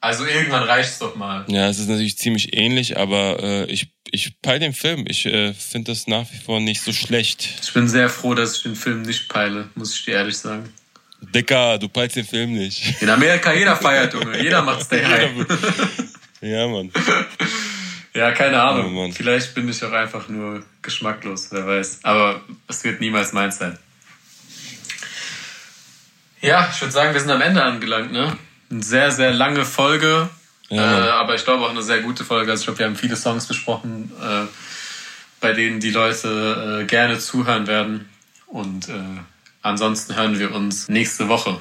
Also 0.00 0.24
irgendwann 0.26 0.62
reicht's 0.62 0.98
doch 1.00 1.16
mal. 1.16 1.44
Ja, 1.48 1.68
es 1.68 1.78
ist 1.80 1.88
natürlich 1.88 2.18
ziemlich 2.18 2.54
ähnlich, 2.56 2.96
aber 2.96 3.42
äh, 3.42 3.64
ich, 3.64 3.88
ich 4.10 4.40
peil 4.42 4.60
den 4.60 4.72
Film. 4.72 5.04
Ich 5.08 5.26
äh, 5.26 5.52
finde 5.54 5.90
das 5.90 6.06
nach 6.06 6.26
wie 6.30 6.36
vor 6.38 6.60
nicht 6.60 6.82
so 6.82 6.92
schlecht. 6.92 7.48
Ich 7.62 7.72
bin 7.72 7.88
sehr 7.88 8.08
froh, 8.08 8.34
dass 8.34 8.56
ich 8.58 8.62
den 8.62 8.76
Film 8.76 9.02
nicht 9.02 9.28
peile, 9.28 9.70
muss 9.74 9.94
ich 9.96 10.04
dir 10.04 10.14
ehrlich 10.14 10.38
sagen. 10.38 10.72
Dicker, 11.20 11.78
du 11.78 11.88
peilst 11.88 12.16
den 12.16 12.24
Film 12.24 12.52
nicht. 12.54 13.00
In 13.02 13.10
Amerika 13.10 13.52
jeder 13.52 13.76
feiert, 13.76 14.14
Junge. 14.14 14.40
Jeder 14.42 14.62
macht 14.62 14.82
Stay 14.82 15.04
High. 15.04 15.30
ja, 16.40 16.66
Mann. 16.68 16.90
Ja, 18.14 18.32
keine 18.32 18.56
Oh, 18.56 18.60
Ahnung. 18.60 18.94
Mann. 18.94 19.12
Vielleicht 19.12 19.54
bin 19.54 19.68
ich 19.68 19.82
auch 19.84 19.92
einfach 19.92 20.28
nur 20.28 20.62
geschmacklos, 20.82 21.48
wer 21.50 21.66
weiß. 21.66 22.00
Aber 22.02 22.40
es 22.66 22.82
wird 22.84 23.00
niemals 23.00 23.32
meins 23.32 23.58
sein. 23.58 23.78
Ja, 26.40 26.68
ich 26.72 26.80
würde 26.80 26.92
sagen, 26.92 27.12
wir 27.14 27.20
sind 27.20 27.30
am 27.30 27.40
Ende 27.42 27.62
angelangt, 27.62 28.12
ne? 28.12 28.36
Eine 28.70 28.82
sehr, 28.82 29.10
sehr 29.10 29.32
lange 29.32 29.64
Folge. 29.64 30.28
Ja, 30.68 31.06
äh, 31.06 31.10
aber 31.10 31.34
ich 31.34 31.44
glaube 31.44 31.64
auch 31.64 31.70
eine 31.70 31.82
sehr 31.82 32.00
gute 32.00 32.24
Folge. 32.24 32.50
Also 32.50 32.60
ich 32.62 32.66
glaube, 32.66 32.78
wir 32.78 32.86
haben 32.86 32.96
viele 32.96 33.16
Songs 33.16 33.46
besprochen, 33.46 34.12
äh, 34.22 34.44
bei 35.40 35.52
denen 35.52 35.80
die 35.80 35.90
Leute 35.90 36.80
äh, 36.82 36.84
gerne 36.86 37.18
zuhören 37.18 37.66
werden. 37.66 38.08
Und 38.46 38.88
äh, 38.88 38.92
ansonsten 39.62 40.16
hören 40.16 40.38
wir 40.38 40.54
uns 40.54 40.88
nächste 40.88 41.28
Woche. 41.28 41.60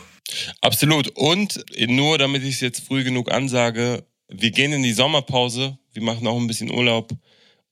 Absolut. 0.62 1.10
Und 1.16 1.64
nur 1.88 2.18
damit 2.18 2.44
ich 2.44 2.56
es 2.56 2.62
jetzt 2.62 2.86
früh 2.86 3.04
genug 3.04 3.32
ansage, 3.32 4.06
wir 4.30 4.52
gehen 4.52 4.74
in 4.74 4.84
die 4.84 4.94
Sommerpause, 4.94 5.78
wir 5.94 6.04
machen 6.04 6.28
auch 6.28 6.38
ein 6.38 6.48
bisschen 6.48 6.72
Urlaub 6.72 7.12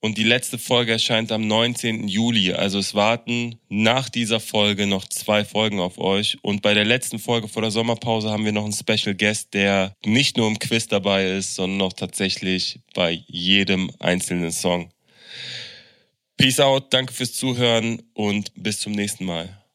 Und 0.00 0.18
die 0.18 0.24
letzte 0.24 0.58
Folge 0.58 0.92
erscheint 0.92 1.32
am 1.32 1.46
19. 1.46 2.06
Juli. 2.08 2.52
Also 2.52 2.78
es 2.78 2.94
warten 2.94 3.58
nach 3.68 4.08
dieser 4.08 4.40
Folge 4.40 4.86
noch 4.86 5.06
zwei 5.08 5.44
Folgen 5.44 5.80
auf 5.80 5.98
euch. 5.98 6.38
Und 6.42 6.62
bei 6.62 6.74
der 6.74 6.84
letzten 6.84 7.18
Folge 7.18 7.48
vor 7.48 7.62
der 7.62 7.70
Sommerpause 7.70 8.30
haben 8.30 8.44
wir 8.44 8.52
noch 8.52 8.64
einen 8.64 8.72
Special 8.72 9.14
Guest, 9.14 9.54
der 9.54 9.94
nicht 10.04 10.36
nur 10.36 10.48
im 10.48 10.58
Quiz 10.58 10.86
dabei 10.86 11.30
ist, 11.30 11.54
sondern 11.54 11.82
auch 11.82 11.92
tatsächlich 11.92 12.80
bei 12.94 13.24
jedem 13.26 13.90
einzelnen 13.98 14.52
Song. 14.52 14.90
Peace 16.36 16.60
out, 16.60 16.92
danke 16.92 17.12
fürs 17.12 17.32
Zuhören 17.32 18.02
und 18.12 18.52
bis 18.54 18.80
zum 18.80 18.92
nächsten 18.92 19.24
Mal. 19.24 19.65